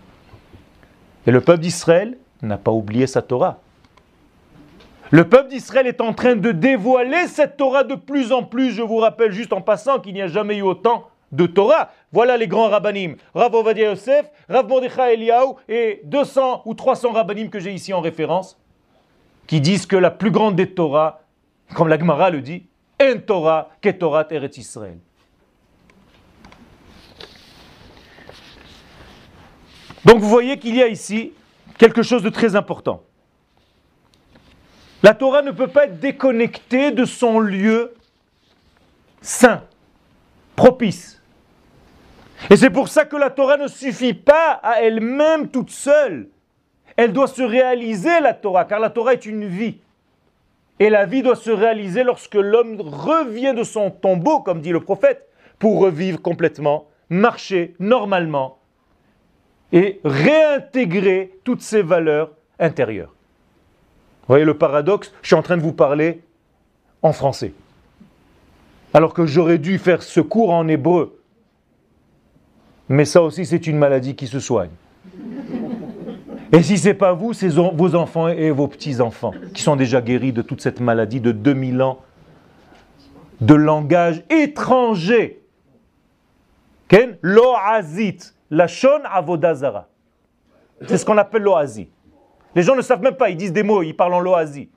Et 1.27 1.31
le 1.31 1.41
peuple 1.41 1.61
d'Israël 1.61 2.17
n'a 2.41 2.57
pas 2.57 2.71
oublié 2.71 3.07
sa 3.07 3.21
Torah. 3.21 3.59
Le 5.11 5.27
peuple 5.27 5.49
d'Israël 5.49 5.87
est 5.87 6.01
en 6.01 6.13
train 6.13 6.35
de 6.35 6.51
dévoiler 6.51 7.27
cette 7.27 7.57
Torah 7.57 7.83
de 7.83 7.95
plus 7.95 8.31
en 8.31 8.43
plus. 8.43 8.71
Je 8.71 8.83
vous 8.83 8.97
rappelle 8.97 9.31
juste 9.31 9.53
en 9.53 9.61
passant 9.61 9.99
qu'il 9.99 10.13
n'y 10.13 10.21
a 10.21 10.27
jamais 10.27 10.57
eu 10.57 10.61
autant 10.61 11.07
de 11.31 11.47
Torah. 11.47 11.89
Voilà 12.11 12.37
les 12.37 12.47
grands 12.47 12.69
rabbinim. 12.69 13.15
Rav 13.33 13.53
Ovadia 13.55 13.89
Yosef, 13.89 14.29
Rav 14.47 14.67
Mordechai 14.67 15.13
Eliyahu 15.13 15.53
et 15.67 16.01
200 16.03 16.63
ou 16.65 16.75
300 16.75 17.11
rabbinim 17.13 17.49
que 17.49 17.59
j'ai 17.59 17.73
ici 17.73 17.91
en 17.91 18.01
référence 18.01 18.58
qui 19.49 19.61
disent 19.61 19.87
que 19.87 19.95
la 19.95 20.11
plus 20.11 20.29
grande 20.29 20.55
des 20.55 20.75
Torahs, 20.75 21.21
comme 21.73 21.87
la 21.87 21.97
Gemara 21.97 22.29
le 22.29 22.39
dit, 22.39 22.67
un 22.99 23.17
Torah, 23.17 23.71
qu'est 23.81 23.97
Torah 23.97 24.27
Eretz 24.29 24.59
Israël. 24.59 24.99
Donc 30.05 30.19
vous 30.19 30.29
voyez 30.29 30.59
qu'il 30.59 30.75
y 30.75 30.83
a 30.83 30.87
ici 30.87 31.33
quelque 31.79 32.03
chose 32.03 32.21
de 32.21 32.29
très 32.29 32.55
important. 32.55 33.01
La 35.01 35.15
Torah 35.15 35.41
ne 35.41 35.49
peut 35.49 35.67
pas 35.67 35.85
être 35.85 35.99
déconnectée 35.99 36.91
de 36.91 37.05
son 37.05 37.39
lieu 37.39 37.95
saint, 39.19 39.63
propice. 40.55 41.23
Et 42.51 42.55
c'est 42.55 42.69
pour 42.69 42.87
ça 42.87 43.03
que 43.03 43.15
la 43.15 43.31
Torah 43.31 43.57
ne 43.57 43.67
suffit 43.67 44.13
pas 44.13 44.59
à 44.61 44.83
elle-même 44.83 45.49
toute 45.49 45.71
seule. 45.71 46.29
Elle 46.99 47.13
doit 47.13 47.27
se 47.27 47.41
réaliser, 47.41 48.19
la 48.19 48.33
Torah, 48.33 48.65
car 48.65 48.77
la 48.77 48.89
Torah 48.89 49.13
est 49.13 49.25
une 49.25 49.47
vie. 49.47 49.77
Et 50.79 50.89
la 50.89 51.05
vie 51.05 51.23
doit 51.23 51.37
se 51.37 51.49
réaliser 51.49 52.03
lorsque 52.03 52.35
l'homme 52.35 52.81
revient 52.81 53.53
de 53.55 53.63
son 53.63 53.89
tombeau, 53.89 54.41
comme 54.41 54.59
dit 54.59 54.73
le 54.73 54.81
prophète, 54.81 55.29
pour 55.59 55.79
revivre 55.79 56.21
complètement, 56.21 56.87
marcher 57.09 57.73
normalement 57.79 58.57
et 59.71 60.01
réintégrer 60.03 61.39
toutes 61.45 61.61
ses 61.61 61.81
valeurs 61.81 62.31
intérieures. 62.59 63.13
Vous 64.23 64.33
voyez 64.33 64.43
le 64.43 64.57
paradoxe? 64.57 65.13
Je 65.21 65.27
suis 65.27 65.37
en 65.37 65.41
train 65.41 65.55
de 65.55 65.61
vous 65.61 65.71
parler 65.71 66.19
en 67.01 67.13
français. 67.13 67.53
Alors 68.93 69.13
que 69.13 69.25
j'aurais 69.25 69.57
dû 69.57 69.77
faire 69.77 70.03
ce 70.03 70.19
cours 70.19 70.49
en 70.49 70.67
hébreu. 70.67 71.17
Mais 72.89 73.05
ça 73.05 73.21
aussi, 73.21 73.45
c'est 73.45 73.67
une 73.67 73.77
maladie 73.77 74.17
qui 74.17 74.27
se 74.27 74.41
soigne. 74.41 74.71
Et 76.51 76.63
si 76.63 76.77
ce 76.77 76.87
n'est 76.87 76.93
pas 76.95 77.13
vous, 77.13 77.33
c'est 77.33 77.49
vos 77.49 77.95
enfants 77.95 78.27
et 78.27 78.49
vos 78.49 78.67
petits-enfants 78.67 79.33
qui 79.53 79.61
sont 79.61 79.75
déjà 79.75 80.01
guéris 80.01 80.33
de 80.33 80.41
toute 80.41 80.61
cette 80.61 80.79
maladie 80.79 81.21
de 81.21 81.31
2000 81.31 81.81
ans 81.81 81.99
de 83.39 83.53
langage 83.53 84.23
étranger. 84.29 85.41
Ken? 86.87 87.17
Loazit, 87.21 88.33
la 88.49 88.67
shon 88.67 89.01
avodazara. 89.05 89.87
C'est 90.87 90.97
ce 90.97 91.05
qu'on 91.05 91.17
appelle 91.17 91.43
l'oazi. 91.43 91.89
Les 92.55 92.63
gens 92.63 92.75
ne 92.75 92.81
savent 92.81 93.01
même 93.01 93.15
pas, 93.15 93.29
ils 93.29 93.37
disent 93.37 93.53
des 93.53 93.63
mots, 93.63 93.83
ils 93.83 93.95
parlent 93.95 94.15
en 94.15 94.19
loazi. 94.19 94.69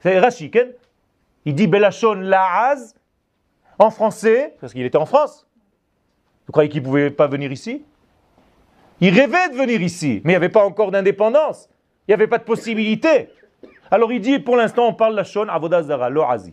C'est 0.00 0.18
Rashi, 0.18 0.50
Ken? 0.50 0.68
Il 1.46 1.54
dit 1.54 1.66
belashon 1.66 2.14
laaz 2.14 2.94
en 3.78 3.90
français, 3.90 4.54
parce 4.60 4.72
qu'il 4.72 4.84
était 4.84 4.98
en 4.98 5.06
France. 5.06 5.46
Vous 6.46 6.52
croyez 6.52 6.68
qu'il 6.68 6.82
ne 6.82 6.86
pouvait 6.86 7.10
pas 7.10 7.26
venir 7.26 7.50
ici? 7.50 7.84
Il 9.00 9.14
rêvait 9.14 9.50
de 9.50 9.56
venir 9.56 9.82
ici, 9.82 10.20
mais 10.24 10.32
il 10.32 10.34
n'y 10.34 10.36
avait 10.36 10.48
pas 10.48 10.64
encore 10.64 10.90
d'indépendance. 10.90 11.68
Il 12.06 12.10
n'y 12.10 12.14
avait 12.14 12.26
pas 12.26 12.38
de 12.38 12.44
possibilité. 12.44 13.28
Alors 13.90 14.12
il 14.12 14.20
dit, 14.20 14.38
pour 14.38 14.56
l'instant, 14.56 14.86
on 14.86 14.94
parle 14.94 15.14
la 15.14 15.24
shon 15.24 15.48
avodazara, 15.48 16.10
l'oazi. 16.10 16.52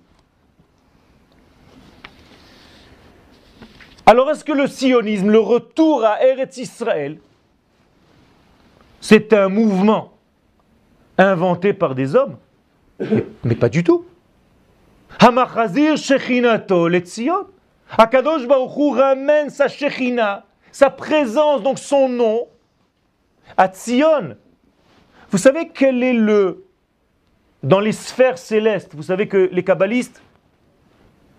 Alors 4.05 4.29
est-ce 4.31 4.43
que 4.43 4.51
le 4.51 4.67
sionisme, 4.67 5.29
le 5.29 5.39
retour 5.39 6.03
à 6.03 6.23
Eretz 6.23 6.57
Israël, 6.57 7.17
c'est 8.99 9.33
un 9.33 9.47
mouvement 9.47 10.13
inventé 11.17 11.73
par 11.73 11.95
des 11.95 12.15
hommes? 12.15 12.37
Mais, 13.43 13.55
pas 13.55 13.69
du 13.69 13.83
tout. 13.83 14.05
Hamachazir 15.19 15.97
Shechinato 15.97 16.87
le 16.87 16.99
Tzion. 16.99 17.47
Akadosh 17.97 18.47
ramène 18.47 19.49
sa 19.49 19.67
sa 20.71 20.89
présence, 20.89 21.63
donc 21.63 21.79
son 21.79 22.09
nom, 22.09 22.47
à 23.57 23.67
Tzion. 23.67 24.35
Vous 25.29 25.37
savez 25.37 25.69
quel 25.69 26.03
est 26.03 26.13
le. 26.13 26.65
Dans 27.63 27.79
les 27.79 27.91
sphères 27.91 28.37
célestes, 28.37 28.95
vous 28.95 29.03
savez 29.03 29.27
que 29.27 29.49
les 29.51 29.63
kabbalistes 29.63 30.21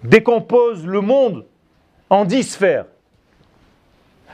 décomposent 0.05 0.87
le 0.87 1.01
monde 1.01 1.47
en 2.11 2.25
dix 2.25 2.45
sphères. 2.45 2.87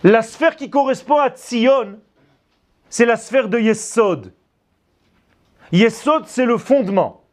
La 0.04 0.22
sphère 0.22 0.54
qui 0.54 0.68
correspond 0.68 1.16
à 1.16 1.30
Tzion, 1.30 1.98
c'est 2.90 3.06
la 3.06 3.16
sphère 3.16 3.48
de 3.48 3.58
Yesod. 3.58 4.32
Yesod, 5.72 6.26
c'est 6.26 6.44
le 6.44 6.58
fondement. 6.58 7.24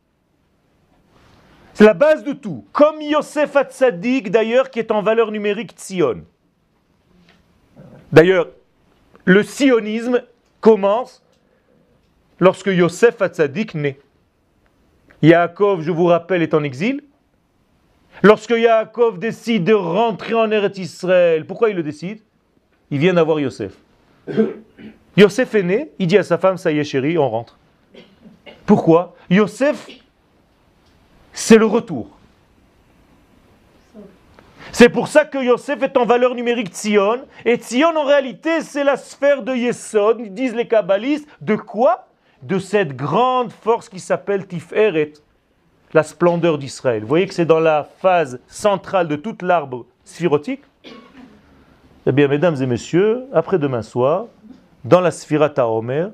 C'est 1.74 1.84
la 1.84 1.94
base 1.94 2.24
de 2.24 2.32
tout. 2.32 2.66
Comme 2.72 3.02
Yosef 3.02 3.56
Hatzadik, 3.58 4.32
d'ailleurs, 4.32 4.70
qui 4.70 4.80
est 4.80 4.92
en 4.92 5.02
valeur 5.02 5.32
numérique 5.32 5.74
Tzion. 5.74 6.24
D'ailleurs, 8.16 8.48
le 9.26 9.44
sionisme 9.44 10.24
commence 10.62 11.22
lorsque 12.40 12.68
Yosef 12.68 13.22
Hatzadik 13.22 13.76
naît. 13.76 14.00
Yaakov, 15.22 15.82
je 15.82 15.92
vous 15.92 16.06
rappelle, 16.06 16.42
est 16.42 16.54
en 16.54 16.64
exil. 16.64 17.04
Lorsque 18.24 18.52
Yaakov 18.52 19.20
décide 19.20 19.66
de 19.66 19.74
rentrer 19.74 20.34
en 20.34 20.50
Eretz 20.50 20.78
Israël, 20.78 21.46
pourquoi 21.46 21.70
il 21.70 21.76
le 21.76 21.84
décide? 21.84 22.22
Il 22.90 23.00
vient 23.00 23.14
d'avoir 23.14 23.38
Yosef. 23.42 23.74
Yosef 25.18 25.54
est 25.54 25.64
né, 25.64 25.92
il 26.00 26.08
dit 26.08 26.18
à 26.18 26.24
sa 26.24 26.38
femme, 26.38 26.56
ça 26.56 26.72
y 26.72 26.80
est 26.80 26.86
chérie, 26.86 27.18
on 27.18 27.30
rentre. 27.30 27.58
Pourquoi? 28.66 29.18
Yosef, 29.30 29.90
c'est 31.34 31.58
le 31.58 31.66
retour. 31.66 32.15
C'est 34.72 34.90
pour 34.90 35.08
ça 35.08 35.26
que 35.26 35.38
Yosef 35.38 35.82
est 35.84 35.98
en 35.98 36.06
valeur 36.06 36.36
numérique 36.36 36.74
Tzion. 36.74 37.22
Et 37.46 37.56
Tzion, 37.56 37.96
en 37.96 38.06
réalité, 38.06 38.62
c'est 38.62 38.84
la 38.84 38.98
sphère 38.98 39.44
de 39.44 39.54
Yesod, 39.54 40.22
disent 40.34 40.56
les 40.56 40.68
kabbalistes. 40.68 41.28
De 41.42 41.56
quoi? 41.56 42.08
De 42.42 42.60
cette 42.60 42.96
grande 42.96 43.52
force 43.52 43.90
qui 43.90 44.00
s'appelle 44.00 44.46
Tiferet 44.46 45.14
la 45.96 46.04
splendeur 46.04 46.58
d'Israël. 46.58 47.04
Vous 47.04 47.08
voyez 47.08 47.26
que 47.26 47.34
c'est 47.34 47.46
dans 47.46 47.62
la 47.62 47.88
phase 48.02 48.42
centrale 48.48 49.08
de 49.08 49.16
toute 49.16 49.42
l'arbre 49.42 49.86
sphirotique 50.04 50.62
Eh 52.06 52.12
bien, 52.12 52.28
mesdames 52.28 52.62
et 52.62 52.66
messieurs, 52.66 53.24
après 53.32 53.58
demain 53.58 53.82
soir, 53.82 54.26
dans 54.84 55.00
la 55.00 55.10
Sphirata 55.10 55.70
Omer, 55.70 56.12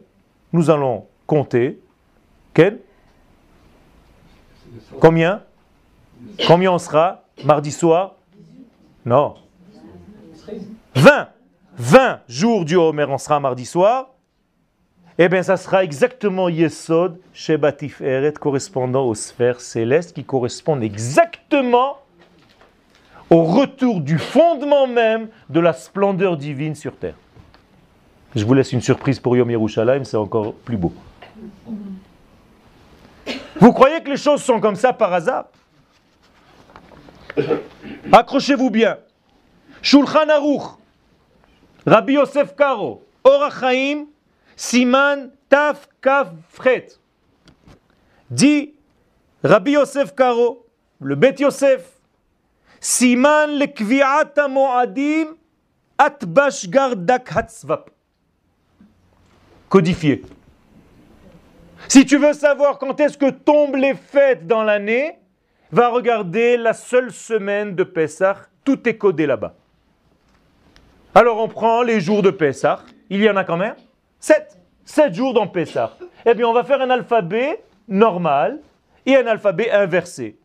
nous 0.53 0.69
allons 0.69 1.07
compter. 1.25 1.79
Quel 2.53 2.79
Combien? 4.99 5.41
Combien 6.45 6.71
on 6.71 6.77
sera 6.77 7.23
mardi 7.43 7.71
soir? 7.71 8.15
Non. 9.05 9.35
20. 10.95 11.27
20 11.77 12.19
jours 12.27 12.65
du 12.65 12.75
Homer, 12.75 13.05
on 13.09 13.17
sera 13.17 13.39
mardi 13.39 13.65
soir 13.65 14.11
eh 15.23 15.29
bien 15.29 15.43
ça 15.43 15.55
sera 15.55 15.83
exactement 15.83 16.49
Yesod 16.49 17.19
Shebatif 17.31 18.01
Eret 18.01 18.33
correspondant 18.33 19.05
aux 19.05 19.13
sphères 19.13 19.61
célestes 19.61 20.13
qui 20.13 20.23
correspondent 20.23 20.81
exactement 20.81 21.99
au 23.29 23.43
retour 23.43 24.01
du 24.01 24.17
fondement 24.17 24.87
même 24.87 25.27
de 25.49 25.59
la 25.59 25.73
splendeur 25.73 26.37
divine 26.37 26.73
sur 26.73 26.95
terre. 26.95 27.13
Je 28.35 28.43
vous 28.43 28.53
laisse 28.53 28.73
une 28.73 28.81
surprise 28.81 29.19
pour 29.19 29.35
Yom 29.37 29.51
Yerushalayim, 29.51 30.05
c'est 30.05 30.17
encore 30.17 30.53
plus 30.53 30.77
beau. 30.77 30.93
Vous 33.59 33.73
croyez 33.73 34.01
que 34.01 34.09
les 34.09 34.17
choses 34.17 34.41
sont 34.41 34.59
comme 34.59 34.75
ça 34.75 34.91
par 34.91 35.13
hasard? 35.13 35.45
Accrochez-vous 38.11 38.69
bien. 38.69 38.97
Shulchan 39.81 40.29
Aruch, 40.29 40.77
Rabbi 41.85 42.13
Yosef 42.13 42.55
Karo, 42.55 43.03
Orachaim, 43.23 44.05
Siman 44.55 45.31
Taf 45.49 45.87
Kaf 46.01 46.29
Fret. 46.49 46.87
Dit 48.29 48.75
Rabbi 49.43 49.71
Yosef 49.71 50.13
Karo, 50.15 50.65
le 50.99 51.15
Bet 51.15 51.35
Yosef, 51.39 51.81
Siman 52.79 53.57
le 53.59 53.65
Kviat 53.67 54.33
Moadim 54.47 55.35
Atbash 55.97 56.67
Gardak 56.67 57.35
Hatzvap. 57.35 57.89
Codifié. 59.69 60.23
Si 61.87 62.05
tu 62.05 62.17
veux 62.17 62.33
savoir 62.33 62.77
quand 62.77 62.99
est-ce 62.99 63.17
que 63.17 63.29
tombent 63.29 63.77
les 63.77 63.95
fêtes 63.95 64.45
dans 64.45 64.63
l'année, 64.63 65.20
va 65.71 65.89
regarder 65.89 66.57
la 66.57 66.73
seule 66.73 67.11
semaine 67.11 67.75
de 67.75 67.83
Pessah, 67.83 68.37
tout 68.63 68.87
est 68.87 68.97
codé 68.97 69.25
là-bas. 69.25 69.55
Alors 71.15 71.39
on 71.39 71.47
prend 71.47 71.81
les 71.81 71.99
jours 71.99 72.21
de 72.21 72.31
Pessah, 72.31 72.81
il 73.09 73.21
y 73.21 73.29
en 73.29 73.35
a 73.35 73.43
quand 73.43 73.57
même 73.57 73.75
7. 74.19 74.57
7 74.85 75.13
jours 75.13 75.33
dans 75.33 75.47
Pessah. 75.47 75.95
Eh 76.25 76.33
bien, 76.33 76.47
on 76.47 76.53
va 76.53 76.63
faire 76.63 76.81
un 76.81 76.89
alphabet 76.89 77.63
normal 77.87 78.59
et 79.05 79.15
un 79.15 79.25
alphabet 79.25 79.71
inversé. 79.71 80.37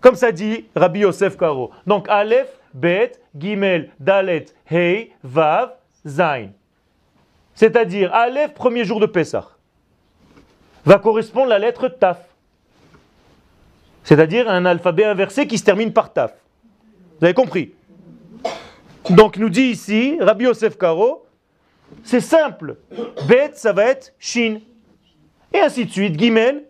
Comme 0.00 0.14
ça 0.14 0.32
dit 0.32 0.66
Rabbi 0.74 1.00
Yosef 1.00 1.36
Karo. 1.36 1.70
Donc, 1.86 2.08
Aleph, 2.08 2.48
Bet, 2.72 3.12
Gimel, 3.36 3.90
Dalet, 4.00 4.46
Hei, 4.70 5.12
Vav, 5.22 5.72
Zain. 6.06 6.50
C'est-à-dire, 7.54 8.14
Aleph, 8.14 8.54
premier 8.54 8.84
jour 8.84 9.00
de 9.00 9.06
Pessah. 9.06 9.48
va 10.84 10.98
correspondre 10.98 11.48
la 11.48 11.58
lettre 11.58 11.88
Taf. 11.88 12.27
C'est-à-dire 14.08 14.48
un 14.48 14.64
alphabet 14.64 15.04
inversé 15.04 15.46
qui 15.46 15.58
se 15.58 15.64
termine 15.64 15.92
par 15.92 16.14
Taf. 16.14 16.32
Vous 17.18 17.26
avez 17.26 17.34
compris? 17.34 17.74
Donc 19.10 19.36
nous 19.36 19.50
dit 19.50 19.64
ici, 19.64 20.16
Rabbi 20.18 20.44
Yosef 20.44 20.78
Karo, 20.78 21.26
c'est 22.04 22.22
simple. 22.22 22.78
Bet, 23.28 23.50
ça 23.56 23.74
va 23.74 23.84
être 23.84 24.14
Shin. 24.18 24.60
Et 25.52 25.60
ainsi 25.60 25.84
de 25.84 25.90
suite. 25.90 26.18
Gimel, 26.18 26.64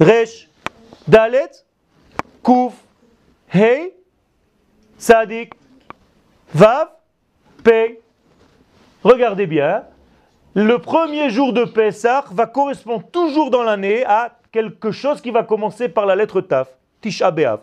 Resh, 0.00 0.48
Dalet, 1.06 1.52
Kouf, 2.42 2.74
Hey, 3.48 3.92
Sadik, 4.98 5.52
Vav, 6.52 6.88
Pei. 7.62 8.00
Regardez 9.04 9.46
bien. 9.46 9.84
Le 10.54 10.80
premier 10.80 11.30
jour 11.30 11.52
de 11.52 11.64
Pessah 11.64 12.24
va 12.32 12.46
correspondre 12.48 13.08
toujours 13.12 13.52
dans 13.52 13.62
l'année 13.62 14.04
à 14.04 14.40
quelque 14.52 14.90
chose 14.90 15.20
qui 15.22 15.30
va 15.30 15.42
commencer 15.42 15.88
par 15.88 16.06
la 16.06 16.14
lettre 16.14 16.42
Taf, 16.42 16.68
Tisha 17.00 17.30
B'Av. 17.30 17.60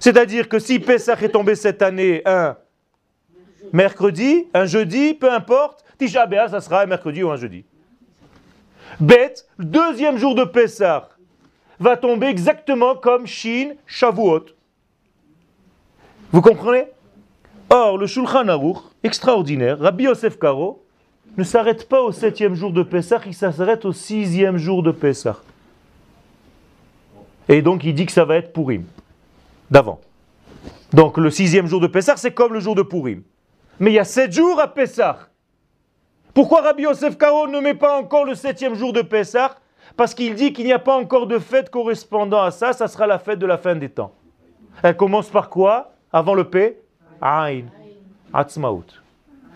C'est-à-dire 0.00 0.48
que 0.48 0.58
si 0.58 0.80
Pessah 0.80 1.16
est 1.22 1.30
tombé 1.30 1.54
cette 1.54 1.80
année 1.80 2.22
un 2.26 2.56
mercredi, 3.72 4.46
un 4.52 4.66
jeudi, 4.66 5.14
peu 5.14 5.32
importe, 5.32 5.84
Tisha 5.96 6.26
B'Av, 6.26 6.50
ça 6.50 6.60
sera 6.60 6.82
un 6.82 6.86
mercredi 6.86 7.22
ou 7.22 7.30
un 7.30 7.36
jeudi. 7.36 7.64
Bête, 9.00 9.48
deuxième 9.58 10.18
jour 10.18 10.34
de 10.34 10.44
Pessah 10.44 11.08
va 11.78 11.96
tomber 11.96 12.26
exactement 12.26 12.96
comme 12.96 13.26
Shin 13.26 13.74
Shavuot. 13.86 14.46
Vous 16.32 16.40
comprenez? 16.40 16.84
Or, 17.70 17.98
le 17.98 18.06
Shulchan 18.06 18.48
Aruch, 18.48 18.78
extraordinaire, 19.02 19.78
Rabbi 19.78 20.04
Yosef 20.04 20.38
Karo, 20.38 20.84
ne 21.36 21.44
s'arrête 21.44 21.88
pas 21.88 22.00
au 22.00 22.12
septième 22.12 22.54
jour 22.54 22.72
de 22.72 22.82
Pessah, 22.82 23.20
il 23.26 23.34
s'arrête 23.34 23.84
au 23.84 23.92
sixième 23.92 24.56
jour 24.56 24.82
de 24.82 24.90
Pessah. 24.90 25.36
Et 27.48 27.62
donc 27.62 27.84
il 27.84 27.94
dit 27.94 28.06
que 28.06 28.12
ça 28.12 28.24
va 28.24 28.36
être 28.36 28.52
Purim, 28.52 28.84
d'avant. 29.70 30.00
Donc 30.92 31.18
le 31.18 31.30
sixième 31.30 31.66
jour 31.66 31.80
de 31.80 31.86
Pessah, 31.86 32.16
c'est 32.16 32.32
comme 32.32 32.52
le 32.52 32.60
jour 32.60 32.74
de 32.74 32.82
Purim. 32.82 33.22
Mais 33.78 33.90
il 33.90 33.94
y 33.94 33.98
a 33.98 34.04
sept 34.04 34.32
jours 34.32 34.60
à 34.60 34.68
Pessah. 34.68 35.18
Pourquoi 36.32 36.60
Rabbi 36.62 36.82
Yosef 36.82 37.16
Karo 37.16 37.48
ne 37.48 37.60
met 37.60 37.74
pas 37.74 37.98
encore 37.98 38.24
le 38.24 38.34
septième 38.34 38.74
jour 38.74 38.92
de 38.92 39.02
Pessah? 39.02 39.56
Parce 39.96 40.14
qu'il 40.14 40.34
dit 40.34 40.52
qu'il 40.52 40.66
n'y 40.66 40.72
a 40.72 40.78
pas 40.78 40.96
encore 40.96 41.26
de 41.26 41.38
fête 41.38 41.70
correspondant 41.70 42.42
à 42.42 42.50
ça, 42.50 42.72
ça 42.72 42.88
sera 42.88 43.06
la 43.06 43.18
fête 43.18 43.38
de 43.38 43.46
la 43.46 43.56
fin 43.56 43.74
des 43.74 43.88
temps. 43.88 44.12
Elle 44.82 44.96
commence 44.96 45.28
par 45.28 45.48
quoi? 45.48 45.92
Avant 46.12 46.34
le 46.34 46.44
P? 46.44 46.78
Aïn. 47.20 47.66
Atzmaut. 48.32 48.84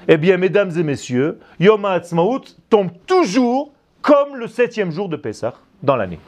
Eh 0.09 0.16
bien, 0.16 0.38
mesdames 0.38 0.70
et 0.78 0.82
messieurs, 0.82 1.38
Yom 1.59 1.84
Ha'atzmaut 1.84 2.41
tombe 2.70 2.91
toujours 3.07 3.72
comme 4.01 4.36
le 4.36 4.47
septième 4.47 4.91
jour 4.91 5.09
de 5.09 5.16
Pessah 5.16 5.55
dans 5.82 5.97
l'année. 5.97 6.18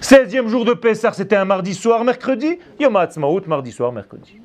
16e 0.00 0.48
jour 0.48 0.64
de 0.64 0.72
Pessah, 0.72 1.12
c'était 1.12 1.36
un 1.36 1.44
mardi 1.44 1.74
soir, 1.74 2.04
mercredi. 2.04 2.58
Yom 2.80 2.96
Ha'atzmaut, 2.96 3.42
mardi 3.46 3.72
soir, 3.72 3.92
mercredi. 3.92 4.38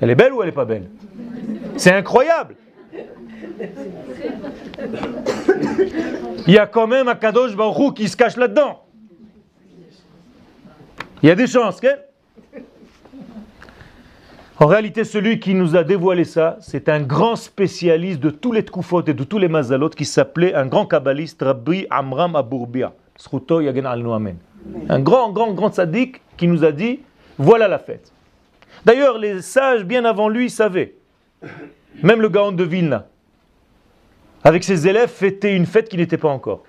Elle 0.00 0.10
est 0.10 0.14
belle 0.14 0.32
ou 0.32 0.42
elle 0.42 0.48
n'est 0.48 0.54
pas 0.54 0.64
belle? 0.64 0.88
C'est 1.76 1.92
incroyable. 1.92 2.56
Il 6.46 6.52
y 6.52 6.58
a 6.58 6.66
quand 6.66 6.86
même 6.86 7.08
un 7.08 7.14
Kadosh 7.14 7.54
Baruch 7.54 7.94
qui 7.94 8.08
se 8.08 8.16
cache 8.16 8.36
là-dedans. 8.36 8.84
Il 11.22 11.28
y 11.28 11.30
a 11.30 11.34
des 11.34 11.46
chances, 11.46 11.80
qu'elle 11.80 12.04
en 14.58 14.66
réalité, 14.66 15.02
celui 15.02 15.40
qui 15.40 15.54
nous 15.54 15.74
a 15.74 15.82
dévoilé 15.82 16.22
ça, 16.22 16.56
c'est 16.60 16.88
un 16.88 17.00
grand 17.00 17.34
spécialiste 17.34 18.20
de 18.20 18.30
tous 18.30 18.52
les 18.52 18.62
tkoufot 18.62 19.02
et 19.06 19.12
de 19.12 19.24
tous 19.24 19.38
les 19.38 19.48
mazalot 19.48 19.88
qui 19.88 20.04
s'appelait 20.04 20.54
un 20.54 20.66
grand 20.66 20.86
kabbaliste, 20.86 21.42
Rabbi 21.42 21.86
Amram 21.90 22.36
Abourbia. 22.36 22.92
Un 24.88 25.00
grand, 25.00 25.32
grand, 25.32 25.52
grand 25.52 25.72
sadique 25.72 26.20
qui 26.36 26.46
nous 26.48 26.64
a 26.64 26.72
dit 26.72 27.00
voilà 27.38 27.68
la 27.68 27.78
fête. 27.78 28.12
D'ailleurs, 28.84 29.18
les 29.18 29.42
sages 29.42 29.84
bien 29.84 30.04
avant 30.04 30.28
lui 30.28 30.50
savaient. 30.50 30.94
Même 32.02 32.20
le 32.20 32.28
Gaon 32.28 32.52
de 32.52 32.64
Vilna, 32.64 33.06
avec 34.44 34.64
ses 34.64 34.88
élèves, 34.88 35.10
fêtait 35.10 35.54
une 35.54 35.66
fête 35.66 35.88
qui 35.88 35.96
n'était 35.96 36.16
pas 36.16 36.28
encore. 36.28 36.62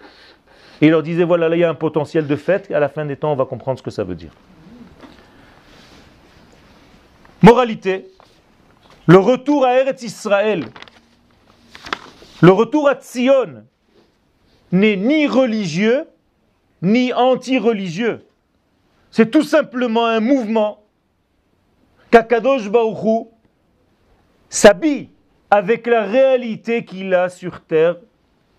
Et 0.82 0.88
il 0.88 0.92
leur 0.92 1.04
disait 1.04 1.24
voilà, 1.24 1.50
là 1.50 1.56
il 1.56 1.60
y 1.60 1.64
a 1.64 1.70
un 1.70 1.76
potentiel 1.76 2.28
de 2.28 2.36
fête, 2.36 2.70
à 2.72 2.80
la 2.80 2.90
fin 2.90 3.06
des 3.06 3.16
temps, 3.16 3.32
on 3.32 3.36
va 3.36 3.46
comprendre 3.46 3.80
ce 3.80 3.84
que 3.84 3.92
ça 3.92 4.04
veut 4.04 4.16
dire. 4.16 4.32
Moralité, 7.42 8.08
le 9.08 9.18
retour 9.18 9.66
à 9.66 9.80
Eretz 9.80 10.04
Israël, 10.04 10.66
le 12.42 12.52
retour 12.52 12.88
à 12.88 12.96
Tzion 12.96 13.64
n'est 14.72 14.96
ni 14.96 15.28
religieux 15.28 16.06
ni 16.84 17.14
anti-religieux. 17.14 18.26
C'est 19.10 19.32
tout 19.32 19.44
simplement 19.44 20.06
un 20.06 20.20
mouvement 20.20 20.84
qu'Akadosh 22.12 22.70
Baruchou 22.70 23.30
s'habille 24.50 25.10
avec 25.50 25.88
la 25.88 26.04
réalité 26.04 26.84
qu'il 26.84 27.14
a 27.14 27.30
sur 27.30 27.62
terre 27.62 27.96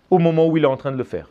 au 0.09 0.17
moment 0.17 0.47
où 0.47 0.57
il 0.57 0.63
est 0.63 0.67
en 0.67 0.77
train 0.77 0.91
de 0.91 0.97
le 0.97 1.03
faire. 1.03 1.29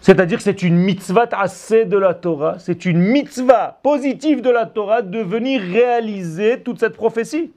C'est-à-dire 0.00 0.36
que 0.36 0.44
c'est 0.44 0.62
une 0.62 0.76
mitzvah 0.76 1.26
assez 1.32 1.86
de 1.86 1.96
la 1.96 2.12
Torah, 2.12 2.58
c'est 2.58 2.84
une 2.84 2.98
mitzvah 2.98 3.80
positive 3.82 4.42
de 4.42 4.50
la 4.50 4.66
Torah 4.66 5.00
de 5.00 5.18
venir 5.18 5.62
réaliser 5.62 6.60
toute 6.60 6.78
cette 6.78 6.94
prophétie. 6.94 7.52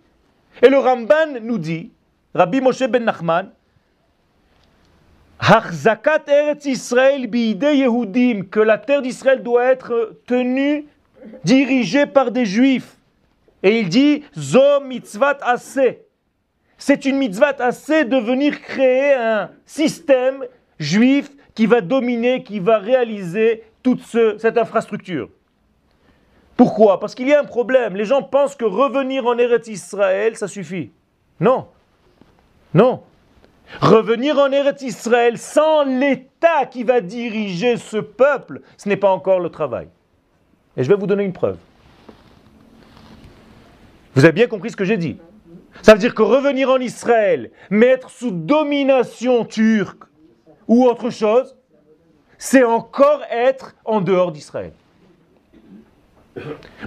Et 0.64 0.70
le 0.70 0.78
Ramban 0.78 1.42
nous 1.42 1.58
dit, 1.58 1.92
Rabbi 2.34 2.62
Moshe 2.62 2.88
ben 2.88 3.04
Nachman, 3.04 3.50
Israël 6.66 7.30
Yehudim, 7.34 8.44
que 8.50 8.60
la 8.60 8.78
terre 8.78 9.02
d'Israël 9.02 9.44
doit 9.44 9.66
être 9.66 10.18
tenue, 10.26 10.86
dirigée 11.44 12.06
par 12.06 12.32
des 12.32 12.46
juifs. 12.46 12.98
Et 13.64 13.80
il 13.80 13.90
dit, 13.90 14.24
Zo 14.38 14.82
mitzvah 14.82 15.38
assez. 15.42 16.06
C'est 16.78 17.06
une 17.06 17.18
mitzvah 17.18 17.56
assez 17.60 18.06
de 18.06 18.18
venir 18.18 18.62
créer 18.62 19.14
un 19.14 19.50
système 19.66 20.46
juif 20.80 21.30
qui 21.56 21.66
va 21.66 21.82
dominer, 21.82 22.44
qui 22.44 22.60
va 22.60 22.78
réaliser 22.78 23.64
toute 23.82 24.04
cette 24.04 24.58
infrastructure. 24.58 25.30
Pourquoi? 26.56 27.00
Parce 27.00 27.16
qu'il 27.16 27.28
y 27.28 27.34
a 27.34 27.40
un 27.40 27.46
problème. 27.46 27.96
Les 27.96 28.06
gens 28.06 28.22
pensent 28.22 28.56
que 28.56 28.66
revenir 28.66 29.26
en 29.26 29.38
Eretz 29.38 29.68
Israël, 29.68 30.36
ça 30.36 30.48
suffit. 30.48 30.92
Non. 31.40 31.68
Non. 32.74 33.02
Revenir 33.82 34.38
en 34.40 34.52
Eretz 34.52 34.82
Israël 34.82 35.38
sans 35.38 35.84
l'État 35.84 36.66
qui 36.70 36.84
va 36.84 37.02
diriger 37.02 37.78
ce 37.78 37.98
peuple, 37.98 38.62
ce 38.78 38.88
n'est 38.90 38.98
pas 38.98 39.12
encore 39.12 39.40
le 39.40 39.50
travail. 39.50 39.88
Et 40.76 40.84
je 40.84 40.90
vais 40.90 40.96
vous 40.96 41.08
donner 41.08 41.24
une 41.24 41.34
preuve. 41.34 41.58
Vous 44.16 44.26
avez 44.26 44.34
bien 44.34 44.48
compris 44.48 44.72
ce 44.72 44.76
que 44.76 44.86
j'ai 44.86 44.98
dit. 44.98 45.18
Ça 45.82 45.94
veut 45.94 46.00
dire 46.00 46.16
que 46.16 46.24
revenir 46.24 46.70
en 46.70 46.78
Israël, 46.78 47.52
mettre 47.70 48.10
sous 48.10 48.32
domination 48.32 49.46
turque, 49.46 50.04
ou 50.68 50.86
autre 50.86 51.10
chose, 51.10 51.56
c'est 52.38 52.64
encore 52.64 53.22
être 53.30 53.76
en 53.86 54.02
dehors 54.02 54.32
d'Israël. 54.32 54.74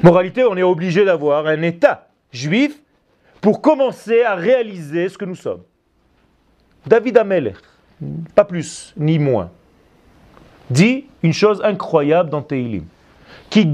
Moralité, 0.03 0.45
on 0.45 0.57
est 0.57 0.63
obligé 0.63 1.05
d'avoir 1.05 1.47
un 1.47 1.63
État 1.63 2.09
juif 2.33 2.81
pour 3.41 3.61
commencer 3.61 4.23
à 4.23 4.35
réaliser 4.35 5.09
ce 5.09 5.19
que 5.19 5.25
nous 5.25 5.35
sommes. 5.35 5.63
David 6.87 7.19
Ameller, 7.19 7.55
pas 8.35 8.45
plus 8.45 8.95
ni 8.97 9.19
moins, 9.19 9.51
dit 10.71 11.07
une 11.23 11.33
chose 11.33 11.61
incroyable 11.63 12.31
dans 12.31 12.43
Teilim. 12.43 12.85
Qui 13.51 13.71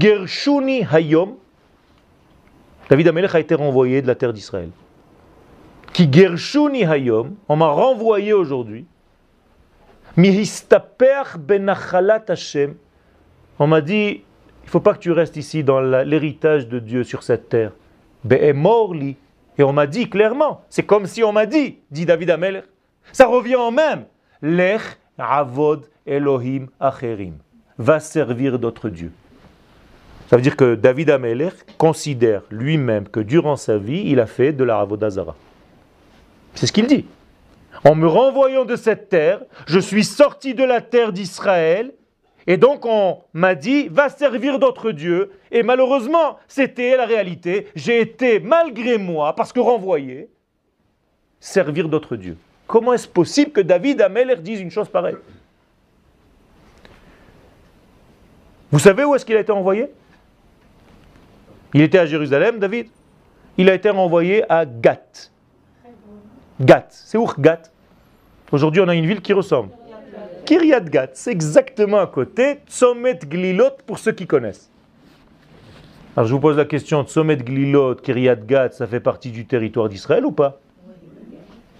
hayom, 0.91 1.35
David 2.89 3.07
Ameller 3.07 3.35
a 3.35 3.39
été 3.39 3.55
renvoyé 3.55 4.01
de 4.01 4.07
la 4.07 4.15
terre 4.15 4.33
d'Israël. 4.33 4.69
Qui 5.93 6.09
hayom, 6.83 7.35
on 7.47 7.55
m'a 7.55 7.69
renvoyé 7.69 8.33
aujourd'hui 8.33 8.85
Hashem. 12.27 12.75
On 13.59 13.67
m'a 13.67 13.81
dit, 13.81 14.23
il 14.63 14.65
ne 14.65 14.69
faut 14.69 14.79
pas 14.79 14.93
que 14.93 14.99
tu 14.99 15.11
restes 15.11 15.37
ici 15.37 15.63
dans 15.63 15.79
l'héritage 15.79 16.67
de 16.67 16.79
Dieu 16.79 17.03
sur 17.03 17.23
cette 17.23 17.49
terre. 17.49 17.71
Et 18.29 18.53
on 19.63 19.73
m'a 19.73 19.87
dit 19.87 20.09
clairement, 20.09 20.61
c'est 20.69 20.83
comme 20.83 21.05
si 21.05 21.23
on 21.23 21.31
m'a 21.31 21.45
dit, 21.45 21.77
dit 21.91 22.05
David 22.05 22.31
Ameler. 22.31 22.61
Ça 23.11 23.27
revient 23.27 23.55
en 23.55 23.71
même. 23.71 24.05
Lech 24.41 24.81
avod 25.17 25.87
Elohim 26.05 26.67
acherim. 26.79 27.35
Va 27.77 27.99
servir 27.99 28.59
d'autres 28.59 28.89
dieux. 28.89 29.11
Ça 30.29 30.35
veut 30.35 30.41
dire 30.41 30.57
que 30.57 30.75
David 30.75 31.09
Ameler 31.09 31.49
considère 31.77 32.41
lui-même 32.51 33.07
que 33.07 33.19
durant 33.19 33.55
sa 33.55 33.77
vie, 33.77 34.03
il 34.07 34.19
a 34.19 34.25
fait 34.25 34.51
de 34.51 34.63
la 34.63 34.79
Avodazara. 34.79 35.35
C'est 36.53 36.67
ce 36.67 36.71
qu'il 36.71 36.87
dit. 36.87 37.05
En 37.85 37.95
me 37.95 38.07
renvoyant 38.07 38.65
de 38.65 38.75
cette 38.75 39.09
terre, 39.09 39.41
je 39.67 39.79
suis 39.79 40.03
sorti 40.03 40.53
de 40.53 40.63
la 40.63 40.81
terre 40.81 41.13
d'Israël, 41.13 41.93
et 42.47 42.57
donc 42.57 42.85
on 42.85 43.19
m'a 43.33 43.55
dit, 43.55 43.87
va 43.87 44.09
servir 44.09 44.59
d'autres 44.59 44.91
dieux, 44.91 45.31
et 45.51 45.63
malheureusement, 45.63 46.37
c'était 46.47 46.97
la 46.97 47.05
réalité. 47.05 47.67
J'ai 47.75 48.01
été, 48.01 48.39
malgré 48.39 48.97
moi, 48.97 49.33
parce 49.33 49.53
que 49.53 49.59
renvoyé, 49.59 50.29
servir 51.39 51.87
d'autres 51.87 52.15
dieux. 52.15 52.37
Comment 52.67 52.93
est-ce 52.93 53.07
possible 53.07 53.51
que 53.51 53.61
David 53.61 54.01
Ameller 54.01 54.35
dise 54.35 54.59
une 54.59 54.71
chose 54.71 54.89
pareille? 54.89 55.15
Vous 58.71 58.79
savez 58.79 59.05
où 59.05 59.15
est-ce 59.15 59.25
qu'il 59.25 59.37
a 59.37 59.39
été 59.39 59.51
envoyé? 59.53 59.87
Il 61.73 61.81
était 61.81 61.97
à 61.97 62.05
Jérusalem, 62.05 62.59
David. 62.59 62.87
Il 63.57 63.69
a 63.69 63.73
été 63.73 63.89
renvoyé 63.89 64.43
à 64.51 64.65
Gath. 64.65 65.31
Gath. 66.59 66.91
C'est 66.91 67.17
où 67.17 67.27
Gath? 67.39 67.71
Aujourd'hui, 68.51 68.81
on 68.81 68.87
a 68.87 68.95
une 68.95 69.05
ville 69.05 69.21
qui 69.21 69.33
ressemble. 69.33 69.69
Kiryat 70.45 70.81
Gath, 70.81 71.11
c'est 71.15 71.31
exactement 71.31 71.99
à 71.99 72.07
côté. 72.07 72.59
Tzomet 72.67 73.19
Glilot, 73.19 73.71
pour 73.85 73.99
ceux 73.99 74.13
qui 74.13 74.27
connaissent. 74.27 74.69
Alors 76.15 76.27
je 76.27 76.33
vous 76.33 76.39
pose 76.39 76.57
la 76.57 76.65
question, 76.65 77.03
Tzomet 77.03 77.37
Glilot, 77.37 77.95
Kiryat 77.95 78.37
Gath, 78.37 78.73
ça 78.73 78.87
fait 78.87 78.99
partie 78.99 79.29
du 79.29 79.45
territoire 79.45 79.89
d'Israël 79.89 80.25
ou 80.25 80.31
pas? 80.31 80.59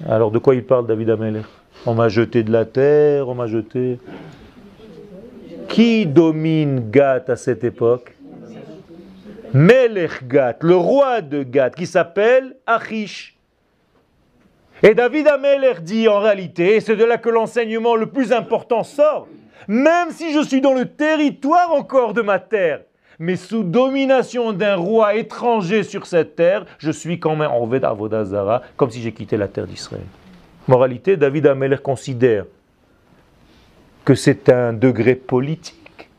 Alors 0.05 0.31
de 0.31 0.37
quoi 0.37 0.53
il 0.53 0.63
parle 0.63 0.85
David 0.85 1.09
Ameller? 1.09 1.41
On 1.85 1.95
m'a 1.95 2.09
jeté 2.09 2.43
de 2.43 2.51
la 2.51 2.65
terre, 2.65 3.27
on 3.29 3.35
m'a 3.35 3.47
jeté... 3.47 3.99
Qui 5.67 6.05
domine 6.05 6.89
Gath 6.89 7.29
à 7.29 7.35
cette 7.35 7.63
époque? 7.63 8.15
Melech 9.53 10.27
Gath, 10.27 10.63
le 10.63 10.75
roi 10.75 11.21
de 11.21 11.43
Gath, 11.43 11.75
qui 11.75 11.85
s'appelle 11.85 12.55
Achish. 12.65 13.37
Et 14.81 14.93
David 14.93 15.27
Ameller 15.27 15.73
dit 15.81 16.07
en 16.07 16.19
réalité, 16.19 16.75
et 16.75 16.79
c'est 16.79 16.95
de 16.95 17.03
là 17.03 17.17
que 17.17 17.29
l'enseignement 17.29 17.95
le 17.95 18.05
plus 18.05 18.31
important 18.31 18.83
sort, 18.83 19.27
même 19.67 20.11
si 20.11 20.31
je 20.31 20.43
suis 20.43 20.61
dans 20.61 20.73
le 20.73 20.85
territoire 20.85 21.73
encore 21.73 22.13
de 22.13 22.21
ma 22.21 22.39
terre, 22.39 22.81
mais 23.19 23.35
sous 23.35 23.63
domination 23.63 24.53
d'un 24.53 24.75
roi 24.75 25.15
étranger 25.15 25.83
sur 25.83 26.05
cette 26.05 26.35
terre, 26.35 26.65
je 26.77 26.91
suis 26.91 27.19
quand 27.19 27.35
même 27.35 27.51
en 27.51 27.65
Vodazara, 27.65 28.61
comme 28.75 28.91
si 28.91 29.01
j'ai 29.01 29.11
quitté 29.11 29.37
la 29.37 29.47
terre 29.47 29.67
d'Israël. 29.67 30.05
Moralité, 30.67 31.17
David 31.17 31.47
Ameller 31.47 31.77
considère 31.81 32.45
que 34.05 34.15
c'est 34.15 34.49
un 34.49 34.73
degré 34.73 35.15
politique. 35.15 36.09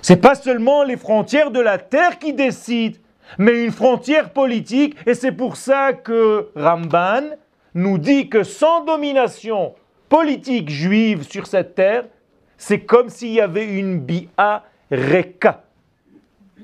C'est 0.00 0.16
pas 0.16 0.34
seulement 0.34 0.82
les 0.82 0.96
frontières 0.96 1.50
de 1.50 1.60
la 1.60 1.78
terre 1.78 2.18
qui 2.18 2.32
décident, 2.32 2.98
mais 3.38 3.64
une 3.64 3.70
frontière 3.70 4.30
politique, 4.30 4.96
et 5.06 5.14
c'est 5.14 5.32
pour 5.32 5.56
ça 5.56 5.92
que 5.92 6.48
Ramban 6.56 7.36
nous 7.74 7.98
dit 7.98 8.28
que 8.28 8.42
sans 8.42 8.84
domination 8.84 9.74
politique 10.08 10.70
juive 10.70 11.22
sur 11.22 11.46
cette 11.46 11.74
terre, 11.74 12.04
c'est 12.58 12.80
comme 12.80 13.08
s'il 13.08 13.32
y 13.32 13.40
avait 13.40 13.66
une 13.66 13.98
bi'a 14.00 14.64
reka, 14.90 15.62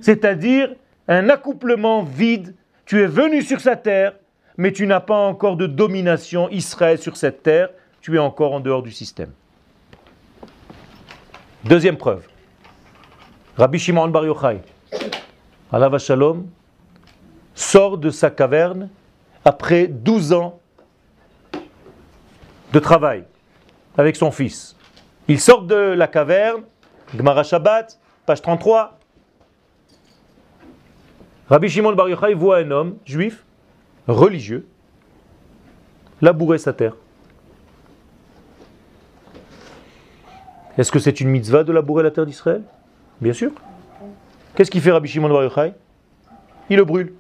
c'est-à-dire 0.01 0.75
un 1.07 1.29
accouplement 1.29 2.03
vide. 2.03 2.55
Tu 2.85 3.03
es 3.03 3.07
venu 3.07 3.43
sur 3.43 3.61
sa 3.61 3.77
terre, 3.77 4.15
mais 4.57 4.73
tu 4.73 4.87
n'as 4.87 5.01
pas 5.01 5.17
encore 5.17 5.57
de 5.57 5.67
domination 5.67 6.49
Israël 6.51 6.99
sur 6.99 7.17
cette 7.17 7.43
terre, 7.43 7.71
tu 8.01 8.17
es 8.17 8.19
encore 8.19 8.53
en 8.53 8.61
dehors 8.61 8.83
du 8.83 8.93
système. 8.93 9.31
Deuxième 11.65 11.97
preuve. 11.97 12.27
Rabbi 13.57 13.79
Shimon 13.79 14.09
Bar 14.09 14.25
Yochai, 14.25 14.61
Allah 15.73 15.99
Shalom, 15.99 16.47
sort 17.55 17.99
de 17.99 18.11
sa 18.11 18.31
caverne 18.31 18.89
après 19.45 19.89
12 19.89 20.33
ans 20.33 20.61
de 22.73 22.79
travail 22.79 23.25
avec 23.97 24.17
son 24.17 24.31
fils. 24.31 24.77
Il 25.27 25.41
sort 25.41 25.63
de 25.63 25.75
la 25.75 26.07
caverne, 26.07 26.63
Gmara 27.15 27.43
Shabbat, 27.43 27.99
page 28.25 28.43
33. 28.43 28.98
Rabbi 31.51 31.69
Shimon 31.69 31.93
Bar 31.93 32.09
Yochai 32.11 32.35
voit 32.35 32.59
un 32.59 32.71
homme 32.71 32.99
juif, 33.07 33.45
religieux, 34.07 34.67
labourer 36.21 36.59
sa 36.59 36.75
terre. 36.75 36.95
Est-ce 40.77 40.93
que 40.93 40.99
c'est 40.99 41.21
une 41.21 41.29
mitzvah 41.29 41.65
de 41.65 41.73
labourer 41.73 42.03
la 42.03 42.11
terre 42.11 42.27
d'Israël? 42.27 42.63
Bien 43.21 43.33
sûr. 43.33 43.51
Qu'est-ce 44.55 44.71
qu'il 44.71 44.83
fait 44.83 44.93
Rabbi 44.93 45.09
Shimon 45.09 45.31
Bar 45.31 45.45
Yochai? 45.45 45.73
Il 46.69 46.77
le 46.77 46.85
brûle. 46.85 47.15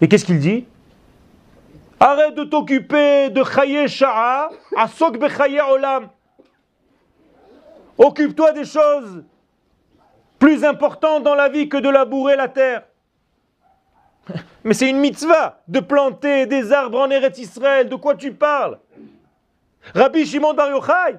Et 0.00 0.08
qu'est-ce 0.08 0.24
qu'il 0.24 0.40
dit? 0.40 0.66
Arrête 2.00 2.34
de 2.34 2.44
t'occuper 2.44 3.30
de 3.30 3.42
Chaye 3.44 3.88
Sha'a, 3.88 4.50
Asok 4.76 5.18
Bechaye 5.18 5.60
Olam. 5.60 6.08
Occupe-toi 7.96 8.52
des 8.52 8.64
choses 8.64 9.22
plus 10.38 10.64
importantes 10.64 11.22
dans 11.22 11.34
la 11.34 11.48
vie 11.48 11.68
que 11.68 11.76
de 11.76 11.88
labourer 11.88 12.36
la 12.36 12.48
terre. 12.48 12.82
Mais 14.64 14.74
c'est 14.74 14.90
une 14.90 14.98
mitzvah 14.98 15.60
de 15.68 15.80
planter 15.80 16.46
des 16.46 16.72
arbres 16.72 17.00
en 17.00 17.10
Eretz 17.10 17.38
Israël. 17.38 17.88
De 17.88 17.94
quoi 17.94 18.14
tu 18.14 18.32
parles? 18.32 18.78
Rabbi 19.94 20.26
Shimon 20.26 20.54
Bar 20.54 20.70
Yochai 20.70 21.18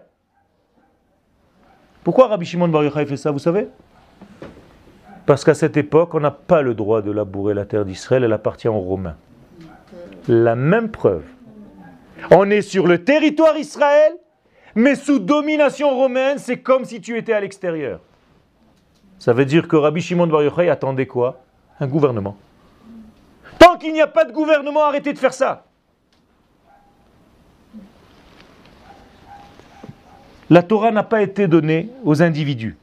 pourquoi 2.07 2.28
Rabbi 2.28 2.45
Shimon 2.45 2.70
Bar 2.70 2.86
Yochai 2.86 3.05
fait 3.05 3.18
ça, 3.18 3.32
vous 3.32 3.39
savez? 3.39 3.68
Parce 5.26 5.43
qu'à 5.43 5.53
cette 5.53 5.76
époque, 5.76 6.13
on 6.13 6.22
n'a 6.22 6.32
pas 6.32 6.61
le 6.61 6.74
droit 6.74 7.01
de 7.01 7.11
labourer 7.11 7.53
la 7.53 7.65
terre 7.65 7.84
d'Israël, 7.84 8.24
elle 8.24 8.32
appartient 8.32 8.70
aux 8.70 8.80
Romains. 8.80 9.18
La 10.30 10.55
même 10.55 10.89
preuve. 10.89 11.26
On 12.32 12.49
est 12.49 12.61
sur 12.61 12.88
le 12.88 13.03
territoire 13.03 13.57
Israël, 13.57 14.13
mais 14.74 14.95
sous 14.95 15.20
domination 15.20 15.89
romaine, 15.97 16.38
c'est 16.38 16.59
comme 16.59 16.86
si 16.86 17.01
tu 17.01 17.18
étais 17.18 17.34
à 17.34 17.41
l'extérieur. 17.41 17.99
Ça 19.20 19.34
veut 19.34 19.45
dire 19.45 19.68
que 19.68 19.76
Rabbi 19.76 20.01
Shimon 20.01 20.28
Bar 20.28 20.43
Yochai 20.43 20.70
attendait 20.70 21.07
quoi? 21.07 21.41
Un 21.80 21.88
gouvernement. 21.88 22.38
Tant 23.59 23.78
qu'il 23.78 23.93
n'y 23.93 24.01
a 24.01 24.07
pas 24.07 24.26
de 24.26 24.32
gouvernement, 24.32 24.84
arrêtez 24.84 25.13
de 25.13 25.20
faire 25.20 25.34
ça. 25.34 25.65
La 30.49 30.63
Torah 30.63 30.91
n'a 30.91 31.03
pas 31.03 31.22
été 31.22 31.47
donnée 31.47 31.89
aux 32.05 32.22
individus. 32.22 32.78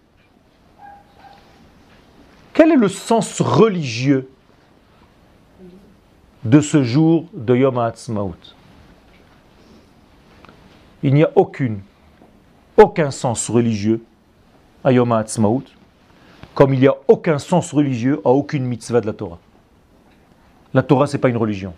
Quel 2.53 2.72
est 2.72 2.76
le 2.76 2.89
sens 2.89 3.41
religieux 3.41 4.28
de 6.45 6.61
ce 6.61 6.82
jour 6.82 7.26
de 7.32 7.57
Yom 7.57 7.78
HaAtzmaut? 7.78 8.37
Il 11.03 11.14
n'y 11.14 11.24
a 11.24 11.30
aucune, 11.37 11.80
aucun 12.76 13.11
sens 13.11 13.49
religieux 13.49 14.05
à 14.85 14.93
Yom 14.93 15.11
HaAtzmaut, 15.12 15.64
comme 16.55 16.72
il 16.72 16.80
n'y 16.80 16.86
a 16.86 16.94
aucun 17.09 17.38
sens 17.38 17.72
religieux 17.72 18.20
à 18.24 18.30
aucune 18.30 18.64
mitzvah 18.64 19.00
de 19.00 19.07
la 19.07 19.12
Torah. 19.12 19.38
La 20.72 20.82
Torah, 20.82 21.07
ce 21.07 21.16
n'est 21.16 21.20
pas 21.20 21.28
une 21.28 21.36
religion. 21.36 21.74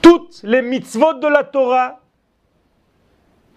Toutes 0.00 0.42
les 0.42 0.62
mitzvot 0.62 1.14
de 1.14 1.28
la 1.28 1.44
Torah 1.44 2.00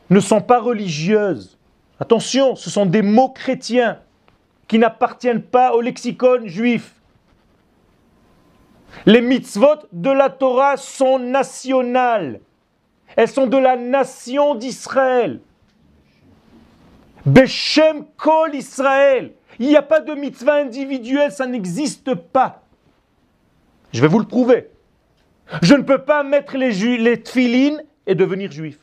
ne 0.09 0.19
sont 0.19 0.41
pas 0.41 0.59
religieuses. 0.59 1.57
Attention, 1.99 2.55
ce 2.55 2.69
sont 2.69 2.85
des 2.85 3.01
mots 3.01 3.29
chrétiens 3.29 3.99
qui 4.67 4.77
n'appartiennent 4.77 5.41
pas 5.41 5.73
au 5.73 5.81
lexicon 5.81 6.45
juif. 6.45 6.93
Les 9.05 9.21
mitzvot 9.21 9.87
de 9.91 10.09
la 10.09 10.29
Torah 10.29 10.77
sont 10.77 11.19
nationales. 11.19 12.41
Elles 13.15 13.29
sont 13.29 13.47
de 13.47 13.57
la 13.57 13.75
nation 13.75 14.55
d'Israël. 14.55 15.39
Beshem 17.25 18.05
kol 18.17 18.53
Israël. 18.55 19.33
Il 19.59 19.67
n'y 19.67 19.77
a 19.77 19.81
pas 19.81 19.99
de 19.99 20.13
mitzvah 20.13 20.55
individuelle, 20.55 21.31
ça 21.31 21.47
n'existe 21.47 22.13
pas. 22.13 22.63
Je 23.93 24.01
vais 24.01 24.07
vous 24.07 24.19
le 24.19 24.27
prouver. 24.27 24.69
Je 25.61 25.75
ne 25.75 25.83
peux 25.83 25.99
pas 25.99 26.23
mettre 26.23 26.57
les, 26.57 27.23
tfilines 27.23 27.83
et 28.05 28.15
devenir 28.15 28.51
juif. 28.51 28.77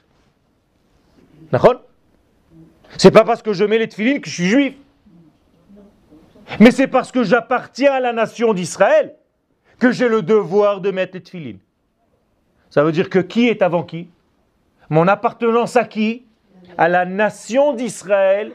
C'est 2.96 3.10
pas 3.10 3.24
parce 3.24 3.42
que 3.42 3.52
je 3.52 3.64
mets 3.64 3.78
les 3.78 3.88
tefilines 3.88 4.20
que 4.20 4.28
je 4.28 4.34
suis 4.34 4.48
juif. 4.48 4.74
Mais 6.60 6.70
c'est 6.70 6.86
parce 6.86 7.12
que 7.12 7.24
j'appartiens 7.24 7.92
à 7.92 8.00
la 8.00 8.12
nation 8.12 8.54
d'Israël 8.54 9.14
que 9.78 9.92
j'ai 9.92 10.08
le 10.08 10.22
devoir 10.22 10.80
de 10.80 10.90
mettre 10.90 11.14
les 11.14 11.22
tefilines. 11.22 11.58
Ça 12.70 12.82
veut 12.82 12.92
dire 12.92 13.10
que 13.10 13.18
qui 13.18 13.48
est 13.48 13.60
avant 13.60 13.82
qui? 13.82 14.08
Mon 14.88 15.08
appartenance 15.08 15.76
à 15.76 15.84
qui? 15.84 16.24
À 16.78 16.88
la 16.88 17.04
nation 17.04 17.72
d'Israël. 17.72 18.52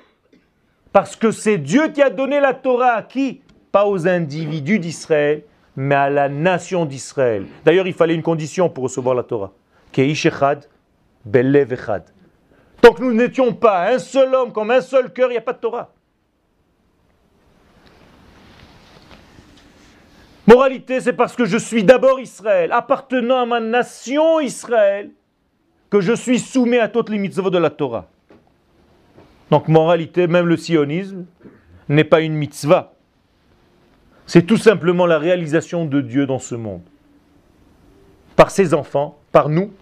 Parce 0.92 1.16
que 1.16 1.32
c'est 1.32 1.58
Dieu 1.58 1.90
qui 1.90 2.02
a 2.02 2.10
donné 2.10 2.40
la 2.40 2.54
Torah 2.54 2.94
à 2.94 3.04
qui? 3.04 3.42
Pas 3.72 3.86
aux 3.86 4.08
individus 4.08 4.80
d'Israël, 4.80 5.44
mais 5.76 5.96
à 5.96 6.10
la 6.10 6.30
nation 6.30 6.86
d'Israël. 6.86 7.46
D'ailleurs, 7.66 7.88
il 7.88 7.94
fallait 7.94 8.16
une 8.16 8.24
condition 8.24 8.70
pour 8.70 8.86
recevoir 8.86 9.14
la 9.14 9.24
Torah. 9.24 9.54
Tant 12.82 12.94
que 12.94 13.02
nous 13.02 13.14
n'étions 13.14 13.54
pas 13.54 13.90
un 13.90 14.00
seul 14.00 14.34
homme 14.34 14.52
comme 14.52 14.72
un 14.72 14.82
seul 14.82 15.12
cœur, 15.12 15.30
il 15.30 15.34
n'y 15.34 15.38
a 15.38 15.42
pas 15.42 15.54
de 15.54 15.60
Torah. 15.60 15.94
Moralité, 20.48 21.02
c'est 21.02 21.14
parce 21.14 21.36
que 21.36 21.44
je 21.44 21.58
suis 21.58 21.84
d'abord 21.84 22.22
Israël, 22.22 22.72
appartenant 22.72 23.42
à 23.42 23.46
ma 23.46 23.60
nation 23.60 24.40
Israël, 24.40 25.12
que 25.90 26.02
je 26.02 26.14
suis 26.14 26.40
soumis 26.40 26.78
à 26.78 26.88
toutes 26.88 27.10
les 27.10 27.18
mitzvot 27.18 27.50
de 27.50 27.58
la 27.58 27.70
Torah. 27.70 28.08
Donc, 29.52 29.68
moralité, 29.68 30.28
même 30.28 30.46
le 30.46 30.58
sionisme 30.58 31.26
n'est 31.88 32.04
pas 32.04 32.22
une 32.22 32.34
mitzvah. 32.34 32.94
C'est 34.26 34.46
tout 34.46 34.58
simplement 34.58 35.06
la 35.06 35.20
réalisation 35.20 35.86
de 35.86 36.02
Dieu 36.02 36.26
dans 36.26 36.40
ce 36.40 36.56
monde. 36.56 36.82
par 38.36 38.52
ses 38.52 38.76
enfants, 38.76 39.18
par 39.32 39.50
nous. 39.50 39.74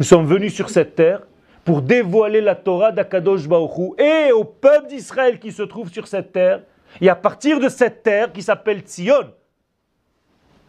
Nous 0.00 0.06
sommes 0.06 0.24
venus 0.24 0.54
sur 0.54 0.70
cette 0.70 0.96
terre 0.96 1.20
pour 1.62 1.82
dévoiler 1.82 2.40
la 2.40 2.54
Torah 2.54 2.90
d'Akadosh 2.90 3.46
Baruch 3.46 4.00
et 4.00 4.32
au 4.32 4.44
peuple 4.44 4.88
d'Israël 4.88 5.38
qui 5.38 5.52
se 5.52 5.62
trouve 5.62 5.92
sur 5.92 6.08
cette 6.08 6.32
terre. 6.32 6.62
Et 7.00 7.10
à 7.10 7.14
partir 7.14 7.60
de 7.60 7.68
cette 7.68 8.02
terre 8.02 8.32
qui 8.32 8.42
s'appelle 8.42 8.80
Tzion, 8.80 9.30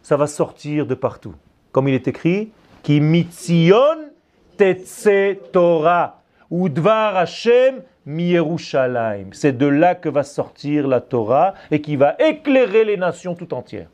ça 0.02 0.18
va 0.18 0.26
sortir 0.26 0.86
de 0.86 0.94
partout. 0.94 1.34
Comme 1.72 1.88
il 1.88 1.94
est 1.94 2.06
écrit, 2.06 2.52
Ki 2.82 3.00
mitzion 3.00 4.12
tetse 4.56 5.38
Torah, 5.52 6.22
udvar 6.50 7.16
Hashem 7.16 7.82
mi-Yerushalayim. 8.06 9.30
C'est 9.32 9.56
de 9.56 9.66
là 9.66 9.94
que 9.94 10.08
va 10.08 10.22
sortir 10.22 10.86
la 10.86 11.00
Torah 11.00 11.54
et 11.70 11.80
qui 11.80 11.96
va 11.96 12.16
éclairer 12.18 12.84
les 12.84 12.96
nations 12.96 13.34
tout 13.34 13.54
entières. 13.54 13.88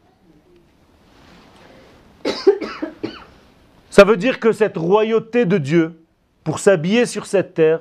Ça 3.91 4.05
veut 4.05 4.17
dire 4.17 4.39
que 4.41 4.53
cette 4.53 4.77
royauté 4.77 5.45
de 5.45 5.59
Dieu, 5.59 6.01
pour 6.45 6.59
s'habiller 6.59 7.07
sur 7.07 7.27
cette 7.27 7.55
terre, 7.55 7.81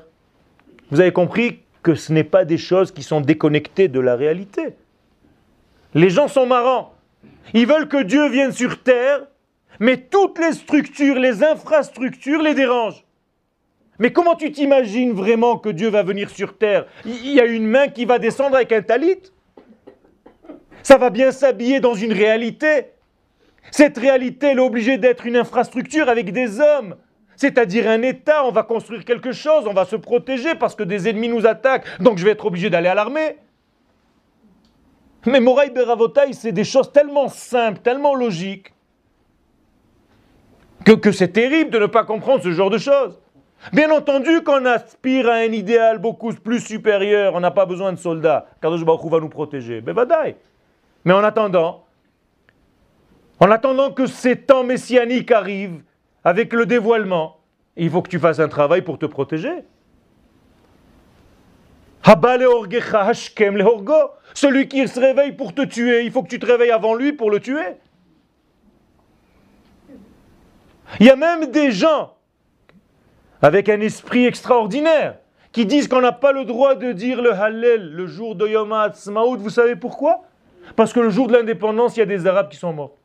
vous 0.91 0.99
avez 0.99 1.13
compris 1.13 1.59
que 1.83 1.95
ce 1.95 2.11
n'est 2.11 2.23
pas 2.23 2.45
des 2.45 2.57
choses 2.57 2.91
qui 2.91 3.03
sont 3.03 3.21
déconnectées 3.21 3.87
de 3.87 3.99
la 3.99 4.15
réalité. 4.15 4.75
Les 5.93 6.09
gens 6.09 6.27
sont 6.27 6.45
marrants. 6.45 6.93
Ils 7.53 7.67
veulent 7.67 7.87
que 7.87 8.03
Dieu 8.03 8.29
vienne 8.29 8.51
sur 8.51 8.81
terre, 8.83 9.21
mais 9.79 9.97
toutes 9.97 10.39
les 10.39 10.53
structures, 10.53 11.15
les 11.15 11.43
infrastructures 11.43 12.41
les 12.41 12.53
dérangent. 12.53 13.05
Mais 13.97 14.11
comment 14.11 14.35
tu 14.35 14.51
t'imagines 14.51 15.11
vraiment 15.11 15.57
que 15.57 15.69
Dieu 15.69 15.89
va 15.89 16.03
venir 16.03 16.29
sur 16.29 16.57
terre? 16.57 16.85
Il 17.05 17.33
y 17.33 17.41
a 17.41 17.45
une 17.45 17.67
main 17.67 17.87
qui 17.87 18.05
va 18.05 18.17
descendre 18.17 18.55
avec 18.55 18.71
un 18.71 18.81
talit? 18.81 19.19
Ça 20.83 20.97
va 20.97 21.09
bien 21.09 21.31
s'habiller 21.31 21.81
dans 21.81 21.93
une 21.93 22.13
réalité. 22.13 22.91
Cette 23.71 23.97
réalité, 23.97 24.47
elle 24.47 24.59
est 24.59 24.61
obligée 24.61 24.97
d'être 24.97 25.25
une 25.25 25.35
infrastructure 25.35 26.07
avec 26.07 26.31
des 26.31 26.61
hommes. 26.61 26.95
C'est-à-dire 27.35 27.89
un 27.89 28.01
État, 28.01 28.45
on 28.45 28.51
va 28.51 28.63
construire 28.63 29.05
quelque 29.05 29.31
chose, 29.31 29.65
on 29.67 29.73
va 29.73 29.85
se 29.85 29.95
protéger 29.95 30.55
parce 30.55 30.75
que 30.75 30.83
des 30.83 31.07
ennemis 31.07 31.29
nous 31.29 31.45
attaquent, 31.45 31.85
donc 32.01 32.17
je 32.17 32.25
vais 32.25 32.31
être 32.31 32.45
obligé 32.45 32.69
d'aller 32.69 32.89
à 32.89 32.95
l'armée. 32.95 33.37
Mais 35.25 35.39
Moraï 35.39 35.71
Beravotaï, 35.71 36.33
c'est 36.33 36.51
des 36.51 36.63
choses 36.63 36.91
tellement 36.91 37.27
simples, 37.27 37.79
tellement 37.79 38.15
logiques, 38.15 38.73
que, 40.83 41.11
c'est 41.11 41.29
terrible 41.29 41.69
de 41.69 41.79
ne 41.79 41.85
pas 41.85 42.03
comprendre 42.03 42.43
ce 42.43 42.51
genre 42.51 42.69
de 42.69 42.77
choses. 42.77 43.19
Bien 43.73 43.91
entendu 43.91 44.41
qu'on 44.43 44.65
aspire 44.65 45.27
à 45.27 45.35
un 45.35 45.51
idéal 45.51 45.97
beaucoup 45.97 46.33
plus 46.33 46.61
supérieur, 46.61 47.35
on 47.35 47.41
n'a 47.41 47.51
pas 47.51 47.65
besoin 47.65 47.91
de 47.91 47.97
soldats, 47.97 48.47
Kadosh 48.61 48.85
Baruch 48.85 49.11
va 49.11 49.19
nous 49.19 49.29
protéger. 49.29 49.83
Mais 51.05 51.13
en 51.13 51.23
attendant, 51.23 51.85
en 53.39 53.51
attendant 53.51 53.91
que 53.91 54.05
ces 54.05 54.37
temps 54.37 54.63
messianiques 54.63 55.31
arrivent, 55.31 55.81
avec 56.23 56.53
le 56.53 56.65
dévoilement, 56.65 57.37
il 57.75 57.89
faut 57.89 58.01
que 58.01 58.09
tu 58.09 58.19
fasses 58.19 58.39
un 58.39 58.49
travail 58.49 58.81
pour 58.81 58.97
te 58.97 59.05
protéger. 59.05 59.63
Celui 64.33 64.67
qui 64.67 64.87
se 64.87 64.99
réveille 64.99 65.31
pour 65.33 65.53
te 65.53 65.61
tuer, 65.61 66.03
il 66.03 66.11
faut 66.11 66.23
que 66.23 66.29
tu 66.29 66.39
te 66.39 66.45
réveilles 66.45 66.71
avant 66.71 66.95
lui 66.95 67.13
pour 67.13 67.29
le 67.29 67.39
tuer. 67.39 67.77
Il 70.99 71.05
y 71.05 71.09
a 71.09 71.15
même 71.15 71.51
des 71.51 71.71
gens 71.71 72.15
avec 73.41 73.69
un 73.69 73.79
esprit 73.81 74.25
extraordinaire 74.25 75.15
qui 75.51 75.65
disent 75.65 75.87
qu'on 75.87 76.01
n'a 76.01 76.11
pas 76.11 76.31
le 76.31 76.45
droit 76.45 76.75
de 76.75 76.91
dire 76.91 77.21
le 77.21 77.33
Hallel 77.33 77.91
le 77.91 78.07
jour 78.07 78.35
de 78.35 78.47
Yom 78.47 78.71
HaAtzmaut. 78.71 79.37
Vous 79.37 79.49
savez 79.49 79.75
pourquoi? 79.75 80.21
Parce 80.75 80.93
que 80.93 80.99
le 80.99 81.09
jour 81.09 81.27
de 81.27 81.33
l'indépendance, 81.33 81.95
il 81.97 81.99
y 81.99 82.03
a 82.03 82.05
des 82.05 82.27
Arabes 82.27 82.49
qui 82.49 82.57
sont 82.57 82.73
morts. 82.73 82.95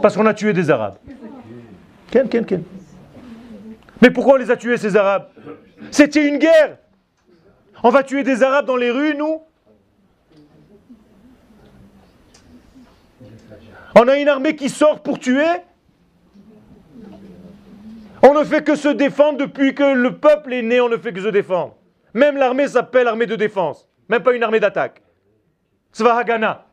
Parce 0.00 0.16
qu'on 0.16 0.26
a 0.26 0.34
tué 0.34 0.52
des 0.52 0.70
Arabes. 0.70 0.96
Mais 4.00 4.10
pourquoi 4.10 4.34
on 4.34 4.36
les 4.36 4.50
a 4.50 4.56
tués, 4.56 4.76
ces 4.76 4.96
Arabes? 4.96 5.28
C'était 5.90 6.26
une 6.26 6.38
guerre. 6.38 6.78
On 7.82 7.90
va 7.90 8.02
tuer 8.02 8.22
des 8.22 8.42
Arabes 8.42 8.66
dans 8.66 8.76
les 8.76 8.90
rues, 8.90 9.14
nous 9.14 9.42
On 13.94 14.08
a 14.08 14.16
une 14.16 14.28
armée 14.28 14.56
qui 14.56 14.68
sort 14.68 15.02
pour 15.02 15.18
tuer 15.18 15.44
On 18.22 18.34
ne 18.34 18.44
fait 18.44 18.62
que 18.62 18.76
se 18.76 18.88
défendre 18.88 19.38
depuis 19.38 19.74
que 19.74 19.82
le 19.82 20.18
peuple 20.18 20.52
est 20.52 20.62
né, 20.62 20.80
on 20.80 20.88
ne 20.88 20.96
fait 20.96 21.12
que 21.12 21.20
se 21.20 21.28
défendre. 21.28 21.76
Même 22.14 22.36
l'armée 22.36 22.68
s'appelle 22.68 23.08
armée 23.08 23.26
de 23.26 23.36
défense, 23.36 23.88
même 24.08 24.22
pas 24.22 24.32
une 24.32 24.42
armée 24.42 24.60
d'attaque. 24.60 25.02
Svahagana. 25.92 26.66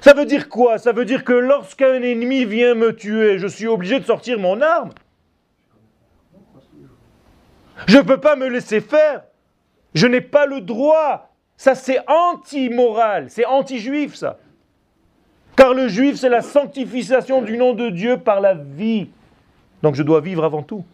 Ça 0.00 0.12
veut 0.12 0.26
dire 0.26 0.48
quoi? 0.48 0.78
Ça 0.78 0.92
veut 0.92 1.04
dire 1.04 1.24
que 1.24 1.32
lorsqu'un 1.32 1.94
ennemi 1.94 2.44
vient 2.44 2.74
me 2.74 2.94
tuer, 2.94 3.38
je 3.38 3.46
suis 3.46 3.66
obligé 3.66 3.98
de 3.98 4.04
sortir 4.04 4.38
mon 4.38 4.60
arme. 4.60 4.90
Je 7.86 7.96
ne 7.96 8.02
peux 8.02 8.20
pas 8.20 8.36
me 8.36 8.48
laisser 8.48 8.80
faire. 8.80 9.24
Je 9.94 10.06
n'ai 10.06 10.20
pas 10.20 10.46
le 10.46 10.60
droit. 10.60 11.32
Ça, 11.56 11.74
c'est 11.74 11.98
anti-moral, 12.06 13.30
c'est 13.30 13.44
anti-juif, 13.44 14.14
ça. 14.14 14.38
Car 15.56 15.74
le 15.74 15.88
juif, 15.88 16.16
c'est 16.16 16.28
la 16.28 16.42
sanctification 16.42 17.42
du 17.42 17.56
nom 17.56 17.72
de 17.74 17.88
Dieu 17.88 18.18
par 18.18 18.40
la 18.40 18.54
vie. 18.54 19.10
Donc 19.82 19.94
je 19.94 20.02
dois 20.02 20.20
vivre 20.20 20.44
avant 20.44 20.62
tout. 20.62 20.84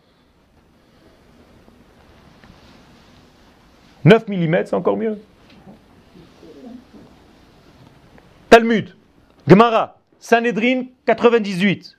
9 4.04 4.28
mm, 4.28 4.66
c'est 4.66 4.74
encore 4.74 4.96
mieux. 4.96 5.18
Talmud, 8.50 8.94
Gemara, 9.48 9.98
Sanhedrin 10.20 10.84
98. 11.06 11.98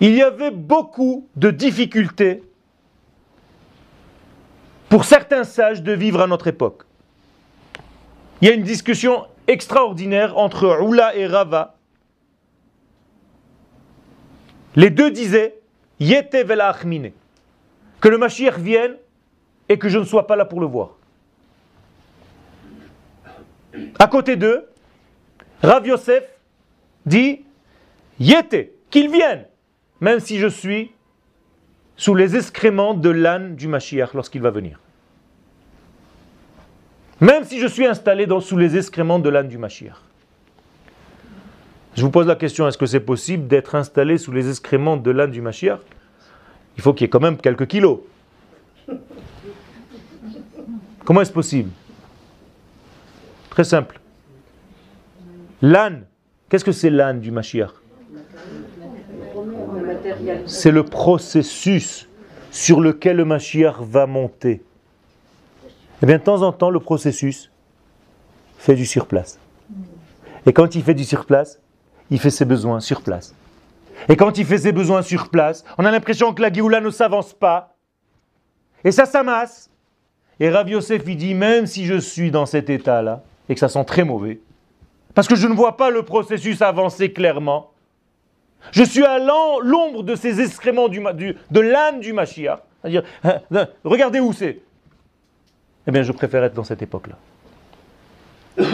Il 0.00 0.14
y 0.14 0.22
avait 0.22 0.50
beaucoup 0.50 1.28
de 1.36 1.50
difficultés 1.50 2.42
pour 4.88 5.04
certains 5.04 5.44
sages 5.44 5.82
de 5.82 5.92
vivre 5.92 6.20
à 6.20 6.26
notre 6.26 6.48
époque. 6.48 6.82
Il 8.40 8.48
y 8.48 8.50
a 8.50 8.54
une 8.54 8.64
discussion 8.64 9.26
extraordinaire 9.46 10.36
entre 10.36 10.80
Oula 10.82 11.14
et 11.14 11.26
Rava. 11.26 11.76
Les 14.76 14.90
deux 14.90 15.10
disaient 15.10 15.54
Yete 16.00 16.46
que 18.00 18.08
le 18.08 18.18
Mashiach 18.18 18.58
vienne 18.58 18.96
et 19.68 19.78
que 19.78 19.88
je 19.88 19.98
ne 19.98 20.04
sois 20.04 20.26
pas 20.26 20.36
là 20.36 20.44
pour 20.44 20.60
le 20.60 20.66
voir. 20.66 20.96
À 23.98 24.06
côté 24.06 24.36
d'eux, 24.36 24.68
Rav 25.62 25.86
Yosef 25.86 26.24
dit 27.06 27.44
Yete, 28.18 28.70
qu'il 28.90 29.10
vienne, 29.10 29.46
même 30.00 30.20
si 30.20 30.38
je 30.38 30.48
suis 30.48 30.90
sous 31.96 32.14
les 32.14 32.36
excréments 32.36 32.94
de 32.94 33.10
l'âne 33.10 33.54
du 33.54 33.68
Mashiach 33.68 34.14
lorsqu'il 34.14 34.42
va 34.42 34.50
venir. 34.50 34.80
Même 37.20 37.44
si 37.44 37.60
je 37.60 37.66
suis 37.68 37.86
installé 37.86 38.26
sous 38.40 38.56
les 38.56 38.76
excréments 38.76 39.20
de 39.20 39.28
l'âne 39.28 39.48
du 39.48 39.58
Mashiach. 39.58 40.11
Je 41.94 42.02
vous 42.02 42.10
pose 42.10 42.26
la 42.26 42.36
question, 42.36 42.66
est-ce 42.66 42.78
que 42.78 42.86
c'est 42.86 43.00
possible 43.00 43.46
d'être 43.48 43.74
installé 43.74 44.16
sous 44.16 44.32
les 44.32 44.48
excréments 44.48 44.96
de 44.96 45.10
l'âne 45.10 45.30
du 45.30 45.42
Mashiach? 45.42 45.80
Il 46.76 46.82
faut 46.82 46.94
qu'il 46.94 47.04
y 47.04 47.06
ait 47.06 47.10
quand 47.10 47.20
même 47.20 47.36
quelques 47.36 47.66
kilos. 47.66 48.00
Comment 51.04 51.20
est-ce 51.20 51.32
possible? 51.32 51.70
Très 53.50 53.64
simple. 53.64 54.00
L'âne, 55.60 56.06
qu'est-ce 56.48 56.64
que 56.64 56.72
c'est 56.72 56.88
l'âne 56.88 57.20
du 57.20 57.30
Mashiach? 57.30 57.72
C'est 60.46 60.70
le 60.70 60.84
processus 60.84 62.08
sur 62.50 62.80
lequel 62.80 63.18
le 63.18 63.24
Mashiach 63.24 63.80
va 63.80 64.06
monter. 64.06 64.62
Eh 66.02 66.06
bien, 66.06 66.18
de 66.18 66.22
temps 66.22 66.42
en 66.42 66.52
temps, 66.52 66.70
le 66.70 66.80
processus 66.80 67.50
fait 68.58 68.74
du 68.74 68.86
surplace. 68.86 69.38
Et 70.46 70.52
quand 70.52 70.74
il 70.74 70.82
fait 70.82 70.94
du 70.94 71.04
surplace, 71.04 71.60
il 72.12 72.20
fait 72.20 72.30
ses 72.30 72.44
besoins 72.44 72.78
sur 72.80 73.00
place. 73.00 73.34
Et 74.08 74.16
quand 74.16 74.36
il 74.36 74.44
fait 74.44 74.58
ses 74.58 74.72
besoins 74.72 75.00
sur 75.00 75.30
place, 75.30 75.64
on 75.78 75.84
a 75.86 75.90
l'impression 75.90 76.34
que 76.34 76.42
la 76.42 76.52
Géoula 76.52 76.80
ne 76.80 76.90
s'avance 76.90 77.32
pas. 77.32 77.74
Et 78.84 78.92
ça 78.92 79.06
s'amasse. 79.06 79.70
Et 80.38 80.50
Rav 80.50 80.68
Yosef, 80.68 81.02
il 81.06 81.16
dit, 81.16 81.34
même 81.34 81.66
si 81.66 81.86
je 81.86 81.98
suis 81.98 82.30
dans 82.30 82.44
cet 82.44 82.68
état-là, 82.68 83.22
et 83.48 83.54
que 83.54 83.60
ça 83.60 83.70
sent 83.70 83.84
très 83.86 84.04
mauvais, 84.04 84.40
parce 85.14 85.26
que 85.26 85.36
je 85.36 85.46
ne 85.46 85.54
vois 85.54 85.78
pas 85.78 85.88
le 85.88 86.02
processus 86.02 86.60
avancer 86.60 87.12
clairement. 87.12 87.70
Je 88.72 88.82
suis 88.82 89.04
à 89.04 89.18
l'ombre 89.18 90.02
de 90.02 90.14
ces 90.14 90.40
excréments 90.42 90.88
de 90.88 91.60
l'âne 91.60 92.00
du 92.00 92.12
Mashiach. 92.12 92.60
C'est-à-dire, 92.82 93.04
hein, 93.24 93.68
regardez 93.84 94.20
où 94.20 94.34
c'est. 94.34 94.60
Eh 95.86 95.90
bien, 95.90 96.02
je 96.02 96.12
préfère 96.12 96.44
être 96.44 96.54
dans 96.54 96.64
cette 96.64 96.82
époque-là. 96.82 97.16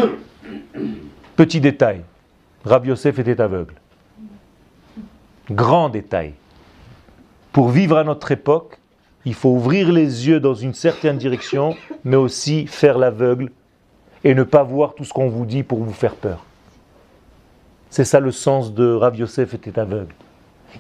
Petit 1.37 1.61
détail, 1.61 2.03
Rabbi 2.69 2.89
Yosef 2.89 3.19
était 3.19 3.41
aveugle. 3.41 3.75
Grand 5.51 5.89
détail. 5.89 6.35
Pour 7.53 7.71
vivre 7.71 7.97
à 7.97 8.05
notre 8.05 8.31
époque, 8.31 8.79
il 9.25 9.35
faut 9.35 9.49
ouvrir 9.49 9.91
les 9.91 10.29
yeux 10.29 10.39
dans 10.39 10.55
une 10.55 10.75
certaine 10.75 11.17
direction, 11.17 11.75
mais 12.05 12.17
aussi 12.17 12.67
faire 12.67 12.99
l'aveugle 12.99 13.51
et 14.23 14.35
ne 14.35 14.43
pas 14.43 14.63
voir 14.63 14.95
tout 14.95 15.05
ce 15.05 15.13
qu'on 15.13 15.29
vous 15.29 15.47
dit 15.47 15.63
pour 15.63 15.83
vous 15.83 15.93
faire 15.93 16.15
peur. 16.15 16.45
C'est 17.89 18.05
ça 18.05 18.21
le 18.21 18.33
sens 18.33 18.75
de 18.75 18.93
Rav 18.93 19.17
Yosef 19.17 19.55
était 19.55 19.79
aveugle. 19.79 20.15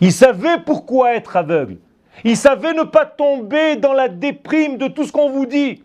Il 0.02 0.12
savait 0.12 0.58
pourquoi 0.64 1.14
être 1.14 1.36
aveugle. 1.36 1.78
Il 2.22 2.36
savait 2.36 2.74
ne 2.74 2.82
pas 2.82 3.06
tomber 3.06 3.76
dans 3.76 3.94
la 3.94 4.08
déprime 4.08 4.76
de 4.76 4.88
tout 4.88 5.04
ce 5.04 5.12
qu'on 5.12 5.30
vous 5.30 5.46
dit. 5.46 5.82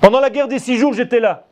Pendant 0.00 0.18
la 0.18 0.30
guerre 0.30 0.48
des 0.48 0.58
six 0.58 0.78
jours, 0.78 0.94
j'étais 0.94 1.20
là. 1.20 1.46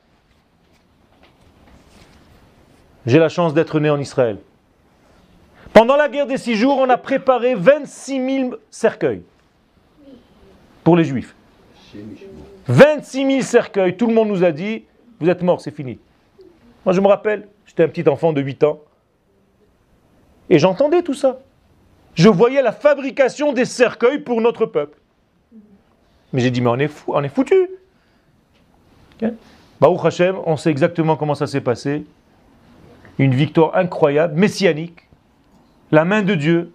J'ai 3.07 3.19
la 3.19 3.29
chance 3.29 3.55
d'être 3.55 3.81
né 3.81 3.91
en 3.91 3.99
Israël. 3.99 4.39
Pendant 5.73 5.97
la 5.97 6.09
guerre 6.09 6.27
des 6.27 6.37
six 6.37 6.57
jours, 6.57 6.79
on 6.79 6.89
a 6.91 6.97
préparé 6.97 7.55
26 7.55 8.39
000 8.39 8.55
cercueils 8.71 9.23
pour 10.85 10.97
les 10.97 11.05
juifs. 11.05 11.35
26 12.67 13.27
000 13.27 13.43
cercueils, 13.43 13.97
tout 13.97 14.07
le 14.07 14.15
monde 14.15 14.29
nous 14.29 14.45
a 14.45 14.53
dit, 14.53 14.85
vous 15.21 15.29
êtes 15.29 15.43
morts, 15.43 15.61
c'est 15.61 15.75
fini. 15.75 15.99
Moi 16.85 16.93
je 16.93 17.01
me 17.01 17.07
rappelle, 17.07 17.49
j'étais 17.67 17.85
un 17.85 17.89
petit 17.89 18.09
enfant 18.09 18.33
de 18.33 18.41
8 18.41 18.65
ans, 18.65 18.81
et 20.49 20.59
j'entendais 20.59 21.03
tout 21.03 21.15
ça. 21.15 21.41
Je 22.15 22.29
voyais 22.29 22.63
la 22.63 22.73
fabrication 22.73 23.53
des 23.53 23.65
cercueils 23.65 24.19
pour 24.19 24.41
notre 24.41 24.67
peuple. 24.67 24.99
Mais 26.33 26.41
j'ai 26.41 26.51
dit, 26.51 26.61
mais 26.61 26.71
on 26.71 26.79
est 26.79 26.89
fou, 26.89 27.13
on 27.15 27.23
est 27.23 27.29
foutu. 27.29 27.71
Baruch 29.81 30.05
Hashem, 30.05 30.37
on 30.45 30.57
sait 30.57 30.71
exactement 30.71 31.17
comment 31.17 31.35
ça 31.35 31.47
s'est 31.47 31.61
passé. 31.61 32.05
Une 33.21 33.35
victoire 33.35 33.77
incroyable, 33.77 34.41
messianique. 34.41 35.07
La 35.91 36.07
main 36.07 36.23
de 36.23 36.35
Dieu. 36.35 36.73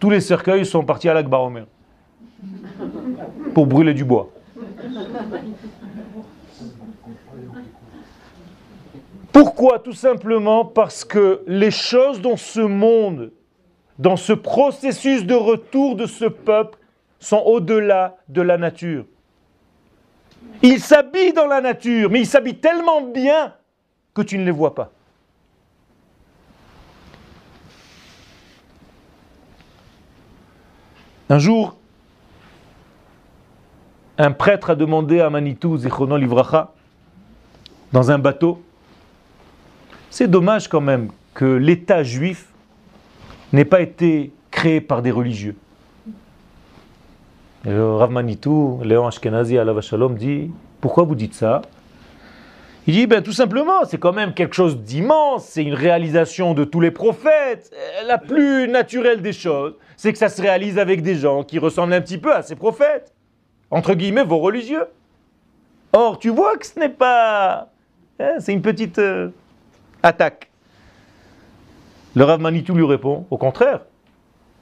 Tous 0.00 0.10
les 0.10 0.20
cercueils 0.20 0.66
sont 0.66 0.82
partis 0.82 1.08
à 1.08 1.14
l'Akbar 1.14 1.44
Omer. 1.44 1.66
Pour 3.54 3.68
brûler 3.68 3.94
du 3.94 4.04
bois. 4.04 4.32
Pourquoi? 9.30 9.78
Tout 9.78 9.92
simplement 9.92 10.64
parce 10.64 11.04
que 11.04 11.44
les 11.46 11.70
choses 11.70 12.20
dans 12.20 12.36
ce 12.36 12.58
monde, 12.58 13.30
dans 13.96 14.16
ce 14.16 14.32
processus 14.32 15.24
de 15.24 15.34
retour 15.34 15.94
de 15.94 16.06
ce 16.06 16.24
peuple, 16.24 16.80
sont 17.20 17.44
au-delà 17.46 18.16
de 18.28 18.42
la 18.42 18.58
nature. 18.58 19.04
Il 20.62 20.80
s'habille 20.80 21.32
dans 21.32 21.46
la 21.46 21.60
nature, 21.60 22.10
mais 22.10 22.22
il 22.22 22.26
s'habille 22.26 22.58
tellement 22.58 23.02
bien 23.02 23.54
que 24.12 24.22
tu 24.22 24.36
ne 24.36 24.44
les 24.44 24.50
vois 24.50 24.74
pas. 24.74 24.90
Un 31.30 31.38
jour, 31.38 31.76
un 34.18 34.32
prêtre 34.32 34.70
a 34.70 34.74
demandé 34.74 35.20
à 35.20 35.30
Manitou, 35.30 35.78
Zichrono 35.78 36.16
Livracha, 36.16 36.72
dans 37.92 38.10
un 38.10 38.18
bateau, 38.18 38.60
c'est 40.10 40.26
dommage 40.26 40.66
quand 40.66 40.80
même 40.80 41.10
que 41.32 41.44
l'État 41.44 42.02
juif 42.02 42.48
n'ait 43.52 43.64
pas 43.64 43.80
été 43.80 44.32
créé 44.50 44.80
par 44.80 45.02
des 45.02 45.12
religieux. 45.12 45.54
Rav 47.64 48.10
Manitou, 48.10 48.80
Léon 48.82 49.06
Ashkenazi, 49.06 49.56
Allah 49.56 49.80
Shalom, 49.80 50.16
dit 50.16 50.50
Pourquoi 50.80 51.04
vous 51.04 51.14
dites 51.14 51.34
ça? 51.34 51.62
Il 52.90 52.94
dit 52.94 53.06
ben, 53.06 53.22
Tout 53.22 53.32
simplement, 53.32 53.84
c'est 53.84 53.98
quand 53.98 54.12
même 54.12 54.34
quelque 54.34 54.56
chose 54.56 54.78
d'immense, 54.78 55.44
c'est 55.44 55.62
une 55.62 55.74
réalisation 55.74 56.54
de 56.54 56.64
tous 56.64 56.80
les 56.80 56.90
prophètes. 56.90 57.72
La 58.04 58.18
plus 58.18 58.66
naturelle 58.66 59.22
des 59.22 59.32
choses, 59.32 59.76
c'est 59.96 60.12
que 60.12 60.18
ça 60.18 60.28
se 60.28 60.42
réalise 60.42 60.76
avec 60.76 61.00
des 61.00 61.14
gens 61.14 61.44
qui 61.44 61.60
ressemblent 61.60 61.92
un 61.92 62.00
petit 62.00 62.18
peu 62.18 62.34
à 62.34 62.42
ces 62.42 62.56
prophètes. 62.56 63.14
Entre 63.70 63.94
guillemets, 63.94 64.24
vos 64.24 64.38
religieux. 64.38 64.86
Or, 65.92 66.18
tu 66.18 66.30
vois 66.30 66.56
que 66.56 66.66
ce 66.66 66.80
n'est 66.80 66.88
pas. 66.88 67.68
Hein, 68.18 68.40
c'est 68.40 68.52
une 68.52 68.60
petite. 68.60 68.98
Euh, 68.98 69.28
attaque. 70.02 70.50
Le 72.16 72.24
Rav 72.24 72.40
Manitou 72.40 72.74
lui 72.74 72.84
répond, 72.84 73.24
au 73.30 73.38
contraire, 73.38 73.82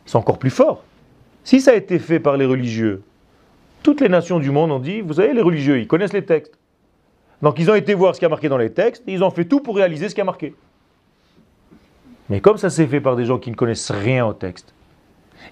c'est 0.04 0.16
encore 0.16 0.38
plus 0.38 0.50
fort. 0.50 0.84
Si 1.44 1.62
ça 1.62 1.70
a 1.70 1.74
été 1.76 1.98
fait 1.98 2.20
par 2.20 2.36
les 2.36 2.44
religieux, 2.44 3.04
toutes 3.82 4.02
les 4.02 4.10
nations 4.10 4.38
du 4.38 4.50
monde 4.50 4.70
ont 4.70 4.80
dit, 4.80 5.00
vous 5.00 5.14
savez, 5.14 5.32
les 5.32 5.40
religieux, 5.40 5.78
ils 5.78 5.86
connaissent 5.86 6.12
les 6.12 6.26
textes. 6.26 6.58
Donc 7.42 7.58
ils 7.58 7.70
ont 7.70 7.74
été 7.74 7.94
voir 7.94 8.14
ce 8.14 8.20
qui 8.20 8.26
a 8.26 8.28
marqué 8.28 8.48
dans 8.48 8.58
les 8.58 8.72
textes, 8.72 9.02
et 9.06 9.12
ils 9.12 9.22
ont 9.22 9.30
fait 9.30 9.44
tout 9.44 9.60
pour 9.60 9.76
réaliser 9.76 10.08
ce 10.08 10.14
qui 10.14 10.20
a 10.20 10.24
marqué. 10.24 10.54
Mais 12.28 12.40
comme 12.40 12.58
ça 12.58 12.68
s'est 12.68 12.86
fait 12.86 13.00
par 13.00 13.16
des 13.16 13.24
gens 13.24 13.38
qui 13.38 13.50
ne 13.50 13.56
connaissent 13.56 13.90
rien 13.90 14.26
au 14.26 14.32
texte, 14.32 14.74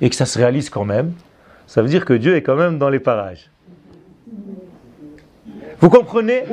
et 0.01 0.11
que 0.11 0.17
ça 0.17 0.27
se 0.27 0.39
réalise 0.39 0.69
quand 0.69 0.85
même, 0.85 1.13
ça 1.67 1.83
veut 1.83 1.89
dire 1.89 2.05
que 2.05 2.13
Dieu 2.13 2.37
est 2.37 2.43
quand 2.43 2.57
même 2.57 2.79
dans 2.79 2.89
les 2.89 3.01
parages. 3.01 3.51
Vous 5.81 5.91
comprenez? 5.91 6.45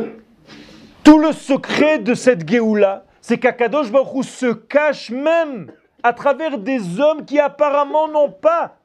Tout 1.04 1.20
le 1.20 1.34
secret 1.34 2.00
de 2.00 2.14
cette 2.14 2.48
Géoula, 2.48 3.06
c'est 3.22 3.38
qu'Akadosh 3.38 3.92
Baruch 3.92 4.26
se 4.26 4.54
cache 4.54 5.12
même 5.12 5.72
à 6.02 6.14
travers 6.14 6.58
des 6.58 7.00
hommes 7.00 7.26
qui 7.26 7.40
apparemment 7.40 8.08
n'ont 8.08 8.32
pas 8.32 8.78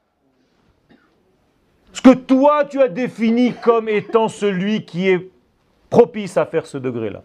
ce 1.91 2.01
que 2.01 2.13
toi 2.13 2.65
tu 2.65 2.81
as 2.81 2.87
défini 2.87 3.53
comme 3.53 3.89
étant 3.89 4.27
celui 4.27 4.85
qui 4.85 5.09
est 5.09 5.29
propice 5.89 6.37
à 6.37 6.45
faire 6.45 6.65
ce 6.65 6.77
degré-là. 6.77 7.23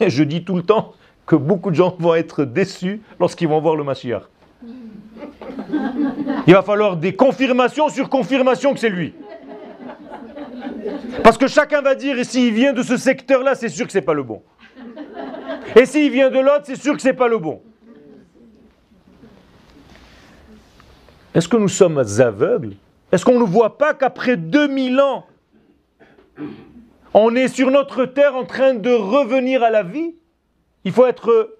Je 0.00 0.22
dis 0.22 0.44
tout 0.44 0.56
le 0.56 0.62
temps 0.62 0.92
que 1.26 1.36
beaucoup 1.36 1.70
de 1.70 1.76
gens 1.76 1.94
vont 1.98 2.14
être 2.14 2.44
déçus 2.44 3.02
lorsqu'ils 3.20 3.48
vont 3.48 3.60
voir 3.60 3.76
le 3.76 3.84
Mashiach. 3.84 4.22
Il 6.46 6.54
va 6.54 6.62
falloir 6.62 6.96
des 6.96 7.14
confirmations 7.14 7.88
sur 7.88 8.08
confirmation 8.08 8.74
que 8.74 8.80
c'est 8.80 8.90
lui. 8.90 9.14
Parce 11.22 11.38
que 11.38 11.46
chacun 11.46 11.80
va 11.80 11.94
dire, 11.94 12.18
et 12.18 12.24
s'il 12.24 12.52
vient 12.52 12.72
de 12.72 12.82
ce 12.82 12.96
secteur-là, 12.96 13.54
c'est 13.54 13.68
sûr 13.68 13.86
que 13.86 13.92
ce 13.92 13.98
n'est 13.98 14.04
pas 14.04 14.14
le 14.14 14.22
bon. 14.22 14.42
Et 15.76 15.86
s'il 15.86 16.10
vient 16.10 16.30
de 16.30 16.38
l'autre, 16.38 16.64
c'est 16.64 16.76
sûr 16.76 16.94
que 16.94 17.02
ce 17.02 17.08
n'est 17.08 17.14
pas 17.14 17.28
le 17.28 17.38
bon. 17.38 17.62
Est-ce 21.34 21.48
que 21.48 21.56
nous 21.56 21.68
sommes 21.68 21.98
aveugles? 22.18 22.74
Est-ce 23.10 23.24
qu'on 23.24 23.38
ne 23.38 23.44
voit 23.44 23.78
pas 23.78 23.94
qu'après 23.94 24.36
2000 24.36 25.00
ans, 25.00 25.26
on 27.14 27.34
est 27.34 27.48
sur 27.48 27.70
notre 27.70 28.04
terre 28.04 28.34
en 28.34 28.44
train 28.44 28.74
de 28.74 28.90
revenir 28.90 29.62
à 29.62 29.70
la 29.70 29.82
vie 29.82 30.14
Il 30.84 30.92
faut 30.92 31.06
être 31.06 31.56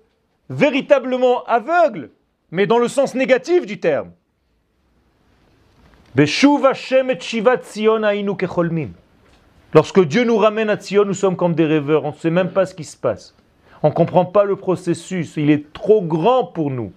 véritablement 0.49 1.45
aveugle, 1.45 2.11
mais 2.51 2.67
dans 2.67 2.79
le 2.79 2.89
sens 2.89 3.15
négatif 3.15 3.67
du 3.67 3.79
terme. 3.81 4.13
Lorsque 9.75 10.05
Dieu 10.05 10.25
nous 10.25 10.37
ramène 10.37 10.71
à 10.71 10.79
Sion, 10.79 11.05
nous 11.05 11.15
sommes 11.15 11.37
comme 11.37 11.55
des 11.55 11.65
rêveurs, 11.65 12.05
on 12.05 12.11
ne 12.11 12.17
sait 12.17 12.31
même 12.31 12.51
pas 12.51 12.67
ce 12.67 12.75
qui 12.75 12.85
se 12.85 12.97
passe. 12.97 13.35
On 13.83 13.89
ne 13.89 13.95
comprend 13.95 14.27
pas 14.27 14.45
le 14.45 14.57
processus, 14.57 15.35
il 15.37 15.51
est 15.51 15.73
trop 15.73 16.03
grand 16.03 16.45
pour 16.45 16.71
nous. 16.71 16.93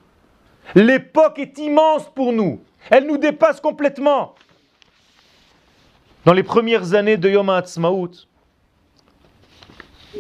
L'époque 0.76 1.40
est 1.40 1.58
immense 1.58 2.10
pour 2.14 2.34
nous, 2.34 2.62
elle 2.90 3.08
nous 3.08 3.18
dépasse 3.18 3.62
complètement. 3.62 4.36
Dans 6.26 6.34
les 6.34 6.44
premières 6.44 6.94
années 6.96 7.18
de 7.18 7.30
Yom 7.30 7.50
HaAtzmaut, 7.50 8.12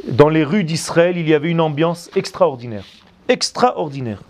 dans 0.08 0.30
les 0.30 0.44
rues 0.44 0.64
d'Israël, 0.64 1.18
il 1.18 1.28
y 1.28 1.34
avait 1.34 1.50
une 1.50 1.62
ambiance 1.62 2.10
extraordinaire. 2.16 2.86
Extraordinaire. 3.28 4.22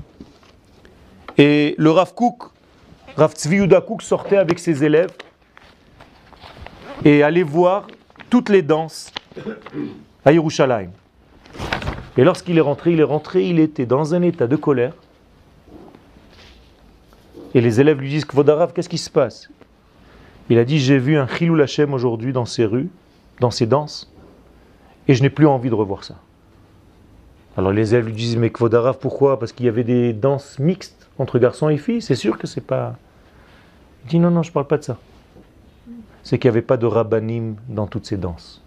Et 1.37 1.75
le 1.77 1.91
Rav 1.91 2.13
Kook, 2.13 2.43
Rav 3.17 3.33
Tzvi 3.33 3.67
sortait 3.99 4.37
avec 4.37 4.59
ses 4.59 4.83
élèves 4.83 5.11
et 7.03 7.23
allait 7.23 7.43
voir 7.43 7.87
toutes 8.29 8.49
les 8.49 8.61
danses 8.61 9.11
à 10.23 10.31
Yerushalayim. 10.31 10.91
Et 12.17 12.23
lorsqu'il 12.23 12.57
est 12.57 12.61
rentré, 12.61 12.93
il 12.93 12.99
est 12.99 13.03
rentré, 13.03 13.45
il 13.47 13.59
était 13.59 13.85
dans 13.85 14.13
un 14.15 14.21
état 14.21 14.47
de 14.47 14.55
colère. 14.55 14.93
Et 17.53 17.61
les 17.61 17.79
élèves 17.79 17.99
lui 17.99 18.09
disent, 18.09 18.25
Kvodarav, 18.25 18.73
qu'est-ce 18.73 18.89
qui 18.89 18.97
se 18.97 19.09
passe? 19.09 19.49
Il 20.49 20.57
a 20.57 20.63
dit, 20.63 20.79
j'ai 20.79 20.97
vu 20.97 21.17
un 21.17 21.27
Chilou 21.27 21.55
Lachem 21.55 21.93
aujourd'hui 21.93 22.31
dans 22.31 22.45
ces 22.45 22.65
rues, 22.65 22.89
dans 23.39 23.51
ces 23.51 23.65
danses, 23.65 24.11
et 25.07 25.13
je 25.13 25.21
n'ai 25.21 25.29
plus 25.29 25.47
envie 25.47 25.69
de 25.69 25.75
revoir 25.75 26.03
ça. 26.03 26.15
Alors 27.57 27.71
les 27.71 27.93
élèves 27.93 28.07
lui 28.07 28.13
disent, 28.13 28.37
mais 28.37 28.49
Kvodarav, 28.49 28.97
pourquoi? 28.99 29.39
Parce 29.39 29.51
qu'il 29.51 29.65
y 29.65 29.69
avait 29.69 29.83
des 29.83 30.13
danses 30.13 30.59
mixtes 30.59 31.07
entre 31.17 31.39
garçons 31.39 31.69
et 31.69 31.77
filles, 31.77 32.01
c'est 32.01 32.15
sûr 32.15 32.37
que 32.37 32.47
c'est 32.47 32.65
pas... 32.65 32.95
Il 34.03 34.09
dit, 34.09 34.19
non, 34.19 34.31
non, 34.31 34.43
je 34.43 34.51
parle 34.51 34.67
pas 34.67 34.77
de 34.77 34.83
ça. 34.83 34.97
C'est 36.23 36.37
qu'il 36.37 36.49
n'y 36.49 36.53
avait 36.57 36.65
pas 36.65 36.77
de 36.77 36.85
rabbanim 36.85 37.55
dans 37.69 37.87
toutes 37.87 38.05
ces 38.05 38.17
danses 38.17 38.65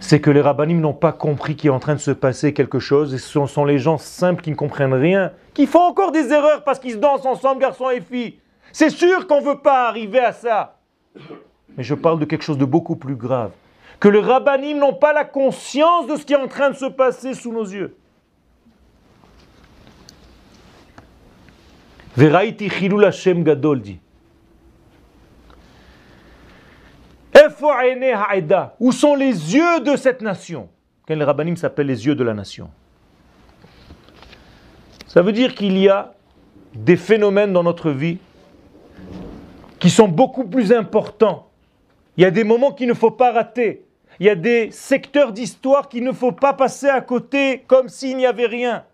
c'est 0.00 0.20
que 0.20 0.30
les 0.30 0.40
rabbinim 0.40 0.80
n'ont 0.80 0.94
pas 0.94 1.12
compris 1.12 1.54
qu'il 1.54 1.68
est 1.68 1.72
en 1.72 1.78
train 1.78 1.94
de 1.94 2.00
se 2.00 2.10
passer 2.10 2.54
quelque 2.54 2.78
chose, 2.78 3.14
et 3.14 3.18
ce 3.18 3.46
sont 3.46 3.64
les 3.64 3.78
gens 3.78 3.98
simples 3.98 4.42
qui 4.42 4.50
ne 4.50 4.56
comprennent 4.56 4.94
rien, 4.94 5.30
qui 5.54 5.66
font 5.66 5.82
encore 5.82 6.10
des 6.10 6.32
erreurs 6.32 6.64
parce 6.64 6.78
qu'ils 6.78 6.92
se 6.92 6.96
dansent 6.96 7.26
ensemble, 7.26 7.60
garçons 7.60 7.90
et 7.90 8.00
filles. 8.00 8.38
C'est 8.72 8.90
sûr 8.90 9.26
qu'on 9.26 9.40
ne 9.40 9.46
veut 9.46 9.58
pas 9.58 9.88
arriver 9.88 10.20
à 10.20 10.32
ça. 10.32 10.78
Mais 11.76 11.84
je 11.84 11.94
parle 11.94 12.18
de 12.18 12.24
quelque 12.24 12.42
chose 12.42 12.58
de 12.58 12.64
beaucoup 12.64 12.96
plus 12.96 13.14
grave. 13.14 13.50
Que 14.00 14.08
les 14.08 14.20
rabbinim 14.20 14.78
n'ont 14.78 14.94
pas 14.94 15.12
la 15.12 15.26
conscience 15.26 16.06
de 16.06 16.16
ce 16.16 16.24
qui 16.24 16.32
est 16.32 16.36
en 16.36 16.48
train 16.48 16.70
de 16.70 16.76
se 16.76 16.86
passer 16.86 17.34
sous 17.34 17.52
nos 17.52 17.64
yeux. 17.64 17.94
Veraiti 22.16 22.70
chilul 22.70 23.04
Hashem 23.04 23.44
gadol 23.44 23.82
dit. 23.82 24.00
Où 28.80 28.92
sont 28.92 29.14
les 29.14 29.54
yeux 29.54 29.80
de 29.80 29.96
cette 29.96 30.22
nation? 30.22 30.68
Quand 31.06 31.14
les 31.14 31.24
rabbinim 31.24 31.56
s'appellent 31.56 31.86
les 31.86 32.06
yeux 32.06 32.14
de 32.14 32.24
la 32.24 32.34
nation. 32.34 32.70
Ça 35.06 35.22
veut 35.22 35.32
dire 35.32 35.54
qu'il 35.54 35.76
y 35.76 35.88
a 35.88 36.14
des 36.74 36.96
phénomènes 36.96 37.52
dans 37.52 37.62
notre 37.62 37.90
vie 37.90 38.18
qui 39.78 39.90
sont 39.90 40.08
beaucoup 40.08 40.44
plus 40.44 40.72
importants. 40.72 41.50
Il 42.16 42.22
y 42.22 42.26
a 42.26 42.30
des 42.30 42.44
moments 42.44 42.72
qu'il 42.72 42.88
ne 42.88 42.94
faut 42.94 43.10
pas 43.10 43.32
rater. 43.32 43.86
Il 44.20 44.26
y 44.26 44.30
a 44.30 44.34
des 44.34 44.70
secteurs 44.70 45.32
d'histoire 45.32 45.88
qu'il 45.88 46.04
ne 46.04 46.12
faut 46.12 46.30
pas 46.30 46.52
passer 46.52 46.88
à 46.88 47.00
côté 47.00 47.64
comme 47.66 47.88
s'il 47.88 48.18
n'y 48.18 48.26
avait 48.26 48.46
rien. 48.46 48.84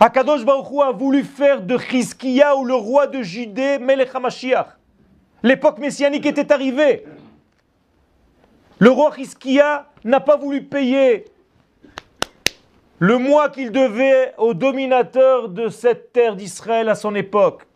Akadosh 0.00 0.46
Baruch 0.46 0.66
a 0.82 0.92
voulu 0.92 1.22
faire 1.24 1.60
de 1.60 1.76
Chizkiya 1.76 2.56
ou 2.56 2.64
le 2.64 2.74
roi 2.74 3.06
de 3.06 3.20
Judée 3.20 3.78
Melech 3.78 4.14
HaMashiach. 4.14 4.78
L'époque 5.42 5.78
messianique 5.78 6.24
était 6.24 6.50
arrivée. 6.50 7.04
Le 8.78 8.90
roi 8.90 9.12
Chizkiya 9.14 9.90
n'a 10.04 10.20
pas 10.20 10.38
voulu 10.38 10.62
payer 10.62 11.26
le 13.00 13.18
mois 13.18 13.50
qu'il 13.50 13.70
devait 13.70 14.32
au 14.38 14.54
dominateur 14.54 15.50
de 15.50 15.68
cette 15.68 16.14
terre 16.14 16.34
d'Israël 16.34 16.88
à 16.88 16.94
son 16.94 17.14
époque. 17.14 17.66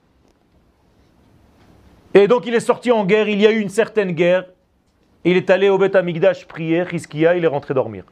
Et 2.14 2.26
donc 2.26 2.46
il 2.46 2.54
est 2.54 2.60
sorti 2.60 2.90
en 2.90 3.04
guerre, 3.04 3.28
il 3.28 3.40
y 3.40 3.46
a 3.46 3.50
eu 3.50 3.60
une 3.60 3.68
certaine 3.68 4.12
guerre. 4.12 4.51
Il 5.24 5.36
est 5.36 5.50
allé 5.50 5.68
au 5.68 5.78
Beth 5.78 5.94
Amigdash 5.94 6.46
prier, 6.46 6.84
Chizkiya, 6.84 7.36
il 7.36 7.44
est 7.44 7.48
rentré 7.48 7.74
dormir. 7.74 8.04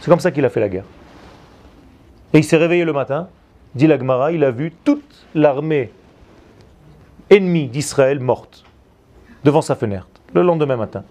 C'est 0.00 0.10
comme 0.10 0.20
ça 0.20 0.30
qu'il 0.30 0.44
a 0.44 0.50
fait 0.50 0.60
la 0.60 0.68
guerre. 0.68 0.84
Et 2.32 2.38
il 2.38 2.44
s'est 2.44 2.56
réveillé 2.56 2.84
le 2.84 2.92
matin, 2.92 3.28
dit 3.74 3.86
la 3.86 3.98
Gemara, 3.98 4.32
il 4.32 4.44
a 4.44 4.50
vu 4.50 4.72
toute 4.84 5.26
l'armée 5.34 5.90
ennemie 7.30 7.68
d'Israël 7.68 8.20
morte 8.20 8.64
devant 9.44 9.62
sa 9.62 9.74
fenêtre 9.74 10.08
le 10.34 10.42
lendemain 10.42 10.76
matin. 10.76 11.04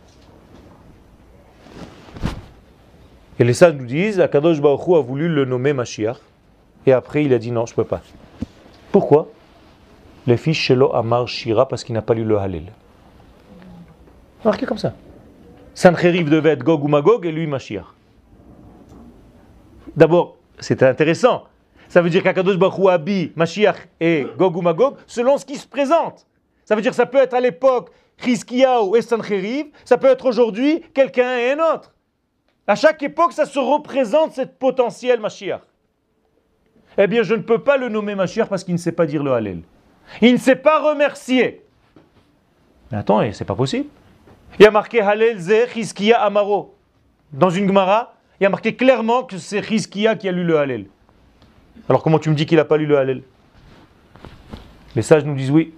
Et 3.39 3.43
les 3.43 3.53
sages 3.53 3.73
nous 3.73 3.85
disent, 3.85 4.19
Akadosh 4.19 4.61
Baruch 4.61 4.97
a 4.97 5.01
voulu 5.01 5.29
le 5.29 5.45
nommer 5.45 5.73
Mashiach, 5.73 6.17
et 6.85 6.93
après 6.93 7.23
il 7.23 7.33
a 7.33 7.39
dit 7.39 7.51
non, 7.51 7.65
je 7.65 7.73
ne 7.73 7.75
peux 7.77 7.85
pas. 7.85 8.01
Pourquoi? 8.91 9.29
Le 10.27 10.35
fils 10.35 10.57
Shelo 10.57 10.93
Amar 10.93 11.27
Shira, 11.27 11.67
parce 11.67 11.83
qu'il 11.83 11.95
n'a 11.95 12.01
pas 12.01 12.13
lu 12.13 12.23
le 12.23 12.37
Hallel. 12.37 12.71
Marqué 14.43 14.65
comme 14.65 14.77
ça. 14.77 14.93
Sancheriv 15.73 16.29
devait 16.29 16.51
être 16.51 16.63
Gog 16.63 16.83
ou 16.83 16.87
Magog, 16.87 17.25
et 17.25 17.31
lui 17.31 17.47
Mashiach. 17.47 17.85
D'abord, 19.95 20.37
c'est 20.59 20.81
intéressant. 20.83 21.45
Ça 21.87 22.01
veut 22.01 22.09
dire 22.09 22.21
qu'Akadosh 22.21 22.57
Baruch 22.57 22.89
habille 22.89 23.31
Mashiach 23.35 23.87
et 23.99 24.27
Gog 24.37 24.55
ou 24.55 24.61
Magog 24.61 24.95
selon 25.07 25.37
ce 25.37 25.45
qui 25.45 25.55
se 25.55 25.67
présente. 25.67 26.27
Ça 26.63 26.75
veut 26.75 26.81
dire 26.81 26.91
que 26.91 26.95
ça 26.95 27.05
peut 27.05 27.17
être 27.17 27.33
à 27.33 27.39
l'époque 27.39 27.89
Chizkiyahu 28.23 28.95
et 28.95 29.01
Sancheriv, 29.01 29.67
ça 29.85 29.97
peut 29.97 30.07
être 30.07 30.25
aujourd'hui 30.25 30.83
quelqu'un 30.93 31.37
et 31.37 31.51
un 31.51 31.73
autre. 31.73 31.95
À 32.67 32.75
chaque 32.75 33.01
époque, 33.01 33.33
ça 33.33 33.45
se 33.45 33.57
représente 33.57 34.33
cette 34.33 34.59
potentielle 34.59 35.19
Mashiach. 35.19 35.61
Eh 36.97 37.07
bien, 37.07 37.23
je 37.23 37.33
ne 37.33 37.41
peux 37.41 37.59
pas 37.59 37.77
le 37.77 37.89
nommer 37.89 38.13
Mashiach 38.13 38.47
parce 38.47 38.63
qu'il 38.63 38.75
ne 38.75 38.79
sait 38.79 38.91
pas 38.91 39.05
dire 39.05 39.23
le 39.23 39.31
Hallel. 39.31 39.61
Il 40.21 40.33
ne 40.33 40.37
sait 40.37 40.55
pas 40.55 40.79
remercier. 40.79 41.63
Mais 42.91 42.99
attends, 42.99 43.21
c'est 43.31 43.45
pas 43.45 43.55
possible. 43.55 43.89
Il 44.57 44.63
y 44.63 44.65
a 44.65 44.71
marqué 44.71 45.01
Hallel 45.01 45.39
Ze 45.39 45.67
Chizkiya 45.73 46.21
Amaro. 46.21 46.75
Dans 47.31 47.49
une 47.49 47.67
Gemara, 47.67 48.13
il 48.39 48.43
y 48.43 48.45
a 48.45 48.49
marqué 48.49 48.75
clairement 48.75 49.23
que 49.23 49.37
c'est 49.37 49.61
Chizkiya 49.61 50.15
qui 50.15 50.27
a 50.27 50.31
lu 50.31 50.43
le 50.43 50.57
Hallel. 50.57 50.85
Alors 51.87 52.03
comment 52.03 52.19
tu 52.19 52.29
me 52.29 52.35
dis 52.35 52.45
qu'il 52.45 52.57
n'a 52.57 52.65
pas 52.65 52.77
lu 52.77 52.85
le 52.85 52.97
Hallel 52.97 53.23
Les 54.95 55.01
sages 55.01 55.25
nous 55.25 55.35
disent 55.35 55.51
oui. 55.51 55.73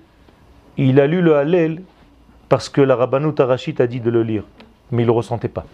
Il 0.77 0.99
a 0.99 1.07
lu 1.07 1.21
le 1.21 1.35
Hallel 1.35 1.83
parce 2.49 2.69
que 2.69 2.81
la 2.81 2.95
Rabbanut 2.95 3.39
Arashit 3.39 3.79
a 3.79 3.87
dit 3.87 3.99
de 3.99 4.09
le 4.09 4.23
lire, 4.23 4.43
mais 4.91 5.03
il 5.03 5.05
ne 5.05 5.11
le 5.11 5.15
ressentait 5.15 5.47
pas. 5.47 5.65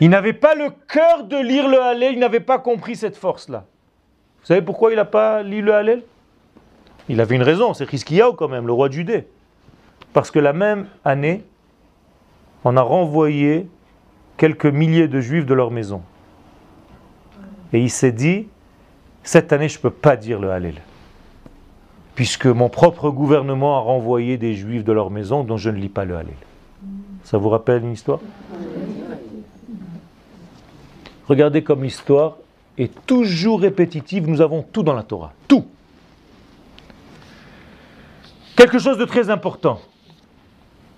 Il 0.00 0.10
n'avait 0.10 0.32
pas 0.32 0.54
le 0.54 0.70
cœur 0.86 1.24
de 1.24 1.36
lire 1.36 1.68
le 1.68 1.80
Hallel, 1.80 2.14
il 2.14 2.18
n'avait 2.18 2.40
pas 2.40 2.58
compris 2.58 2.94
cette 2.96 3.16
force-là. 3.16 3.64
Vous 4.40 4.46
savez 4.46 4.62
pourquoi 4.62 4.92
il 4.92 4.96
n'a 4.96 5.04
pas 5.04 5.42
lu 5.42 5.60
le 5.60 5.74
Hallel 5.74 6.02
Il 7.08 7.20
avait 7.20 7.36
une 7.36 7.42
raison, 7.42 7.74
c'est 7.74 7.88
Chizkiyahu 7.88 8.34
quand 8.36 8.48
même, 8.48 8.66
le 8.66 8.72
roi 8.72 8.88
de 8.88 8.94
Judée. 8.94 9.26
Parce 10.12 10.30
que 10.30 10.38
la 10.38 10.52
même 10.52 10.86
année, 11.04 11.44
on 12.64 12.76
a 12.76 12.82
renvoyé 12.82 13.68
quelques 14.36 14.66
milliers 14.66 15.08
de 15.08 15.20
juifs 15.20 15.46
de 15.46 15.54
leur 15.54 15.70
maison. 15.70 16.02
Et 17.72 17.80
il 17.80 17.90
s'est 17.90 18.12
dit, 18.12 18.48
cette 19.22 19.52
année 19.52 19.68
je 19.68 19.78
ne 19.78 19.82
peux 19.82 19.90
pas 19.90 20.16
dire 20.16 20.40
le 20.40 20.50
Hallel. 20.50 20.80
Puisque 22.14 22.46
mon 22.46 22.68
propre 22.68 23.10
gouvernement 23.10 23.76
a 23.76 23.80
renvoyé 23.80 24.38
des 24.38 24.54
juifs 24.54 24.84
de 24.84 24.92
leur 24.92 25.10
maison 25.10 25.44
dont 25.44 25.56
je 25.56 25.70
ne 25.70 25.76
lis 25.76 25.88
pas 25.88 26.04
le 26.04 26.16
Hallel. 26.16 26.34
Ça 27.24 27.38
vous 27.38 27.48
rappelle 27.48 27.84
une 27.84 27.92
histoire? 27.92 28.20
Regardez 31.28 31.62
comme 31.62 31.82
l'histoire 31.82 32.38
est 32.78 32.92
toujours 33.04 33.60
répétitive. 33.60 34.26
Nous 34.28 34.40
avons 34.40 34.62
tout 34.62 34.82
dans 34.82 34.94
la 34.94 35.02
Torah. 35.02 35.32
Tout. 35.46 35.66
Quelque 38.56 38.78
chose 38.78 38.98
de 38.98 39.04
très 39.04 39.28
important. 39.28 39.80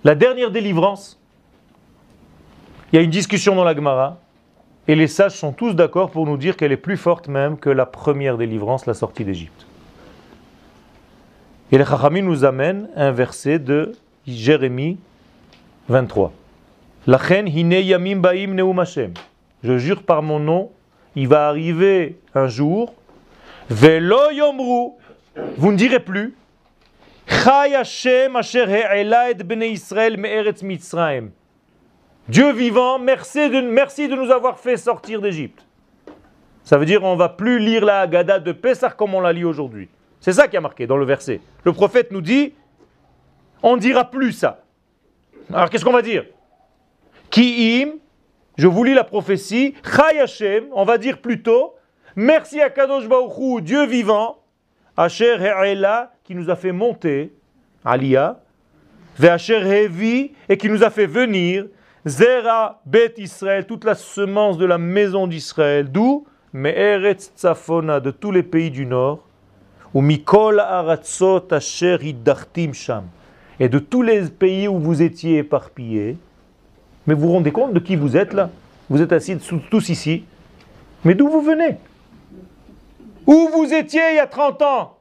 La 0.03 0.15
dernière 0.15 0.49
délivrance, 0.49 1.19
il 2.91 2.95
y 2.95 2.99
a 2.99 3.03
une 3.03 3.11
discussion 3.11 3.55
dans 3.55 3.63
la 3.63 3.75
Gemara, 3.75 4.17
et 4.87 4.95
les 4.95 5.07
sages 5.07 5.37
sont 5.37 5.53
tous 5.53 5.73
d'accord 5.73 6.09
pour 6.09 6.25
nous 6.25 6.37
dire 6.37 6.57
qu'elle 6.57 6.71
est 6.71 6.77
plus 6.77 6.97
forte 6.97 7.27
même 7.27 7.57
que 7.57 7.69
la 7.69 7.85
première 7.85 8.37
délivrance, 8.37 8.87
la 8.87 8.95
sortie 8.95 9.23
d'Égypte. 9.23 9.67
Et 11.71 11.77
les 11.77 11.85
Chachamim 11.85 12.23
nous 12.23 12.43
amènent 12.43 12.89
un 12.95 13.11
verset 13.11 13.59
de 13.59 13.91
Jérémie 14.25 14.97
23. 15.87 16.33
Lachen 17.05 17.47
hine 17.47 17.71
yamim 17.71 18.17
baim 18.17 18.55
neum. 18.55 18.83
Je 19.63 19.77
jure 19.77 20.01
par 20.01 20.23
mon 20.23 20.39
nom, 20.39 20.71
il 21.15 21.27
va 21.27 21.47
arriver 21.47 22.17
un 22.33 22.47
jour, 22.47 22.93
velo 23.69 24.31
yomru, 24.31 24.93
vous 25.57 25.71
ne 25.71 25.77
direz 25.77 25.99
plus, 25.99 26.33
Dieu 32.27 32.51
vivant, 32.51 32.99
merci 32.99 33.49
de, 33.49 33.61
merci 33.61 34.07
de 34.07 34.15
nous 34.15 34.29
avoir 34.29 34.59
fait 34.59 34.77
sortir 34.77 35.21
d'Égypte. 35.21 35.65
Ça 36.63 36.77
veut 36.77 36.85
dire 36.85 37.03
on 37.03 37.15
va 37.15 37.29
plus 37.29 37.57
lire 37.57 37.83
la 37.83 38.01
Haggadah 38.01 38.39
de 38.39 38.51
Pessah 38.51 38.91
comme 38.91 39.15
on 39.15 39.21
la 39.21 39.33
lit 39.33 39.45
aujourd'hui. 39.45 39.89
C'est 40.19 40.33
ça 40.33 40.47
qui 40.47 40.57
a 40.57 40.61
marqué 40.61 40.85
dans 40.85 40.97
le 40.97 41.05
verset. 41.05 41.41
Le 41.63 41.73
prophète 41.73 42.11
nous 42.11 42.21
dit, 42.21 42.53
on 43.63 43.75
ne 43.75 43.81
dira 43.81 44.11
plus 44.11 44.33
ça. 44.33 44.63
Alors 45.51 45.69
qu'est-ce 45.69 45.85
qu'on 45.85 45.93
va 45.93 46.03
dire? 46.03 46.25
Ki'im, 47.31 47.93
je 48.57 48.67
vous 48.67 48.83
lis 48.83 48.93
la 48.93 49.03
prophétie, 49.05 49.73
Chai 49.83 50.19
Hashem, 50.19 50.65
on 50.73 50.83
va 50.83 50.97
dire 50.97 51.21
plutôt, 51.21 51.75
merci 52.15 52.61
à 52.61 52.69
Kadosh 52.69 53.07
Baruch 53.07 53.63
Dieu 53.63 53.85
vivant, 53.85 54.43
Asher 54.95 55.37
He'ela, 55.39 56.11
qui 56.31 56.37
nous 56.37 56.49
a 56.49 56.55
fait 56.55 56.71
monter, 56.71 57.33
Aliyah, 57.83 58.39
Ve'asher 59.19 59.67
Hevi, 59.67 60.31
et 60.47 60.55
qui 60.55 60.69
nous 60.69 60.81
a 60.81 60.89
fait 60.89 61.05
venir, 61.05 61.65
Zera 62.05 62.79
Bet 62.85 63.15
Israël, 63.17 63.65
toute 63.65 63.83
la 63.83 63.95
semence 63.95 64.57
de 64.57 64.63
la 64.63 64.77
maison 64.77 65.27
d'Israël, 65.27 65.91
d'où 65.91 66.25
Me'eretz 66.53 67.33
Tzafona, 67.35 67.99
de 67.99 68.11
tous 68.11 68.31
les 68.31 68.43
pays 68.43 68.71
du 68.71 68.85
nord, 68.85 69.27
ou 69.93 69.99
Mikol 69.99 70.61
Aratzot 70.61 71.51
Asher 71.51 71.97
Iddartim 72.01 72.71
Sham 72.71 73.03
et 73.59 73.67
de 73.67 73.79
tous 73.79 74.01
les 74.01 74.21
pays 74.29 74.69
où 74.69 74.79
vous 74.79 75.01
étiez 75.01 75.39
éparpillés. 75.39 76.15
Mais 77.07 77.13
vous 77.13 77.27
vous 77.27 77.33
rendez 77.33 77.51
compte 77.51 77.73
de 77.73 77.79
qui 77.79 77.97
vous 77.97 78.15
êtes 78.15 78.31
là? 78.31 78.49
Vous 78.89 79.01
êtes 79.01 79.11
assis 79.11 79.37
tous 79.69 79.89
ici. 79.89 80.23
Mais 81.03 81.13
d'où 81.13 81.27
vous 81.27 81.41
venez? 81.41 81.75
Où 83.27 83.49
vous 83.53 83.73
étiez 83.73 84.11
il 84.11 84.15
y 84.15 84.19
a 84.19 84.27
30 84.27 84.61
ans? 84.61 85.00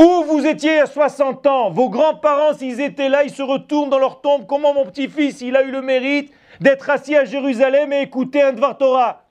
Où 0.00 0.24
vous 0.24 0.46
étiez 0.46 0.80
a 0.80 0.86
60 0.86 1.46
ans 1.46 1.70
Vos 1.70 1.90
grands-parents, 1.90 2.54
s'ils 2.54 2.80
étaient 2.80 3.10
là, 3.10 3.22
ils 3.22 3.30
se 3.30 3.42
retournent 3.42 3.90
dans 3.90 3.98
leur 3.98 4.22
tombe. 4.22 4.46
Comment 4.46 4.72
mon 4.72 4.86
petit-fils, 4.86 5.42
il 5.42 5.54
a 5.56 5.62
eu 5.62 5.70
le 5.70 5.82
mérite 5.82 6.32
d'être 6.58 6.88
assis 6.88 7.14
à 7.14 7.26
Jérusalem 7.26 7.92
et 7.92 8.00
écouter 8.00 8.40
un 8.40 8.54
Dvar 8.54 8.78
Torah? 8.78 9.24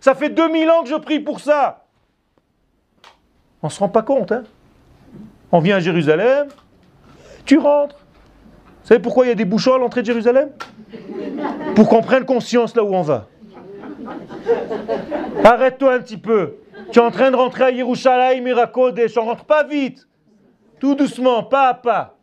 Ça 0.00 0.16
fait 0.16 0.30
2000 0.30 0.68
ans 0.68 0.82
que 0.82 0.88
je 0.88 0.96
prie 0.96 1.20
pour 1.20 1.38
ça. 1.38 1.84
On 3.62 3.68
ne 3.68 3.72
se 3.72 3.78
rend 3.78 3.88
pas 3.88 4.02
compte, 4.02 4.32
hein? 4.32 4.42
On 5.52 5.60
vient 5.60 5.76
à 5.76 5.80
Jérusalem, 5.80 6.48
tu 7.44 7.58
rentres. 7.58 7.94
Vous 8.82 8.88
savez 8.88 9.00
pourquoi 9.00 9.26
il 9.26 9.28
y 9.28 9.32
a 9.32 9.36
des 9.36 9.44
bouchons 9.44 9.74
à 9.74 9.78
l'entrée 9.78 10.00
de 10.00 10.06
Jérusalem? 10.06 10.50
Pour 11.76 11.88
qu'on 11.88 12.02
prenne 12.02 12.24
conscience 12.24 12.74
là 12.74 12.82
où 12.82 12.92
on 12.92 13.02
va. 13.02 13.28
Arrête-toi 15.44 15.94
un 15.94 16.00
petit 16.00 16.16
peu. 16.16 16.56
Tu 16.96 17.00
es 17.00 17.04
en 17.04 17.10
train 17.10 17.30
de 17.30 17.36
rentrer 17.36 17.64
à 17.64 17.70
Yerushalayim, 17.70 18.40
Mirakodesh. 18.40 19.18
On 19.18 19.26
rentre 19.26 19.44
pas 19.44 19.64
vite. 19.64 20.08
Tout 20.80 20.94
doucement, 20.94 21.42
pas 21.42 21.68
à 21.68 21.74
pas. 21.74 22.16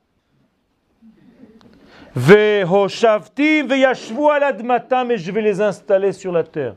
Vehoshavtim 2.16 3.68
veyashvu 3.68 4.32
aladmatam 4.32 5.12
et 5.12 5.18
je 5.20 5.32
vais 5.32 5.44
les 5.44 5.62
installer 5.62 6.12
sur 6.12 6.32
la 6.32 6.44
terre. 6.44 6.74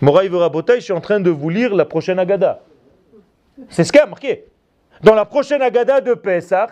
Moraï 0.00 0.28
Rabotai, 0.28 0.76
je 0.76 0.84
suis 0.84 0.92
en 0.92 1.00
train 1.00 1.18
de 1.18 1.28
vous 1.28 1.50
lire 1.50 1.74
la 1.74 1.86
prochaine 1.86 2.20
Agada. 2.20 2.60
C'est 3.68 3.82
ce 3.82 3.90
qu'il 3.90 4.00
a 4.00 4.06
marqué. 4.06 4.44
Dans 5.02 5.16
la 5.16 5.24
prochaine 5.24 5.62
Agada 5.62 6.00
de 6.00 6.14
Pesach, 6.14 6.70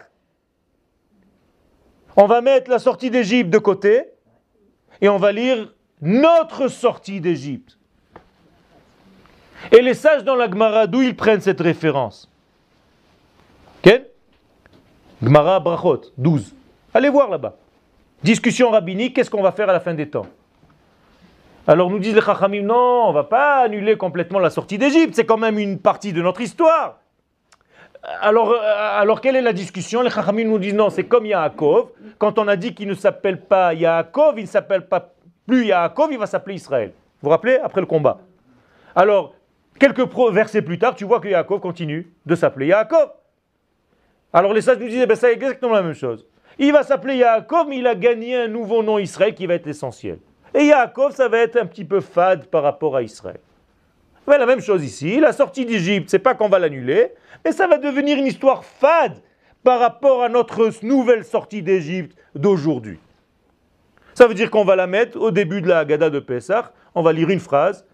On 2.14 2.26
va 2.26 2.40
mettre 2.40 2.70
la 2.70 2.78
sortie 2.78 3.10
d'Égypte 3.10 3.50
de 3.50 3.58
côté 3.58 4.04
et 5.00 5.08
on 5.08 5.16
va 5.16 5.32
lire 5.32 5.74
notre 6.00 6.68
sortie 6.68 7.20
d'Égypte. 7.20 7.80
Et 9.72 9.82
les 9.82 9.94
sages 9.94 10.24
dans 10.24 10.34
la 10.34 10.50
Gemara, 10.50 10.86
d'où 10.86 11.02
ils 11.02 11.16
prennent 11.16 11.40
cette 11.40 11.60
référence 11.60 12.30
Quel 13.82 14.06
Gemara 15.22 15.60
Brachot, 15.60 16.02
12. 16.18 16.54
Allez 16.92 17.08
voir 17.08 17.30
là-bas. 17.30 17.56
Discussion 18.22 18.70
rabbinique, 18.70 19.14
qu'est-ce 19.14 19.30
qu'on 19.30 19.42
va 19.42 19.52
faire 19.52 19.68
à 19.68 19.72
la 19.72 19.80
fin 19.80 19.94
des 19.94 20.08
temps 20.08 20.26
Alors 21.66 21.90
nous 21.90 21.98
disent 21.98 22.14
les 22.14 22.20
Chachamim, 22.20 22.62
non, 22.62 23.06
on 23.06 23.12
va 23.12 23.24
pas 23.24 23.62
annuler 23.62 23.96
complètement 23.96 24.38
la 24.38 24.50
sortie 24.50 24.78
d'Égypte, 24.78 25.14
c'est 25.14 25.26
quand 25.26 25.36
même 25.36 25.58
une 25.58 25.78
partie 25.78 26.12
de 26.12 26.22
notre 26.22 26.40
histoire. 26.40 26.98
Alors, 28.20 28.50
euh, 28.50 28.58
alors 29.00 29.20
quelle 29.20 29.36
est 29.36 29.42
la 29.42 29.54
discussion 29.54 30.02
Les 30.02 30.10
Chachamim 30.10 30.44
nous 30.44 30.58
disent 30.58 30.74
non, 30.74 30.90
c'est 30.90 31.04
comme 31.04 31.24
Yaakov. 31.24 31.88
Quand 32.18 32.38
on 32.38 32.48
a 32.48 32.56
dit 32.56 32.74
qu'il 32.74 32.88
ne 32.88 32.94
s'appelle 32.94 33.40
pas 33.40 33.72
Yaakov, 33.72 34.38
il 34.38 34.42
ne 34.42 34.48
s'appelle 34.48 34.86
pas 34.86 35.12
plus 35.46 35.66
Yaakov, 35.66 36.12
il 36.12 36.18
va 36.18 36.26
s'appeler 36.26 36.56
Israël. 36.56 36.92
Vous 37.22 37.26
vous 37.26 37.30
rappelez 37.30 37.56
Après 37.56 37.80
le 37.80 37.86
combat. 37.86 38.18
Alors, 38.94 39.34
quelques 39.78 40.08
versets 40.32 40.62
plus 40.62 40.78
tard, 40.78 40.94
tu 40.94 41.04
vois 41.04 41.20
que 41.20 41.28
Yaakov 41.28 41.60
continue 41.60 42.12
de 42.26 42.34
s'appeler 42.34 42.68
Yaakov. 42.68 43.10
Alors 44.32 44.52
les 44.52 44.60
sages 44.60 44.78
nous 44.78 44.88
disent, 44.88 45.02
eh 45.02 45.06
ben, 45.06 45.16
c'est 45.16 45.32
exactement 45.32 45.74
la 45.74 45.82
même 45.82 45.94
chose. 45.94 46.26
Il 46.58 46.72
va 46.72 46.82
s'appeler 46.82 47.16
Yaakov, 47.16 47.68
mais 47.68 47.78
il 47.78 47.86
a 47.86 47.94
gagné 47.94 48.36
un 48.36 48.48
nouveau 48.48 48.82
nom 48.82 48.98
Israël 48.98 49.34
qui 49.34 49.46
va 49.46 49.54
être 49.54 49.66
essentiel. 49.66 50.18
Et 50.54 50.66
Yaakov, 50.66 51.12
ça 51.12 51.28
va 51.28 51.38
être 51.38 51.56
un 51.56 51.66
petit 51.66 51.84
peu 51.84 52.00
fade 52.00 52.46
par 52.46 52.62
rapport 52.62 52.96
à 52.96 53.02
Israël. 53.02 53.40
Mais 54.26 54.38
la 54.38 54.46
même 54.46 54.60
chose 54.60 54.84
ici, 54.84 55.20
la 55.20 55.32
sortie 55.32 55.66
d'Égypte, 55.66 56.08
c'est 56.08 56.18
pas 56.18 56.34
qu'on 56.34 56.48
va 56.48 56.58
l'annuler, 56.58 57.12
mais 57.44 57.52
ça 57.52 57.66
va 57.66 57.76
devenir 57.76 58.16
une 58.16 58.26
histoire 58.26 58.64
fade 58.64 59.18
par 59.62 59.80
rapport 59.80 60.22
à 60.22 60.28
notre 60.28 60.70
nouvelle 60.82 61.24
sortie 61.24 61.62
d'Égypte 61.62 62.16
d'aujourd'hui. 62.34 62.98
Ça 64.14 64.26
veut 64.26 64.34
dire 64.34 64.50
qu'on 64.50 64.64
va 64.64 64.76
la 64.76 64.86
mettre 64.86 65.20
au 65.20 65.30
début 65.30 65.60
de 65.60 65.68
la 65.68 65.80
Haggadah 65.80 66.10
de 66.10 66.20
Pessah, 66.20 66.72
on 66.94 67.02
va 67.02 67.12
lire 67.12 67.30
une 67.30 67.40
phrase 67.40 67.84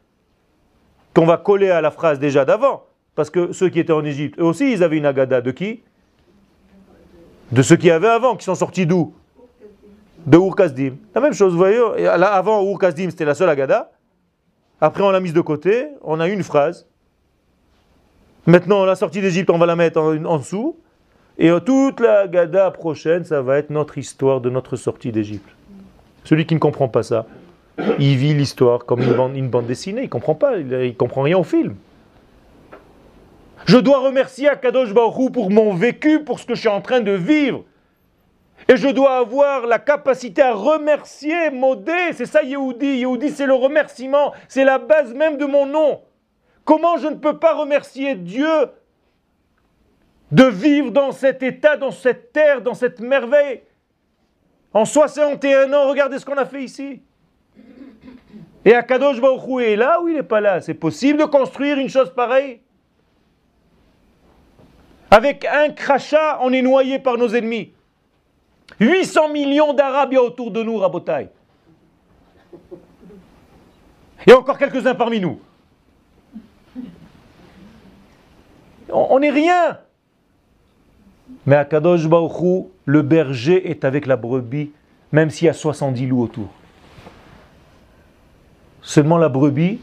qu'on 1.15 1.27
va 1.27 1.37
coller 1.37 1.71
à 1.71 1.81
la 1.81 1.91
phrase 1.91 2.19
déjà 2.19 2.45
d'avant. 2.45 2.85
Parce 3.15 3.31
que 3.31 3.53
ceux 3.53 3.69
qui 3.69 3.81
étaient 3.81 3.93
en 3.93 4.05
Égypte, 4.05 4.39
eux 4.39 4.45
aussi, 4.45 4.73
ils 4.73 4.83
avaient 4.83 4.97
une 4.97 5.07
Haggadah 5.07 5.41
de 5.41 5.51
qui? 5.51 5.83
De 7.53 7.63
ceux 7.63 7.77
qui 7.77 7.91
avaient 7.91 8.09
avant, 8.09 8.37
qui 8.37 8.45
sont 8.45 8.55
sortis 8.55 8.87
d'où? 8.87 9.15
De 10.27 10.39
Urkazdim. 10.39 10.97
La 11.15 11.21
même 11.21 11.33
chose, 11.33 11.53
vous 11.53 11.59
voyez, 11.59 12.07
avant 12.07 12.63
Urkazdim, 12.71 13.11
c'était 13.11 13.25
la 13.25 13.35
seule 13.35 13.49
Haggadah. 13.49 13.91
Après, 14.81 15.03
on 15.03 15.11
l'a 15.11 15.21
mise 15.21 15.35
de 15.35 15.41
côté, 15.41 15.89
on 16.03 16.21
a 16.21 16.29
une 16.29 16.43
phrase. 16.43 16.87
Maintenant, 18.47 18.85
la 18.85 18.95
sortie 18.95 19.21
d'Égypte, 19.21 19.51
on 19.51 19.59
va 19.59 19.67
la 19.67 19.77
mettre 19.77 20.01
en, 20.01 20.39
dessous. 20.39 20.79
Et 21.39 21.51
toute 21.65 22.01
la 22.01 22.21
Haggadah 22.21 22.71
prochaine, 22.71 23.25
ça 23.25 23.43
va 23.43 23.59
être 23.59 23.71
notre 23.71 23.99
histoire 23.99 24.41
de 24.41 24.49
notre 24.49 24.77
sortie 24.77 25.13
d'Égypte. 25.13 25.49
Celui 26.25 26.47
qui 26.47 26.55
ne 26.55 26.61
comprend 26.61 26.89
pas 26.89 27.03
ça, 27.03 27.27
il 27.99 28.17
vit 28.17 28.35
l'histoire 28.35 28.85
comme 28.85 29.03
une 29.03 29.49
bande, 29.49 29.67
dessinée, 29.67 30.03
il 30.03 30.09
comprend 30.09 30.35
pas, 30.35 30.59
il 30.59 30.97
comprend 30.97 31.23
rien 31.23 31.39
au 31.39 31.45
film. 31.45 31.77
Je 33.67 33.79
dois 33.79 33.99
remercier 33.99 34.49
Akadosh 34.49 34.93
Baruch 34.93 35.33
pour 35.33 35.51
mon 35.51 35.75
vécu, 35.75 36.25
pour 36.25 36.41
ce 36.41 36.47
que 36.47 36.55
je 36.55 36.61
suis 36.61 36.69
en 36.69 36.81
train 36.81 37.01
de 37.01 37.13
vivre. 37.13 37.65
Et 38.69 38.77
je 38.77 38.89
dois 38.89 39.19
avoir 39.19 39.67
la 39.67 39.79
capacité 39.79 40.43
à 40.43 40.55
remercier, 40.55 41.51
Modé, 41.51 42.13
c'est 42.13 42.27
ça 42.27 42.43
Yehudi. 42.43 42.99
Yehudi, 42.99 43.31
c'est 43.31 43.47
le 43.47 43.55
remerciement, 43.55 44.33
c'est 44.49 44.65
la 44.65 44.79
base 44.79 45.13
même 45.15 45.37
de 45.37 45.45
mon 45.45 45.67
nom. 45.67 46.01
Comment 46.65 46.97
je 46.99 47.09
ne 47.09 47.17
peux 47.17 47.39
pas 47.39 47.55
remercier 47.55 48.15
Dieu 48.15 48.69
de 50.31 50.45
vivre 50.45 50.91
dans 50.91 51.11
cet 51.11 51.43
état, 51.43 51.77
dans 51.77 51.91
cette 51.91 52.33
terre, 52.33 52.63
dans 52.63 52.75
cette 52.75 53.01
merveille? 53.01 53.63
En 54.73 54.85
61 54.85 55.73
ans, 55.73 55.89
regardez 55.89 56.19
ce 56.19 56.25
qu'on 56.25 56.37
a 56.37 56.47
fait 56.47 56.63
ici. 56.63 57.03
Et 58.65 58.75
Akadosh 58.75 59.21
Baruch 59.21 59.63
est 59.63 59.77
là 59.77 60.01
ou 60.03 60.09
il 60.09 60.15
n'est 60.15 60.23
pas 60.23 60.41
là? 60.41 60.61
C'est 60.61 60.75
possible 60.75 61.19
de 61.19 61.25
construire 61.25 61.79
une 61.79 61.89
chose 61.89 62.13
pareille? 62.15 62.61
Avec 65.11 65.45
un 65.45 65.71
crachat, 65.71 66.39
on 66.43 66.53
est 66.53 66.63
noyé 66.63 66.99
par 66.99 67.17
nos 67.17 67.29
ennemis. 67.29 67.73
800 68.79 69.31
millions 69.31 69.73
d'Arabes 69.73 70.15
autour 70.15 70.51
de 70.51 70.63
nous, 70.63 70.77
Rabotai. 70.77 71.29
Et 74.27 74.33
encore 74.33 74.59
quelques-uns 74.59 74.95
parmi 74.95 75.21
nous. 75.21 75.41
On 78.93 79.19
n'est 79.19 79.31
rien. 79.31 79.79
Mais 81.47 81.57
à 81.57 81.65
Kadosh 81.65 82.07
Baruch 82.07 82.67
le 82.85 83.03
berger 83.03 83.71
est 83.71 83.85
avec 83.85 84.07
la 84.07 84.17
brebis, 84.17 84.73
même 85.13 85.31
s'il 85.31 85.47
y 85.47 85.49
a 85.49 85.55
70 85.55 86.07
loups 86.07 86.23
autour. 86.23 86.49
Seulement 88.91 89.19
la 89.19 89.29
brebis, 89.29 89.81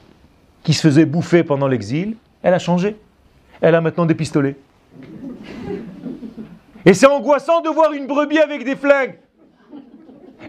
qui 0.64 0.74
se 0.74 0.82
faisait 0.82 1.06
bouffer 1.06 1.46
pendant 1.46 1.70
l'exil, 1.70 2.18
elle 2.44 2.54
a 2.54 2.60
changé. 2.60 2.98
Elle 3.62 3.74
a 3.74 3.80
maintenant 3.80 4.06
des 4.06 4.16
pistolets. 4.16 4.58
Et 6.86 6.94
c'est 6.94 7.06
angoissant 7.06 7.62
de 7.62 7.70
voir 7.70 7.94
une 7.94 8.06
brebis 8.06 8.40
avec 8.40 8.66
des 8.66 8.76
flingues. 8.76 9.18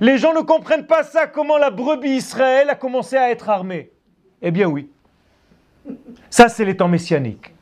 Les 0.01 0.19
gens 0.19 0.35
ne 0.35 0.41
comprennent 0.41 0.89
pas 0.89 1.05
ça, 1.05 1.29
comment 1.29 1.57
la 1.57 1.71
brebis 1.71 2.17
Israël 2.17 2.69
a 2.69 2.75
commencé 2.75 3.17
à 3.17 3.31
être 3.31 3.49
armée. 3.49 3.93
Eh 4.43 4.51
bien 4.51 4.67
oui. 4.67 4.91
Ça, 6.29 6.49
c'est 6.49 6.65
les 6.65 6.77
temps 6.77 6.89
messianiques. 6.89 7.55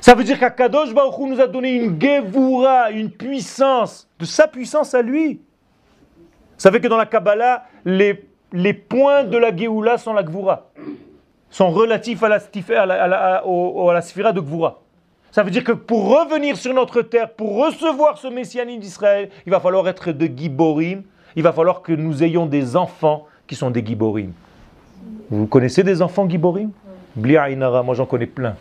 Ça 0.00 0.14
veut 0.14 0.22
dire 0.22 0.38
qu'Akadosh 0.38 0.94
Baruch 0.94 1.18
nous 1.18 1.40
a 1.40 1.48
donné 1.48 1.72
une 1.72 2.00
gevura, 2.00 2.92
une 2.92 3.10
puissance, 3.10 4.08
de 4.20 4.24
sa 4.24 4.46
puissance 4.46 4.94
à 4.94 5.02
lui. 5.02 5.40
Vous 6.14 6.58
savez 6.58 6.80
que 6.80 6.86
dans 6.86 6.96
la 6.96 7.06
Kabbalah, 7.06 7.64
les 7.84 8.28
les 8.52 8.72
points 8.72 9.24
de 9.24 9.36
la 9.36 9.54
Géoula 9.54 9.98
sont 9.98 10.12
la 10.12 10.22
Gvura, 10.22 10.70
sont 11.50 11.70
relatifs 11.70 12.22
à 12.22 12.28
la, 12.28 12.38
à 13.04 13.06
la, 13.08 13.42
à 13.42 14.00
sphira 14.02 14.32
de 14.32 14.40
Gvura. 14.40 14.80
Ça 15.30 15.42
veut 15.42 15.50
dire 15.50 15.64
que 15.64 15.72
pour 15.72 16.08
revenir 16.08 16.56
sur 16.56 16.72
notre 16.72 17.02
terre, 17.02 17.30
pour 17.32 17.64
recevoir 17.64 18.16
ce 18.18 18.28
messianisme 18.28 18.80
d'Israël, 18.80 19.28
il 19.46 19.50
va 19.50 19.60
falloir 19.60 19.86
être 19.88 20.12
de 20.12 20.26
Giborim, 20.26 21.02
il 21.36 21.42
va 21.42 21.52
falloir 21.52 21.82
que 21.82 21.92
nous 21.92 22.22
ayons 22.22 22.46
des 22.46 22.76
enfants 22.76 23.26
qui 23.46 23.54
sont 23.54 23.70
des 23.70 23.84
Giborim. 23.84 24.32
Vous 25.30 25.46
connaissez 25.46 25.82
des 25.82 26.00
enfants 26.00 26.28
Giborim? 26.28 26.70
Bliaïnara, 27.14 27.82
moi 27.82 27.94
j'en 27.94 28.06
connais 28.06 28.26
plein. 28.26 28.56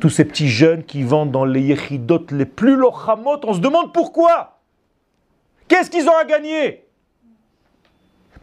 Tous 0.00 0.10
ces 0.10 0.24
petits 0.24 0.48
jeunes 0.48 0.82
qui 0.84 1.02
vendent 1.02 1.30
dans 1.30 1.44
les 1.44 1.60
yechidot 1.60 2.26
les 2.30 2.46
plus 2.46 2.76
lochamot, 2.76 3.40
on 3.44 3.54
se 3.54 3.60
demande 3.60 3.92
pourquoi 3.92 4.58
Qu'est-ce 5.68 5.90
qu'ils 5.90 6.08
ont 6.08 6.16
à 6.16 6.24
gagner? 6.24 6.87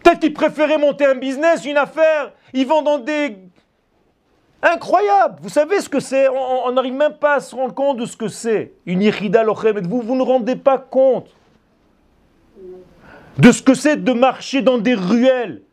Peut-être 0.05 0.19
qu'ils 0.19 0.33
préféraient 0.33 0.77
monter 0.77 1.03
un 1.07 1.15
business, 1.15 1.65
une 1.65 1.77
affaire. 1.77 2.31
Ils 2.53 2.67
vont 2.67 2.83
dans 2.83 2.99
des... 2.99 3.37
Incroyable 4.61 5.39
Vous 5.41 5.49
savez 5.49 5.79
ce 5.79 5.89
que 5.89 5.99
c'est? 5.99 6.27
On 6.29 6.71
n'arrive 6.71 6.93
même 6.93 7.15
pas 7.15 7.35
à 7.35 7.39
se 7.39 7.55
rendre 7.55 7.73
compte 7.73 7.97
de 7.97 8.05
ce 8.05 8.15
que 8.15 8.27
c'est. 8.27 8.73
Une 8.85 9.01
irida 9.01 9.43
lochem. 9.43 9.79
Vous, 9.87 10.01
vous 10.01 10.15
ne 10.15 10.21
rendez 10.21 10.55
pas 10.55 10.77
compte 10.77 11.27
de 13.39 13.51
ce 13.51 13.63
que 13.63 13.73
c'est 13.73 14.03
de 14.03 14.13
marcher 14.13 14.61
dans 14.61 14.77
des 14.77 14.93
ruelles. 14.93 15.63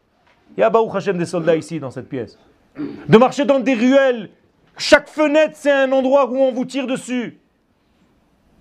Il 0.57 0.61
y 0.61 0.63
a 0.63 0.71
Baou 0.71 0.91
Hashem 0.95 1.19
des 1.19 1.27
soldats 1.27 1.57
ici 1.57 1.79
dans 1.79 1.91
cette 1.91 2.09
pièce. 2.09 2.39
De 2.77 3.19
marcher 3.19 3.45
dans 3.45 3.61
des 3.61 3.75
ruelles. 3.75 4.31
Chaque 4.79 5.11
fenêtre, 5.11 5.55
c'est 5.57 5.71
un 5.71 5.93
endroit 5.93 6.31
où 6.31 6.39
on 6.39 6.53
vous 6.53 6.65
tire 6.65 6.87
dessus. 6.87 7.39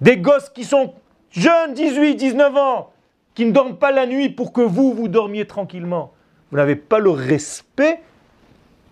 Des 0.02 0.18
gosses 0.18 0.50
qui 0.50 0.66
sont 0.66 0.96
jeunes, 1.30 1.74
18, 1.74 2.16
19 2.16 2.58
ans, 2.58 2.91
qui 3.34 3.46
ne 3.46 3.52
dorment 3.52 3.78
pas 3.78 3.92
la 3.92 4.06
nuit 4.06 4.30
pour 4.30 4.54
que 4.54 4.62
vous, 4.62 4.94
vous 4.94 5.08
dormiez 5.08 5.46
tranquillement. 5.46 6.14
Vous 6.52 6.58
n'avez 6.58 6.76
pas 6.76 7.00
le 7.00 7.10
respect 7.10 8.02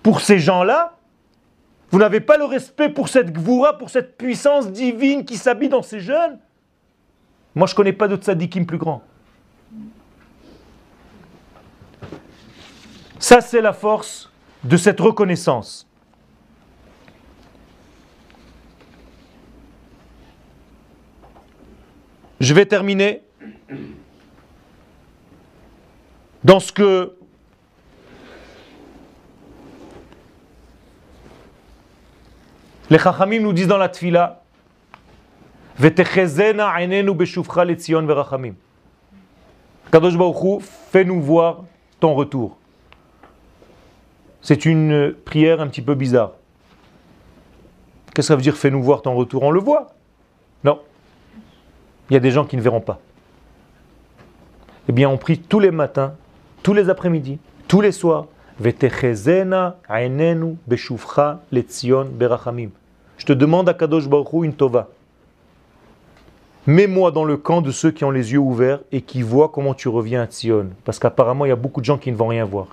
pour 0.02 0.22
ces 0.22 0.40
gens-là. 0.40 0.98
Vous 1.92 2.00
n'avez 2.00 2.20
pas 2.20 2.38
le 2.38 2.46
respect 2.46 2.90
pour 2.90 3.10
cette 3.10 3.32
gvoura, 3.34 3.78
pour 3.78 3.90
cette 3.90 4.18
puissance 4.18 4.72
divine 4.72 5.26
qui 5.26 5.38
s'habille 5.38 5.70
dans 5.70 5.82
ces 5.82 6.00
jeunes. 6.00 6.40
Moi, 7.56 7.68
je 7.68 7.74
ne 7.74 7.78
connais 7.78 7.94
pas 7.94 8.08
de 8.08 8.16
tzadikim 8.16 8.66
plus 8.66 8.78
grand. 8.78 9.02
Ça, 13.18 13.42
c'est 13.42 13.62
la 13.62 13.74
force 13.74 14.32
de 14.64 14.78
cette 14.78 15.00
reconnaissance. 15.00 15.86
Je 22.40 22.54
vais 22.54 22.66
terminer 22.66 23.24
dans 26.44 26.60
ce 26.60 26.72
que 26.72 27.14
les 32.90 32.98
Chachamim 32.98 33.40
nous 33.42 33.54
disent 33.54 33.68
dans 33.68 33.78
la 33.78 33.90
Tfila, 33.90 34.42
Kadosh 39.92 40.18
Baruch 40.18 40.62
fais-nous 40.92 41.22
voir 41.22 41.64
ton 42.00 42.14
retour. 42.14 42.58
C'est 44.42 44.66
une 44.66 45.14
prière 45.26 45.62
un 45.62 45.68
petit 45.68 45.82
peu 45.82 45.96
bizarre. 45.96 46.32
Qu'est-ce 48.08 48.16
que 48.16 48.22
ça 48.24 48.36
veut 48.36 48.42
dire 48.42 48.58
fais-nous 48.58 48.82
voir 48.82 49.02
ton 49.02 49.16
retour? 49.16 49.44
On 49.44 49.52
le 49.52 49.60
voit 49.60 49.94
Non. 50.64 50.82
Il 52.10 52.14
y 52.14 52.18
a 52.18 52.20
des 52.20 52.32
gens 52.32 52.46
qui 52.46 52.58
ne 52.58 52.62
verront 52.62 52.82
pas. 52.82 53.00
Eh 54.88 54.92
bien, 54.92 55.08
on 55.08 55.18
prie 55.18 55.38
tous 55.38 55.60
les 55.60 55.72
matins, 55.72 56.16
tous 56.64 56.74
les 56.74 56.90
après-midi, 56.90 57.40
tous 57.68 57.82
les 57.82 57.92
soirs. 57.92 58.26
Je 58.62 58.70
te 63.26 63.34
demande 63.34 63.70
à 63.70 63.74
Kadosh 63.74 64.08
Baruch 64.08 64.28
une 64.44 64.54
tova. 64.54 64.90
Mets-moi 66.68 67.12
dans 67.12 67.24
le 67.24 67.38
camp 67.38 67.62
de 67.62 67.72
ceux 67.72 67.92
qui 67.92 68.04
ont 68.04 68.12
les 68.12 68.34
yeux 68.34 68.40
ouverts 68.40 68.82
et 68.92 69.02
qui 69.02 69.22
voient 69.22 69.50
comment 69.50 69.74
tu 69.74 69.88
reviens 69.88 70.24
à 70.24 70.26
Tzion. 70.28 70.68
Parce 70.84 71.00
qu'apparemment, 71.00 71.46
il 71.46 71.50
y 71.50 71.52
a 71.52 71.56
beaucoup 71.56 71.80
de 71.80 71.86
gens 71.86 71.98
qui 71.98 72.12
ne 72.12 72.18
vont 72.18 72.28
rien 72.28 72.46
voir. 72.46 72.68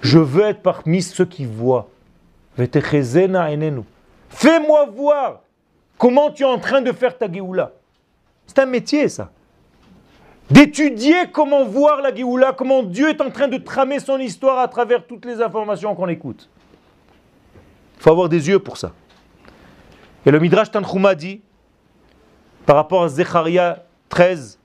Je 0.00 0.18
veux 0.18 0.44
être 0.44 0.62
parmi 0.62 1.02
ceux 1.02 1.26
qui 1.26 1.44
voient. 1.44 1.88
Fais-moi 4.30 4.86
voir 4.94 5.40
comment 5.98 6.30
tu 6.30 6.42
es 6.42 6.46
en 6.46 6.58
train 6.58 6.80
de 6.80 6.92
faire 6.92 7.16
ta 7.16 7.30
Géoula. 7.30 7.72
C'est 8.46 8.58
un 8.58 8.66
métier, 8.66 9.08
ça. 9.08 9.30
D'étudier 10.50 11.30
comment 11.30 11.64
voir 11.64 12.00
la 12.00 12.14
Géoula, 12.14 12.52
comment 12.52 12.82
Dieu 12.82 13.10
est 13.10 13.20
en 13.20 13.30
train 13.30 13.48
de 13.48 13.58
tramer 13.58 14.00
son 14.00 14.18
histoire 14.18 14.58
à 14.58 14.68
travers 14.68 15.06
toutes 15.06 15.26
les 15.26 15.42
informations 15.42 15.94
qu'on 15.94 16.08
écoute. 16.08 16.48
Il 17.96 18.02
faut 18.02 18.10
avoir 18.10 18.30
des 18.30 18.48
yeux 18.48 18.58
pour 18.58 18.78
ça. 18.78 18.92
Et 20.24 20.30
le 20.30 20.40
Midrash 20.40 20.70
Tanchuma 20.70 21.14
dit, 21.14 21.42
par 22.64 22.76
rapport 22.76 23.02
à 23.02 23.08
Zecharia 23.08 23.84
13, 24.08 24.58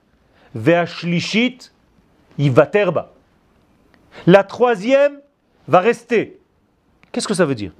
Ve'ashlishit, 0.54 1.70
terba. 2.72 3.12
La 4.26 4.42
troisième 4.44 5.20
va 5.68 5.80
rester. 5.80 6.40
Qu'est-ce 7.12 7.28
que 7.28 7.34
ça 7.34 7.44
veut 7.44 7.54
dire? 7.54 7.72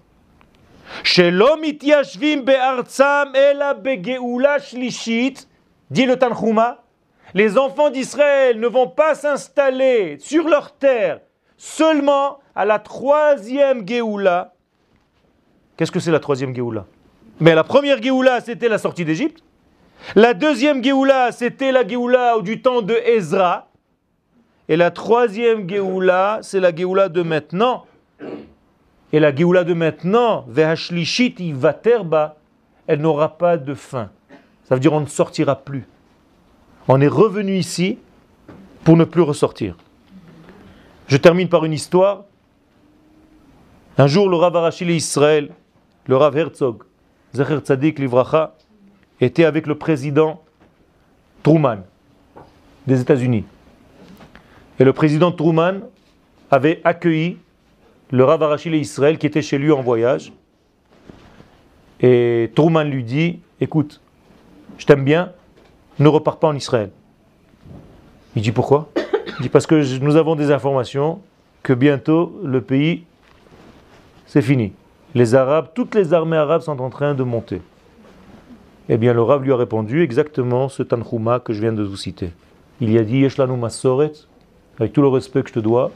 Dit 5.91 6.07
le 6.07 6.17
Tanchuma, 6.17 6.84
les 7.35 7.59
enfants 7.59 7.91
d'Israël 7.91 8.61
ne 8.61 8.69
vont 8.69 8.89
pas 8.89 9.17
s'installer 9.17 10.19
sur 10.21 10.49
leur 10.49 10.77
terre 10.77 11.21
seulement 11.57 12.39
à 12.55 12.65
la 12.65 12.79
troisième 12.79 13.87
Géoula. 13.87 14.55
Qu'est-ce 15.77 15.91
que 15.91 15.99
c'est 15.99 16.13
la 16.13 16.21
troisième 16.21 16.55
Géoula? 16.55 16.87
Mais 17.41 17.57
la 17.57 17.65
première 17.65 18.01
Géoula, 18.01 18.41
c'était 18.41 18.69
la 18.69 18.79
sortie 18.79 19.05
d'Égypte. 19.05 19.43
La 20.15 20.33
deuxième 20.33 20.83
Géoula, 20.83 21.33
c'était 21.33 21.73
la 21.73 21.87
Géoula 21.87 22.41
du 22.41 22.63
temps 22.63 22.83
de 22.83 22.95
Ezra. 22.95 23.69
Et 24.69 24.77
la 24.77 24.93
troisième 24.93 25.69
Géoula, 25.69 26.39
c'est 26.43 26.61
la 26.61 26.75
Géoula 26.75 27.09
de 27.09 27.23
maintenant. 27.23 27.85
Et 29.13 29.19
la 29.19 29.35
Géoula 29.35 29.65
de 29.65 29.75
maintenant, 29.75 30.45
Vehashlishit 30.49 31.37
Vaterba, 31.53 32.37
elle 32.87 33.01
n'aura 33.01 33.37
pas 33.37 33.57
de 33.57 33.75
fin. 33.75 34.11
Ça 34.69 34.77
veut 34.77 34.81
dire 34.81 34.93
on 34.93 35.01
ne 35.01 35.07
sortira 35.07 35.57
plus. 35.57 35.85
On 36.87 37.01
est 37.01 37.09
revenu 37.09 37.57
ici 37.57 37.99
pour 38.85 38.97
ne 38.97 39.05
plus 39.05 39.23
ressortir. 39.23 39.77
Je 41.07 41.17
termine 41.17 41.49
par 41.49 41.65
une 41.65 41.73
histoire. 41.73 42.25
Un 43.97 44.07
jour, 44.07 44.29
le 44.29 44.37
Rav 44.37 44.55
Arachil 44.57 44.91
Israël, 44.91 45.51
le 46.07 46.17
Rav 46.17 46.37
Herzog, 46.37 46.83
Zecher 47.35 47.59
Tzadik 47.59 47.99
Livracha, 47.99 48.55
était 49.21 49.45
avec 49.45 49.67
le 49.67 49.77
président 49.77 50.43
Truman 51.43 51.79
des 52.87 53.01
États-Unis. 53.01 53.45
Et 54.79 54.85
le 54.85 54.93
président 54.93 55.33
Truman 55.33 55.81
avait 56.51 56.81
accueilli 56.85 57.39
le 58.11 58.25
Rav 58.25 58.43
Arachil 58.43 58.75
Israël 58.75 59.17
qui 59.17 59.27
était 59.27 59.43
chez 59.43 59.57
lui 59.57 59.73
en 59.73 59.81
voyage. 59.81 60.33
Et 62.01 62.51
Truman 62.55 62.85
lui 62.85 63.05
dit 63.05 63.41
Écoute, 63.61 64.01
je 64.77 64.85
t'aime 64.85 65.05
bien, 65.05 65.33
ne 65.99 66.09
repars 66.09 66.39
pas 66.39 66.49
en 66.49 66.55
Israël. 66.55 66.91
Il 68.37 68.43
dit 68.43 68.53
pourquoi? 68.53 68.89
Il 69.39 69.43
dit 69.43 69.49
parce 69.49 69.67
que 69.67 69.99
nous 69.99 70.17
avons 70.17 70.35
des 70.35 70.51
informations 70.51 71.21
que 71.63 71.73
bientôt 71.73 72.39
le 72.45 72.61
pays, 72.61 73.05
c'est 74.27 74.43
fini. 74.43 74.73
Les 75.15 75.35
Arabes, 75.35 75.69
toutes 75.75 75.95
les 75.95 76.13
armées 76.13 76.37
arabes 76.37 76.63
sont 76.63 76.81
en 76.81 76.91
train 76.91 77.15
de 77.15 77.23
monter. 77.23 77.63
Eh 78.89 78.97
bien, 78.99 79.15
le 79.15 79.23
Rav 79.23 79.43
lui 79.43 79.53
a 79.53 79.57
répondu 79.57 80.03
exactement 80.03 80.69
ce 80.69 80.83
Tanhuma 80.83 81.41
que 81.41 81.53
je 81.53 81.61
viens 81.61 81.73
de 81.73 81.83
vous 81.83 81.97
citer. 81.97 82.33
Il 82.81 82.99
a 82.99 83.03
dit 83.03 83.27
Masoret, 83.59 84.13
avec 84.79 84.93
tout 84.93 85.01
le 85.01 85.09
respect 85.09 85.43
que 85.43 85.49
je 85.49 85.55
te 85.55 85.61
dois. 85.61 85.91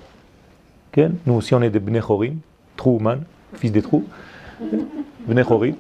Nous 1.27 1.35
aussi, 1.35 1.55
on 1.55 1.63
est 1.63 1.71
des 1.71 1.81
Bnechorim, 1.81 2.39
Trouman, 2.77 3.21
fils 3.55 3.73
des 3.73 3.83
trous. 3.83 4.05
Bnechorim. 5.27 5.75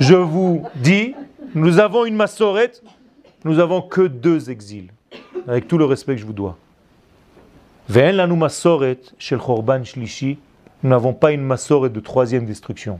Je 0.00 0.14
vous 0.14 0.64
dis, 0.76 1.14
nous 1.54 1.78
avons 1.78 2.04
une 2.04 2.16
Masoret, 2.16 2.72
nous 3.44 3.60
avons 3.60 3.80
que 3.80 4.02
deux 4.02 4.50
exils, 4.50 4.90
avec 5.46 5.68
tout 5.68 5.78
le 5.78 5.84
respect 5.84 6.14
que 6.14 6.20
je 6.20 6.26
vous 6.26 6.32
dois. 6.32 6.56
Nous 7.88 7.94
n'avons 10.90 11.14
pas 11.14 11.32
une 11.32 11.42
Masoret 11.42 11.90
de 11.90 12.00
troisième 12.00 12.44
destruction. 12.44 12.98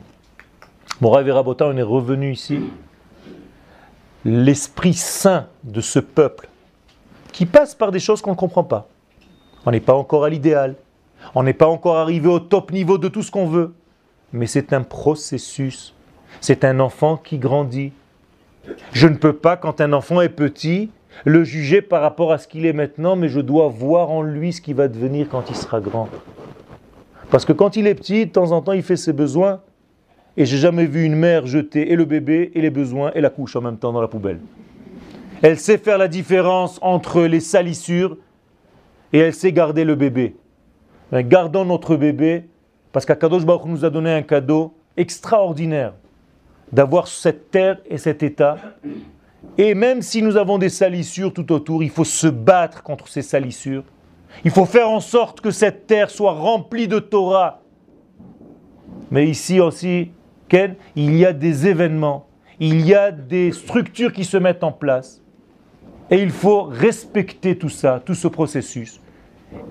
Morav 1.01 1.28
et 1.28 1.32
on 1.32 1.76
est 1.76 1.82
revenu 1.82 2.32
ici. 2.32 2.60
L'esprit 4.24 4.94
saint 4.94 5.48
de 5.64 5.81
ce 5.81 5.98
peuple, 5.98 6.48
qui 7.32 7.47
passe 7.47 7.74
par 7.74 7.90
des 7.90 7.98
choses 7.98 8.22
qu'on 8.22 8.31
ne 8.31 8.36
comprend 8.36 8.62
pas. 8.62 8.86
On 9.66 9.72
n'est 9.72 9.81
pas 9.81 9.94
encore 9.94 10.24
à 10.24 10.31
l'idéal. 10.31 10.76
On 11.35 11.43
n'est 11.43 11.52
pas 11.52 11.66
encore 11.66 11.97
arrivé 11.97 12.28
au 12.28 12.39
top 12.39 12.70
niveau 12.70 12.97
de 12.97 13.09
tout 13.09 13.22
ce 13.22 13.32
qu'on 13.32 13.48
veut. 13.48 13.74
Mais 14.32 14.47
c'est 14.47 14.72
un 14.72 14.82
processus. 14.82 15.94
C'est 16.40 16.64
un 16.64 16.78
enfant 16.78 17.16
qui 17.16 17.39
grandit. 17.39 17.93
Je 18.93 19.09
ne 19.09 19.16
peux 19.16 19.32
pas, 19.32 19.57
quand 19.57 19.81
un 19.81 19.93
enfant 19.93 20.20
est 20.20 20.28
petit, 20.28 20.91
le 21.24 21.45
juger 21.45 21.82
par 21.82 22.03
rapport 22.03 22.32
à 22.32 22.39
ce 22.39 22.49
qu'il 22.49 22.66
est 22.66 22.73
maintenant, 22.73 23.16
mais 23.16 23.28
je 23.28 23.41
dois 23.41 23.69
voir 23.69 24.11
en 24.11 24.23
lui 24.23 24.53
ce 24.53 24.61
qu'il 24.61 24.74
va 24.74 24.89
devenir 24.89 25.28
quand 25.28 25.51
il 25.51 25.57
sera 25.57 25.81
grand. 25.81 26.09
Parce 27.31 27.45
que 27.45 27.53
quand 27.53 27.77
il 27.77 27.86
est 27.86 27.95
petit, 27.95 28.27
de 28.27 28.31
temps 28.31 28.53
en 28.53 28.62
temps, 28.62 28.73
il 28.73 28.82
fait 28.82 28.97
ses 28.97 29.12
besoins. 29.12 29.61
Et 30.36 30.47
j'ai 30.47 30.57
jamais 30.57 30.86
vu 30.86 31.05
une 31.05 31.15
mère 31.15 31.47
jeter 31.47 31.93
et 31.93 31.97
le 31.97 32.05
bébé 32.05 32.51
et 32.55 32.61
les 32.61 32.70
besoins 32.70 33.12
et 33.15 33.20
la 33.20 33.31
couche 33.31 33.55
en 33.55 33.61
même 33.61 33.77
temps 33.77 33.93
dans 33.93 34.01
la 34.01 34.09
poubelle. 34.09 34.41
Elle 35.43 35.59
sait 35.59 35.78
faire 35.78 35.99
la 35.99 36.09
différence 36.09 36.78
entre 36.82 37.23
les 37.23 37.41
salissures 37.41 38.16
et 39.12 39.19
elle 39.19 39.35
sait 39.35 39.53
garder 39.53 39.85
le 39.85 39.95
bébé. 39.95 40.35
Gardons 41.12 41.65
notre 41.65 41.97
bébé 41.97 42.45
parce 42.93 43.07
qu'Akadosh 43.07 43.45
Baruch 43.45 43.66
nous 43.66 43.85
a 43.85 43.91
donné 43.91 44.12
un 44.12 44.23
cadeau 44.23 44.74
extraordinaire 44.97 45.93
d'avoir 46.73 47.09
cette 47.09 47.51
terre 47.51 47.78
et 47.86 47.99
cet 47.99 48.23
état. 48.23 48.57
Et 49.59 49.74
même 49.74 50.03
si 50.03 50.23
nous 50.23 50.36
avons 50.36 50.59
des 50.59 50.69
salissures 50.69 51.32
tout 51.32 51.53
autour, 51.53 51.82
il 51.82 51.91
faut 51.91 52.05
se 52.05 52.27
battre 52.27 52.82
contre 52.82 53.09
ces 53.09 53.23
salissures. 53.23 53.85
Il 54.45 54.51
faut 54.51 54.65
faire 54.65 54.91
en 54.91 55.01
sorte 55.01 55.41
que 55.41 55.51
cette 55.51 55.86
terre 55.86 56.11
soit 56.11 56.32
remplie 56.32 56.89
de 56.89 56.99
Torah. 56.99 57.61
Mais 59.11 59.28
ici 59.28 59.61
aussi, 59.61 60.11
Ken, 60.49 60.74
il 60.97 61.15
y 61.16 61.24
a 61.24 61.32
des 61.32 61.69
événements, 61.69 62.27
il 62.59 62.85
y 62.85 62.95
a 62.95 63.12
des 63.12 63.53
structures 63.53 64.12
qui 64.12 64.24
se 64.24 64.36
mettent 64.36 64.65
en 64.65 64.73
place. 64.73 65.23
Et 66.11 66.23
il 66.23 66.31
faut 66.31 66.65
respecter 66.65 67.57
tout 67.57 67.69
ça, 67.69 68.03
tout 68.05 68.15
ce 68.15 68.28
processus. 68.28 69.01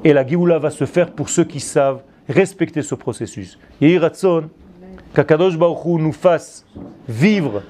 Et 0.03 0.13
la 0.13 0.25
Géoula 0.25 0.59
va 0.59 0.69
se 0.69 0.85
faire 0.85 1.11
pour 1.11 1.29
ceux 1.29 1.43
qui 1.43 1.59
savent 1.59 2.01
respecter 2.27 2.81
ce 2.81 2.95
processus. 2.95 3.59
Yehiratson, 3.81 4.49
qu'Akadosh 5.13 5.57
Baruch 5.57 5.99
nous 5.99 6.11
fasse 6.11 6.65
vivre 7.07 7.61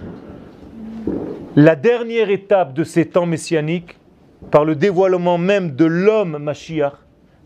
la 1.55 1.75
dernière 1.75 2.29
étape 2.29 2.73
de 2.73 2.83
ces 2.83 3.05
temps 3.05 3.25
messianiques 3.25 3.97
par 4.49 4.65
le 4.65 4.75
dévoilement 4.75 5.37
même 5.37 5.75
de 5.75 5.85
l'homme 5.85 6.37
Mashiach 6.37 6.93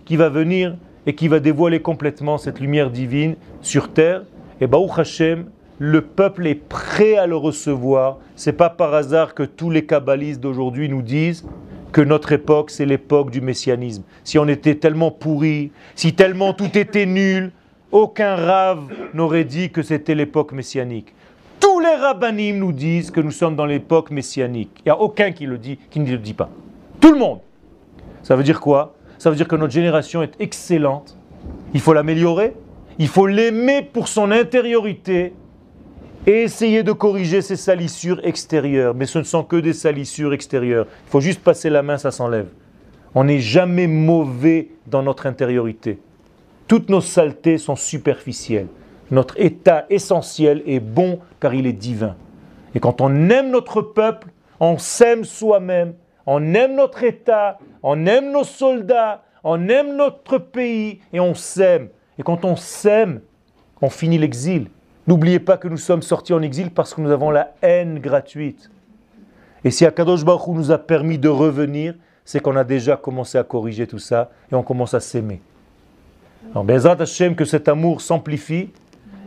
qui 0.06 0.16
va 0.16 0.30
venir 0.30 0.76
et 1.06 1.16
qui 1.16 1.28
va 1.28 1.40
dévoiler 1.40 1.82
complètement 1.82 2.38
cette 2.38 2.60
lumière 2.60 2.92
divine 2.92 3.36
sur 3.62 3.92
terre. 3.92 4.24
Et 4.62 4.68
Baruch 4.68 5.00
Hashem, 5.00 5.46
le 5.80 6.02
peuple 6.02 6.48
est 6.48 6.56
prêt 6.56 7.16
à 7.16 7.28
le 7.28 7.36
recevoir. 7.36 8.20
C'est 8.36 8.54
pas 8.54 8.70
par 8.70 8.94
hasard 8.94 9.34
que 9.34 9.44
tous 9.44 9.70
les 9.70 9.86
kabbalistes 9.86 10.40
d'aujourd'hui 10.40 10.90
nous 10.90 11.02
disent 11.02 11.46
que 11.92 12.02
notre 12.02 12.32
époque, 12.32 12.72
c'est 12.72 12.86
l'époque 12.86 13.32
du 13.32 13.42
messianisme. 13.42 14.04
Si 14.24 14.38
on 14.38 14.48
était 14.48 14.76
tellement 14.76 15.12
pourri, 15.12 15.72
si 15.96 16.14
tellement 16.14 16.54
tout 16.54 16.78
était 16.78 17.06
nul, 17.06 17.52
aucun 17.92 18.36
rave 18.36 18.84
n'aurait 19.14 19.44
dit 19.44 19.70
que 19.70 19.82
c'était 19.82 20.16
l'époque 20.16 20.52
messianique. 20.52 21.14
Tous 21.60 21.80
les 21.80 21.96
rabbinim 21.96 22.60
nous 22.60 22.72
disent 22.72 23.12
que 23.12 23.22
nous 23.22 23.32
sommes 23.32 23.56
dans 23.56 23.66
l'époque 23.66 24.12
messianique. 24.12 24.72
Il 24.80 24.88
n'y 24.88 24.92
a 24.92 25.00
aucun 25.00 25.32
qui 25.32 25.46
le 25.46 25.58
dit, 25.58 25.78
qui 25.90 26.00
ne 26.00 26.12
le 26.12 26.18
dit 26.18 26.34
pas. 26.34 26.50
Tout 27.00 27.12
le 27.12 27.20
monde. 27.20 27.40
Ça 28.24 28.36
veut 28.36 28.44
dire 28.44 28.60
quoi? 28.60 28.96
Ça 29.18 29.30
veut 29.30 29.36
dire 29.36 29.48
que 29.48 29.56
notre 29.56 29.74
génération 29.74 30.22
est 30.22 30.40
excellente. 30.40 31.18
Il 31.74 31.80
faut 31.80 31.94
l'améliorer. 31.94 32.54
Il 33.00 33.08
faut 33.08 33.28
l'aimer 33.28 33.82
pour 33.82 34.08
son 34.08 34.32
intériorité 34.32 35.34
et 36.26 36.44
essayer 36.44 36.84
de 36.84 36.92
corriger 36.92 37.42
ces 37.42 37.56
salissures 37.56 38.20
extérieures. 38.24 38.94
Mais 38.94 39.06
ce 39.06 39.20
ne 39.20 39.24
sont 39.24 39.44
que 39.44 39.56
des 39.56 39.74
salissures 39.74 40.34
extérieures. 40.34 40.88
Il 41.08 41.10
faut 41.10 41.22
juste 41.22 41.42
passer 41.42 41.70
la 41.70 41.84
main, 41.84 41.98
ça 41.98 42.12
s'enlève. 42.12 42.48
On 43.16 43.24
n'est 43.24 43.40
jamais 43.40 43.88
mauvais 43.88 44.70
dans 44.88 45.04
notre 45.04 45.26
intériorité. 45.26 46.00
Toutes 46.68 46.90
nos 46.90 47.02
saletés 47.02 47.58
sont 47.58 47.76
superficielles. 47.78 48.68
Notre 49.10 49.40
état 49.40 49.86
essentiel 49.90 50.62
est 50.66 50.82
bon 50.82 51.20
car 51.40 51.54
il 51.54 51.66
est 51.66 51.74
divin. 51.74 52.16
Et 52.76 52.80
quand 52.80 53.00
on 53.00 53.30
aime 53.30 53.52
notre 53.52 53.82
peuple, 53.82 54.28
on 54.60 54.78
s'aime 54.78 55.24
soi-même, 55.24 55.94
on 56.26 56.54
aime 56.54 56.76
notre 56.76 57.04
État, 57.04 57.58
on 57.84 58.06
aime 58.06 58.32
nos 58.32 58.44
soldats, 58.44 59.24
on 59.46 59.70
aime 59.70 59.96
notre 59.96 60.40
pays 60.40 61.00
et 61.14 61.22
on 61.22 61.34
s'aime. 61.36 61.88
Et 62.20 62.24
quand 62.24 62.44
on 62.44 62.58
s'aime, 62.58 63.22
on 63.82 63.90
finit 63.90 64.18
l'exil. 64.18 64.68
N'oubliez 65.08 65.40
pas 65.40 65.56
que 65.56 65.70
nous 65.70 65.78
sommes 65.78 66.02
sortis 66.02 66.34
en 66.34 66.42
exil 66.42 66.72
parce 66.72 66.94
que 66.94 67.00
nous 67.00 67.12
avons 67.12 67.32
la 67.32 67.54
haine 67.62 68.00
gratuite. 68.00 68.70
Et 69.64 69.72
si 69.72 69.86
Akadosh 69.86 70.26
Baruch 70.26 70.54
nous 70.54 70.72
a 70.72 70.78
permis 70.78 71.18
de 71.18 71.30
revenir, 71.30 71.96
c'est 72.26 72.42
qu'on 72.42 72.58
a 72.58 72.66
déjà 72.66 72.98
commencé 72.98 73.38
à 73.38 73.44
corriger 73.46 73.88
tout 73.88 74.00
ça 74.00 74.32
et 74.52 74.56
on 74.56 74.64
commence 74.64 74.94
à 74.94 75.00
s'aimer. 75.00 75.42
Alors, 76.52 76.64
Bezrat 76.64 76.98
Hashem, 77.00 77.36
que 77.36 77.46
cet 77.46 77.68
amour 77.68 78.02
s'amplifie 78.02 78.70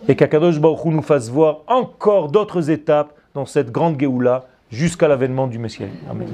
et 0.09 0.17
qu'Akadosh 0.17 0.59
Baruch 0.59 0.85
nous 0.87 1.03
fasse 1.03 1.29
voir 1.29 1.61
encore 1.67 2.31
d'autres 2.31 2.71
étapes 2.71 3.13
dans 3.35 3.47
cette 3.47 3.71
grande 3.71 3.99
Géoula 3.99 4.45
jusqu'à 4.71 5.09
l'avènement 5.09 5.47
du 5.47 5.59
Messie. 5.59 5.85
Amen. 6.09 6.27